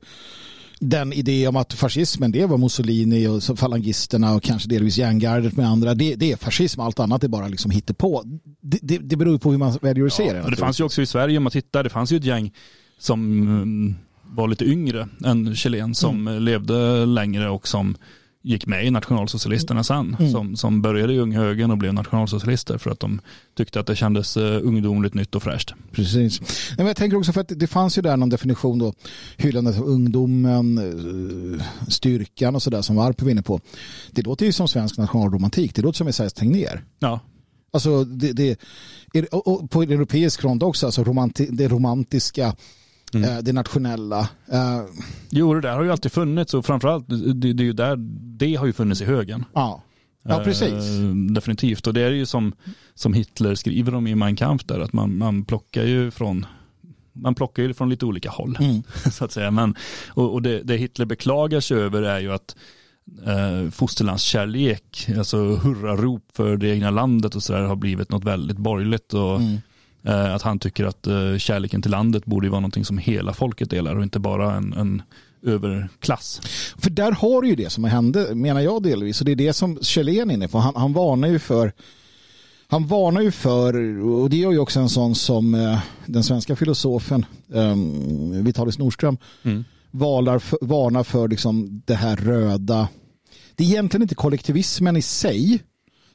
den 0.80 1.12
idé 1.12 1.48
om 1.48 1.56
att 1.56 1.72
fascismen 1.72 2.32
det 2.32 2.46
var 2.46 2.58
Mussolini 2.58 3.26
och 3.26 3.58
falangisterna 3.58 4.34
och 4.34 4.42
kanske 4.42 4.68
delvis 4.68 4.98
järngardet 4.98 5.56
med 5.56 5.66
andra. 5.68 5.94
Det, 5.94 6.14
det 6.14 6.32
är 6.32 6.36
fascism, 6.36 6.80
allt 6.80 7.00
annat 7.00 7.24
är 7.24 7.28
bara 7.28 7.48
liksom 7.48 7.70
hittepå. 7.70 8.22
Det, 8.60 8.78
det, 8.82 8.98
det 8.98 9.16
beror 9.16 9.38
på 9.38 9.50
hur 9.50 9.58
man 9.58 9.78
väljer 9.82 10.06
att 10.06 10.12
se 10.12 10.32
det. 10.32 10.50
det 10.50 10.56
fanns 10.56 10.80
ju 10.80 10.84
också 10.84 11.02
i 11.02 11.06
Sverige 11.06 11.36
om 11.36 11.42
man 11.44 11.50
tittar, 11.52 11.84
det 11.84 11.90
fanns 11.90 12.12
ju 12.12 12.16
ett 12.16 12.24
gäng 12.24 12.52
som 12.98 13.42
mm, 13.42 13.94
var 14.22 14.48
lite 14.48 14.64
yngre 14.64 15.08
än 15.24 15.54
Chilen 15.56 15.94
som 15.94 16.28
Mm. 16.28 16.42
levde 16.42 17.06
längre 17.06 17.48
och 17.48 17.68
som 17.68 17.96
gick 18.46 18.66
med 18.66 18.86
i 18.86 18.90
nationalsocialisterna 18.90 19.84
sen. 19.84 20.16
Mm. 20.18 20.32
Som, 20.32 20.56
som 20.56 20.82
började 20.82 21.12
i 21.12 21.18
unghögern 21.18 21.70
och 21.70 21.78
blev 21.78 21.94
nationalsocialister 21.94 22.78
för 22.78 22.90
att 22.90 23.00
de 23.00 23.20
tyckte 23.56 23.80
att 23.80 23.86
det 23.86 23.96
kändes 23.96 24.36
eh, 24.36 24.60
ungdomligt 24.62 25.14
nytt 25.14 25.34
och 25.34 25.42
fräscht. 25.42 25.74
Precis. 25.92 26.40
Nej, 26.40 26.48
Men 26.76 26.86
jag 26.86 26.96
tänker 26.96 27.16
också 27.16 27.32
för 27.32 27.40
att 27.40 27.52
det 27.56 27.66
fanns 27.66 27.98
ju 27.98 28.02
där 28.02 28.16
någon 28.16 28.28
definition 28.28 28.78
då, 28.78 28.94
hyllandet 29.36 29.78
av 29.78 29.84
ungdomen, 29.84 30.78
eh, 30.78 31.64
styrkan 31.88 32.54
och 32.54 32.62
sådär 32.62 32.82
som 32.82 32.96
Varp 32.96 33.22
var 33.22 33.30
inne 33.30 33.42
på. 33.42 33.60
Det 34.10 34.22
låter 34.22 34.46
ju 34.46 34.52
som 34.52 34.68
svensk 34.68 34.98
nationalromantik, 34.98 35.74
det 35.74 35.82
låter 35.82 35.96
som 35.96 36.08
Esaias 36.08 36.32
Tegnér. 36.32 36.84
Ja, 36.98 37.20
Alltså 37.70 38.04
det, 38.04 38.32
det, 38.32 38.60
på 39.70 39.82
europeisk 39.82 40.40
front 40.40 40.62
också, 40.62 40.86
alltså 40.86 41.04
romanti, 41.04 41.48
det 41.50 41.68
romantiska, 41.68 42.54
eh, 43.14 43.38
det 43.42 43.52
nationella. 43.52 44.20
eh, 44.52 44.80
Jo, 45.30 45.54
det 45.54 45.60
där 45.60 45.72
har 45.76 45.82
ju 45.82 45.90
alltid 45.92 46.12
funnits 46.12 46.54
och 46.54 46.66
framförallt 46.66 47.08
det, 47.08 47.52
det 47.52 47.62
är 47.62 47.66
ju 47.66 47.72
där 47.72 47.96
det 48.38 48.54
har 48.54 48.66
ju 48.66 48.72
funnits 48.72 49.00
i 49.00 49.04
högen. 49.04 49.44
Ja, 49.54 49.82
ja 50.22 50.40
precis. 50.44 50.72
Eh, 50.72 51.14
definitivt. 51.34 51.86
Och 51.86 51.94
det 51.94 52.00
är 52.00 52.10
ju 52.10 52.26
som, 52.26 52.52
som 52.94 53.12
Hitler 53.14 53.54
skriver 53.54 53.94
om 53.94 54.06
i 54.06 54.14
Mein 54.14 54.36
Kampf 54.36 54.64
där, 54.64 54.80
att 54.80 54.92
man, 54.92 55.18
man 55.18 55.44
plockar 55.44 55.84
ju 55.84 56.10
från 56.10 56.46
man 57.12 57.34
plockar 57.34 57.62
ju 57.62 57.74
från 57.74 57.90
lite 57.90 58.06
olika 58.06 58.30
håll. 58.30 58.56
Mm. 58.60 58.82
Så 59.12 59.24
att 59.24 59.32
säga. 59.32 59.50
Men, 59.50 59.74
och 60.08 60.32
och 60.32 60.42
det, 60.42 60.62
det 60.62 60.76
Hitler 60.76 61.06
beklagar 61.06 61.60
sig 61.60 61.76
över 61.76 62.02
är 62.02 62.20
ju 62.20 62.32
att 62.32 62.56
eh, 63.26 63.70
fosterlandskärlek, 63.70 65.08
alltså 65.18 65.36
hurrarop 65.56 66.22
för 66.34 66.56
det 66.56 66.68
egna 66.68 66.90
landet 66.90 67.34
och 67.34 67.42
sådär 67.42 67.62
har 67.62 67.76
blivit 67.76 68.10
något 68.10 68.24
väldigt 68.24 68.56
borgerligt. 68.58 69.14
Och, 69.14 69.36
Mm. 69.40 69.56
Eh, 70.06 70.34
att 70.34 70.42
han 70.42 70.58
tycker 70.58 70.84
att 70.84 71.06
eh, 71.06 71.36
kärleken 71.38 71.82
till 71.82 71.90
landet 71.90 72.24
borde 72.24 72.48
vara 72.48 72.60
någonting 72.60 72.84
som 72.84 72.98
hela 72.98 73.32
folket 73.32 73.70
delar 73.70 73.96
och 73.96 74.02
inte 74.02 74.18
bara 74.18 74.54
en, 74.54 74.72
en 74.72 75.02
överklass. 75.42 76.40
För 76.78 76.90
där 76.90 77.12
har 77.12 77.42
du 77.42 77.48
ju 77.48 77.54
det 77.54 77.70
som 77.70 77.84
hände, 77.84 78.34
menar 78.34 78.60
jag 78.60 78.82
delvis. 78.82 79.20
Och 79.20 79.24
det 79.24 79.32
är 79.32 79.36
det 79.36 79.52
som 79.52 79.78
Kjellén 79.82 80.30
är 80.30 80.34
inne 80.34 80.48
på. 80.48 80.58
Han, 80.58 80.76
han 80.76 80.92
varnar 80.92 81.28
ju 81.28 81.38
för 81.38 81.72
han 82.68 82.86
varnar 82.86 83.20
ju 83.20 83.30
för, 83.30 84.00
och 84.02 84.30
det 84.30 84.36
gör 84.36 84.52
ju 84.52 84.58
också 84.58 84.80
en 84.80 84.88
sån 84.88 85.14
som 85.14 85.54
eh, 85.54 85.78
den 86.06 86.22
svenska 86.22 86.56
filosofen 86.56 87.26
eh, 87.54 87.76
Vitalis 88.42 88.78
Nordström 88.78 89.18
varnar 89.90 90.38
för, 90.38 90.58
varnar 90.62 91.02
för 91.02 91.28
liksom 91.28 91.82
det 91.84 91.94
här 91.94 92.16
röda. 92.16 92.88
Det 93.54 93.64
är 93.64 93.68
egentligen 93.68 94.02
inte 94.02 94.14
kollektivismen 94.14 94.96
i 94.96 95.02
sig. 95.02 95.62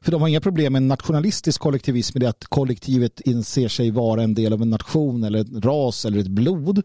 För 0.03 0.11
de 0.11 0.21
har 0.21 0.27
inga 0.27 0.41
problem 0.41 0.73
med 0.73 0.83
nationalistisk 0.83 1.61
kollektivism 1.61 2.17
i 2.17 2.21
det 2.21 2.29
att 2.29 2.45
kollektivet 2.49 3.19
inser 3.19 3.67
sig 3.67 3.91
vara 3.91 4.23
en 4.23 4.33
del 4.33 4.53
av 4.53 4.61
en 4.61 4.69
nation 4.69 5.23
eller 5.23 5.39
en 5.39 5.61
ras 5.61 6.05
eller 6.05 6.19
ett 6.19 6.27
blod. 6.27 6.81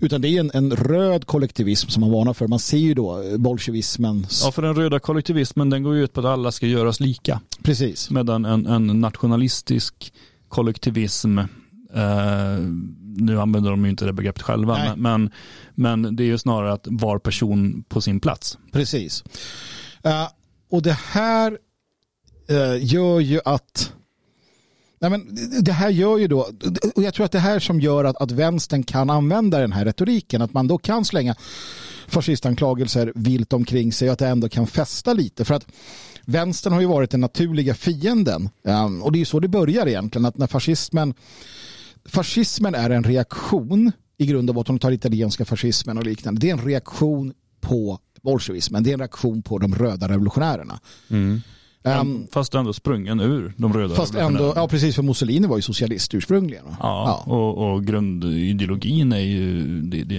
Utan 0.00 0.20
det 0.20 0.28
är 0.28 0.40
en, 0.40 0.50
en 0.54 0.76
röd 0.76 1.26
kollektivism 1.26 1.88
som 1.88 2.00
man 2.00 2.10
varnar 2.10 2.34
för. 2.34 2.48
Man 2.48 2.58
ser 2.58 2.78
ju 2.78 2.94
då 2.94 3.22
eh, 3.22 3.36
bolsjevismen. 3.36 4.26
Ja, 4.44 4.52
för 4.52 4.62
den 4.62 4.74
röda 4.74 4.98
kollektivismen 4.98 5.70
den 5.70 5.82
går 5.82 5.94
ju 5.94 6.04
ut 6.04 6.12
på 6.12 6.20
att 6.20 6.26
alla 6.26 6.52
ska 6.52 6.66
göras 6.66 7.00
lika. 7.00 7.40
Precis. 7.62 8.10
Medan 8.10 8.44
en, 8.44 8.66
en 8.66 9.00
nationalistisk 9.00 10.12
kollektivism, 10.48 11.38
eh, 11.38 11.46
nu 13.16 13.40
använder 13.40 13.70
de 13.70 13.84
ju 13.84 13.90
inte 13.90 14.04
det 14.04 14.12
begreppet 14.12 14.42
själva, 14.42 14.74
Nej. 14.78 14.92
men, 14.96 15.30
men, 15.74 16.16
det 16.16 16.22
är 16.22 16.26
ju 16.26 16.38
snarare 16.38 16.72
att 16.72 16.86
var 16.90 17.18
person 17.18 17.84
på 17.88 18.00
sin 18.00 18.20
plats. 18.20 18.58
Precis. 18.72 19.24
Eh, 20.02 20.28
och 20.70 20.82
det 20.82 20.98
här 21.12 21.58
Eh, 22.48 22.84
gör 22.84 23.20
ju 23.20 23.40
att 23.44 23.92
Nej, 25.02 25.10
men 25.10 25.38
det 25.60 25.72
här 25.72 25.90
gör 25.90 26.18
ju 26.18 26.28
då, 26.28 26.48
och 26.94 27.02
jag 27.02 27.14
tror 27.14 27.26
att 27.26 27.32
det 27.32 27.38
här 27.38 27.58
som 27.58 27.80
gör 27.80 28.04
att, 28.04 28.16
att 28.16 28.30
vänstern 28.30 28.82
kan 28.82 29.10
använda 29.10 29.58
den 29.58 29.72
här 29.72 29.84
retoriken, 29.84 30.42
att 30.42 30.52
man 30.52 30.68
då 30.68 30.78
kan 30.78 31.04
slänga 31.04 31.34
fascistanklagelser 32.08 33.12
vilt 33.14 33.52
omkring 33.52 33.92
sig 33.92 34.08
och 34.08 34.12
att 34.12 34.18
det 34.18 34.28
ändå 34.28 34.48
kan 34.48 34.66
fästa 34.66 35.12
lite. 35.12 35.44
För 35.44 35.54
att 35.54 35.66
vänstern 36.24 36.72
har 36.72 36.80
ju 36.80 36.86
varit 36.86 37.10
den 37.10 37.20
naturliga 37.20 37.74
fienden. 37.74 38.50
Ehm, 38.64 39.02
och 39.02 39.12
det 39.12 39.16
är 39.16 39.20
ju 39.20 39.24
så 39.24 39.40
det 39.40 39.48
börjar 39.48 39.86
egentligen, 39.86 40.26
att 40.26 40.38
när 40.38 40.46
fascismen 40.46 41.14
fascismen 42.04 42.74
är 42.74 42.90
en 42.90 43.04
reaktion 43.04 43.92
i 44.18 44.26
grund 44.26 44.48
och 44.50 44.54
botten, 44.54 44.72
om 44.72 44.78
tar 44.78 44.90
italienska 44.90 45.44
fascismen 45.44 45.98
och 45.98 46.04
liknande, 46.04 46.40
det 46.40 46.50
är 46.50 46.52
en 46.52 46.64
reaktion 46.64 47.32
på 47.60 47.98
bolsjevismen, 48.22 48.82
det 48.82 48.90
är 48.90 48.94
en 48.94 49.00
reaktion 49.00 49.42
på 49.42 49.58
de 49.58 49.74
röda 49.74 50.08
revolutionärerna. 50.08 50.80
Mm. 51.10 51.40
Um, 51.84 52.26
Fast 52.32 52.54
ändå 52.54 52.72
sprungen 52.72 53.20
ur 53.20 53.54
de 53.56 53.72
röda 53.72 53.94
fast 53.94 54.14
ändå, 54.14 54.52
ja 54.56 54.68
precis 54.68 54.94
för 54.94 55.02
Mussolini 55.02 55.46
var 55.46 55.56
ju 55.56 55.62
socialist 55.62 56.14
ursprungligen. 56.14 56.64
va? 56.64 56.76
Ja, 56.80 57.22
Och, 57.26 57.72
och 57.72 57.84
grundideologin 57.84 59.12
är 59.12 59.18
ju, 59.18 59.62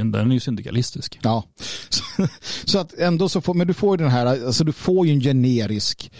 den 0.03 0.15
är 0.15 0.33
ju 0.33 0.39
syndikalistisk. 0.39 1.19
Ja. 1.21 1.43
Så, 1.89 2.03
så 2.65 2.79
att 2.79 2.93
ändå 2.93 3.29
så 3.29 3.41
får, 3.41 3.53
men 3.53 3.67
du 3.67 3.73
får 3.73 3.97
ju 3.97 4.03
den 4.03 4.11
här, 4.11 4.25
alltså 4.25 4.63
du 4.63 4.71
får 4.71 5.07
ju 5.07 5.13
en 5.13 5.21
generisk 5.21 6.11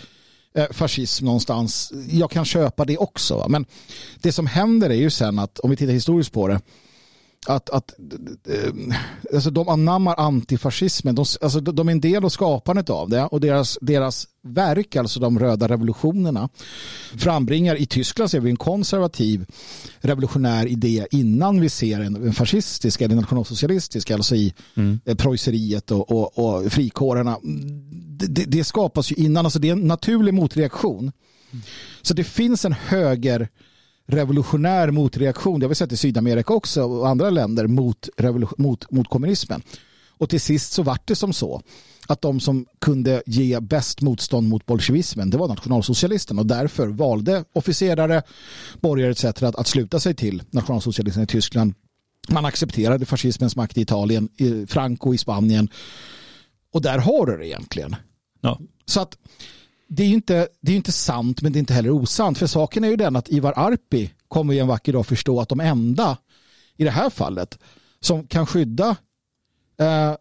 eh, 0.56 0.66
fascism 0.72 1.26
någonstans. 1.26 1.94
Jag 2.12 2.32
kan 2.32 2.46
köpa 2.46 2.86
det 2.86 2.98
också. 2.98 3.38
Va? 3.38 3.48
Men 3.48 3.66
det 4.22 4.32
som 4.32 4.48
händer 4.48 4.90
är 4.90 4.94
ju 4.96 5.10
sen 5.10 5.40
att, 5.40 5.60
om 5.60 5.70
vi 5.70 5.76
tittar 5.76 5.94
historiskt 5.94 6.32
på 6.34 6.48
det, 6.48 6.62
att, 7.48 7.70
att 7.70 7.94
alltså 9.34 9.50
de 9.50 9.70
anammar 9.70 10.16
antifascismen. 10.18 11.16
De, 11.16 11.26
alltså 11.42 11.60
de 11.60 11.88
är 11.88 11.92
en 11.92 12.02
del 12.02 12.26
av 12.26 12.30
skapandet 12.30 12.90
av 12.90 13.10
det 13.10 13.24
och 13.24 13.42
deras, 13.42 13.78
deras 13.82 14.28
verk, 14.42 14.96
alltså 14.96 15.20
de 15.20 15.40
röda 15.40 15.68
revolutionerna, 15.68 16.50
frambringar 17.18 17.76
i 17.76 17.86
Tyskland 17.86 18.32
ser 18.32 18.40
vi 18.40 18.50
en 18.50 18.56
konservativ 18.56 19.46
revolutionär 20.00 20.66
idé 20.66 21.08
innan 21.12 21.62
vi 21.62 21.70
ser 21.70 22.00
en, 22.00 22.34
fascistisk 22.34 23.02
eller 23.02 23.16
nationalsocialistisk, 23.16 24.12
alltså 24.12 24.36
i 24.36 24.54
eh, 25.06 25.16
preusseriet 25.16 25.92
och, 25.92 26.12
och, 26.12 26.40
och 26.40 26.72
frikårerna. 26.72 27.38
Det, 28.18 28.28
det, 28.28 28.46
det 28.46 28.64
skapas 28.64 29.12
ju 29.12 29.16
innan, 29.16 29.46
alltså 29.46 29.60
det 29.60 29.70
är 29.70 29.74
en 29.74 29.88
naturlig 29.88 30.34
motreaktion. 30.34 31.12
Så 32.02 32.14
det 32.14 32.24
finns 32.24 32.66
en 32.66 32.74
höger 32.74 33.50
revolutionär 34.08 34.92
motreaktion. 34.92 35.60
Det 35.60 35.66
har 35.66 35.70
vi 35.70 35.76
sett 35.76 35.92
i 35.92 35.98
Sydamerika 35.98 36.54
också 36.54 36.84
och 36.84 37.08
andra 37.10 37.30
länder 37.30 37.68
mot, 37.68 38.10
mot, 38.58 38.92
mot 38.92 39.10
kommunismen. 39.10 39.62
Och 40.18 40.30
till 40.30 40.42
sist 40.42 40.74
så 40.74 40.84
vart 40.84 41.08
det 41.08 41.16
som 41.16 41.34
så 41.34 41.62
att 42.08 42.22
de 42.22 42.40
som 42.40 42.66
kunde 42.82 43.24
ge 43.26 43.60
bäst 43.60 44.02
motstånd 44.02 44.50
mot 44.50 44.66
bolsjevismen 44.66 45.30
det 45.30 45.38
var 45.38 45.48
nationalsocialisterna 45.48 46.42
och 46.42 46.48
därför 46.48 46.88
valde 46.88 47.44
officerare, 47.54 48.24
borgare 48.82 49.12
etc. 49.12 49.26
att, 49.26 49.44
att 49.44 49.68
sluta 49.68 50.00
sig 50.00 50.14
till 50.16 50.44
nationalsocialismen 50.52 51.24
i 51.24 51.28
Tyskland. 51.28 51.74
Man 52.30 52.46
accepterade 52.46 53.06
fascismens 53.06 53.56
makt 53.56 53.78
i 53.78 53.82
Italien, 53.82 54.30
i 54.38 54.66
Franco 54.68 55.14
i 55.14 55.18
Spanien 55.18 55.70
och 56.74 56.82
där 56.82 56.98
har 56.98 57.26
du 57.26 57.38
det 57.38 57.48
egentligen. 57.48 57.96
Ja. 58.42 58.60
Så 58.86 59.02
att 59.02 59.18
det 59.88 60.04
är 60.04 60.08
ju 60.08 60.14
inte, 60.14 60.48
det 60.62 60.72
är 60.72 60.76
inte 60.76 60.92
sant 60.92 61.42
men 61.42 61.52
det 61.54 61.58
är 61.58 61.60
inte 61.60 61.74
heller 61.74 61.90
osant. 61.90 62.38
För 62.38 62.48
saken 62.48 62.84
är 62.84 62.90
ju 62.90 62.96
den 62.96 63.16
att 63.16 63.30
Ivar 63.30 63.54
Arpi 63.56 64.14
kommer 64.28 64.54
ju 64.54 64.60
en 64.60 64.68
vacker 64.68 64.94
dag 64.94 65.06
förstå 65.06 65.42
att 65.42 65.50
de 65.50 65.60
enda 65.60 66.18
i 66.78 66.84
det 66.84 66.92
här 66.92 67.10
fallet 67.10 67.60
som 68.00 68.28
kan 68.28 68.46
skydda 68.46 68.96
eh, 69.80 70.16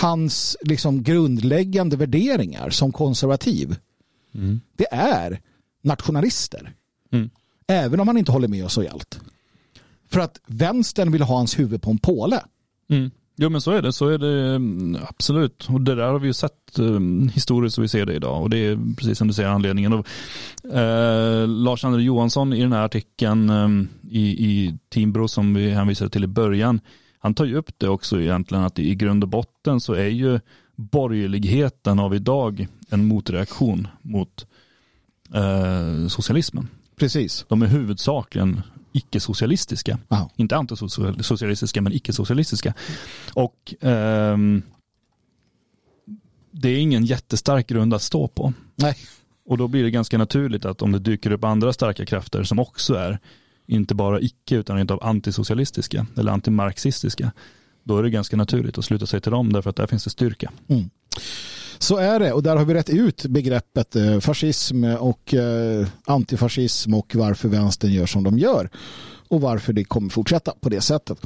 hans 0.00 0.56
liksom 0.60 1.02
grundläggande 1.02 1.96
värderingar 1.96 2.70
som 2.70 2.92
konservativ 2.92 3.76
det 4.76 4.86
är 4.90 5.40
nationalister. 5.82 6.74
Mm. 7.12 7.30
Även 7.66 8.00
om 8.00 8.08
han 8.08 8.18
inte 8.18 8.32
håller 8.32 8.48
med 8.48 8.64
oss 8.64 8.78
i 8.78 8.88
allt. 8.88 9.20
För 10.08 10.20
att 10.20 10.40
vänstern 10.46 11.12
vill 11.12 11.22
ha 11.22 11.36
hans 11.36 11.58
huvud 11.58 11.82
på 11.82 11.90
en 11.90 11.98
påle. 11.98 12.44
Mm. 12.88 13.10
Jo 13.38 13.48
men 13.48 13.60
så 13.60 13.70
är 13.70 13.82
det, 13.82 13.92
så 13.92 14.08
är 14.08 14.18
det 14.18 14.54
mm, 14.54 14.96
absolut. 15.08 15.68
Och 15.70 15.80
det 15.80 15.94
där 15.94 16.06
har 16.06 16.18
vi 16.18 16.26
ju 16.26 16.32
sett 16.32 16.78
um, 16.78 17.28
historiskt 17.28 17.78
och 17.78 17.84
vi 17.84 17.88
ser 17.88 18.06
det 18.06 18.14
idag. 18.14 18.42
Och 18.42 18.50
det 18.50 18.58
är 18.58 18.94
precis 18.96 19.18
som 19.18 19.28
du 19.28 19.34
säger 19.34 19.48
anledningen. 19.48 19.92
Och, 19.92 20.06
eh, 20.72 21.48
Lars-André 21.48 22.02
Johansson 22.02 22.52
i 22.52 22.62
den 22.62 22.72
här 22.72 22.84
artikeln 22.84 23.50
um, 23.50 23.88
i, 24.02 24.20
i 24.20 24.78
Timbro 24.88 25.28
som 25.28 25.54
vi 25.54 25.70
hänvisade 25.70 26.10
till 26.10 26.24
i 26.24 26.26
början. 26.26 26.80
Han 27.18 27.34
tar 27.34 27.44
ju 27.44 27.56
upp 27.56 27.70
det 27.78 27.88
också 27.88 28.20
egentligen 28.20 28.64
att 28.64 28.78
i 28.78 28.94
grund 28.94 29.24
och 29.24 29.30
botten 29.30 29.80
så 29.80 29.92
är 29.92 30.08
ju 30.08 30.40
borgerligheten 30.76 31.98
av 31.98 32.14
idag 32.14 32.66
en 32.90 33.08
motreaktion 33.08 33.88
mot 34.02 34.46
eh, 35.34 36.08
socialismen. 36.08 36.68
Precis. 36.96 37.44
De 37.48 37.62
är 37.62 37.66
huvudsakligen 37.66 38.62
icke-socialistiska. 38.96 39.98
Ja. 40.08 40.30
Inte 40.36 40.56
antisocialistiska 40.56 41.82
men 41.82 41.92
icke-socialistiska. 41.92 42.74
Och 43.34 43.74
ehm, 43.80 44.62
det 46.50 46.68
är 46.68 46.78
ingen 46.78 47.04
jättestark 47.04 47.66
grund 47.66 47.94
att 47.94 48.02
stå 48.02 48.28
på. 48.28 48.52
Nej. 48.76 48.96
Och 49.46 49.58
då 49.58 49.68
blir 49.68 49.82
det 49.82 49.90
ganska 49.90 50.18
naturligt 50.18 50.64
att 50.64 50.82
om 50.82 50.92
det 50.92 50.98
dyker 50.98 51.30
upp 51.30 51.44
andra 51.44 51.72
starka 51.72 52.06
krafter 52.06 52.42
som 52.42 52.58
också 52.58 52.94
är 52.94 53.18
inte 53.66 53.94
bara 53.94 54.20
icke 54.20 54.56
utan 54.56 54.76
rent 54.76 54.90
av 54.90 55.04
antisocialistiska 55.04 56.06
eller 56.16 56.32
antimarxistiska, 56.32 57.32
då 57.84 57.98
är 57.98 58.02
det 58.02 58.10
ganska 58.10 58.36
naturligt 58.36 58.78
att 58.78 58.84
sluta 58.84 59.06
sig 59.06 59.20
till 59.20 59.32
dem 59.32 59.52
därför 59.52 59.70
att 59.70 59.76
där 59.76 59.86
finns 59.86 60.04
det 60.04 60.10
styrka. 60.10 60.52
Mm. 60.68 60.90
Så 61.78 61.96
är 61.96 62.20
det 62.20 62.32
och 62.32 62.42
där 62.42 62.56
har 62.56 62.64
vi 62.64 62.74
rätt 62.74 62.90
ut 62.90 63.26
begreppet 63.26 63.96
eh, 63.96 64.20
fascism 64.20 64.84
och 64.84 65.34
eh, 65.34 65.86
antifascism 66.04 66.94
och 66.94 67.14
varför 67.14 67.48
vänstern 67.48 67.92
gör 67.92 68.06
som 68.06 68.24
de 68.24 68.38
gör 68.38 68.70
och 69.28 69.40
varför 69.40 69.72
det 69.72 69.84
kommer 69.84 70.10
fortsätta 70.10 70.52
på 70.60 70.68
det 70.68 70.80
sättet. 70.80 71.18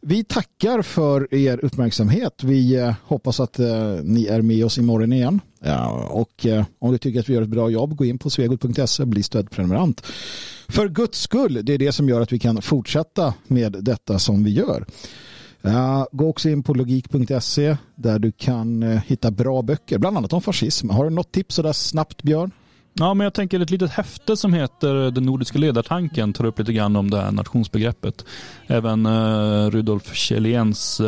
Vi 0.00 0.24
tackar 0.24 0.82
för 0.82 1.34
er 1.34 1.64
uppmärksamhet. 1.64 2.44
Vi 2.44 2.74
eh, 2.74 2.94
hoppas 3.04 3.40
att 3.40 3.58
ni 4.02 4.26
är 4.30 4.42
med 4.42 4.64
oss 4.64 4.78
imorgon 4.78 5.12
igen. 5.12 5.40
och 6.08 6.46
om 6.78 6.92
du 6.92 6.98
tycker 6.98 7.20
att 7.20 7.28
vi 7.28 7.34
gör 7.34 7.42
ett 7.42 7.48
bra 7.48 7.70
jobb, 7.70 7.96
gå 7.96 8.04
in 8.04 8.18
på 8.18 8.30
svegot.se 8.30 9.02
och 9.02 9.08
bli 9.08 9.22
stödprenumerant. 9.22 10.06
För 10.68 10.88
guds 10.88 11.20
skull, 11.20 11.60
det 11.62 11.72
är 11.72 11.78
det 11.78 11.92
som 11.92 12.08
gör 12.08 12.20
att 12.20 12.32
vi 12.32 12.38
kan 12.38 12.62
fortsätta 12.62 13.34
med 13.46 13.72
detta 13.72 14.18
som 14.18 14.44
vi 14.44 14.50
gör. 14.50 14.84
Uh, 15.66 16.04
gå 16.12 16.28
också 16.28 16.48
in 16.48 16.62
på 16.62 16.74
logik.se 16.74 17.76
där 17.94 18.18
du 18.18 18.32
kan 18.32 18.82
uh, 18.82 19.00
hitta 19.06 19.30
bra 19.30 19.62
böcker, 19.62 19.98
bland 19.98 20.16
annat 20.16 20.32
om 20.32 20.42
fascism. 20.42 20.90
Har 20.90 21.04
du 21.04 21.10
något 21.10 21.32
tips 21.32 21.54
sådär 21.54 21.72
snabbt 21.72 22.22
Björn? 22.22 22.50
Ja, 22.92 23.14
men 23.14 23.24
jag 23.24 23.34
tänker 23.34 23.60
ett 23.60 23.70
litet 23.70 23.90
häfte 23.90 24.36
som 24.36 24.54
heter 24.54 25.10
Den 25.10 25.24
nordiska 25.26 25.58
ledartanken 25.58 26.32
tar 26.32 26.44
upp 26.44 26.58
lite 26.58 26.72
grann 26.72 26.96
om 26.96 27.10
det 27.10 27.20
här 27.20 27.32
nationsbegreppet. 27.32 28.24
Även 28.66 29.06
uh, 29.06 29.70
Rudolf 29.70 30.14
Kjelléns 30.14 31.00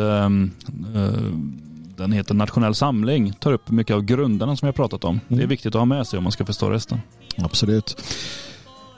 den 1.97 2.11
heter 2.11 2.33
Nationell 2.33 2.75
samling, 2.75 3.33
tar 3.33 3.53
upp 3.53 3.69
mycket 3.69 3.95
av 3.95 4.01
grunderna 4.01 4.55
som 4.55 4.65
jag 4.65 4.75
pratat 4.75 5.03
om. 5.03 5.09
Mm. 5.09 5.21
Det 5.27 5.35
är 5.35 5.37
mm. 5.37 5.49
viktigt 5.49 5.75
att 5.75 5.79
ha 5.79 5.85
med 5.85 6.07
sig 6.07 6.17
om 6.17 6.23
man 6.23 6.31
ska 6.31 6.45
förstå 6.45 6.69
resten. 6.69 6.99
Absolut. 7.37 8.01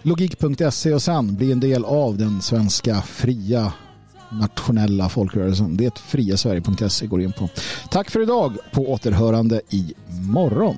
Logik.se 0.01 0.93
och 0.93 1.01
sen 1.01 1.36
bli 1.36 1.51
en 1.51 1.60
del 1.60 1.86
av 1.86 2.18
den 2.18 2.41
svenska 2.41 3.01
fria 3.01 3.74
nationella 4.32 5.10
folkrörelsen. 5.10 5.78
Det 5.78 5.86
är 5.86 5.92
friasverige.se 6.02 7.08
går 7.08 7.22
in 7.22 7.32
på. 7.32 7.50
Tack 7.90 8.10
för 8.10 8.22
idag. 8.22 8.58
På 8.72 8.92
återhörande 8.92 9.62
i 9.70 9.94
morgon. 10.10 10.76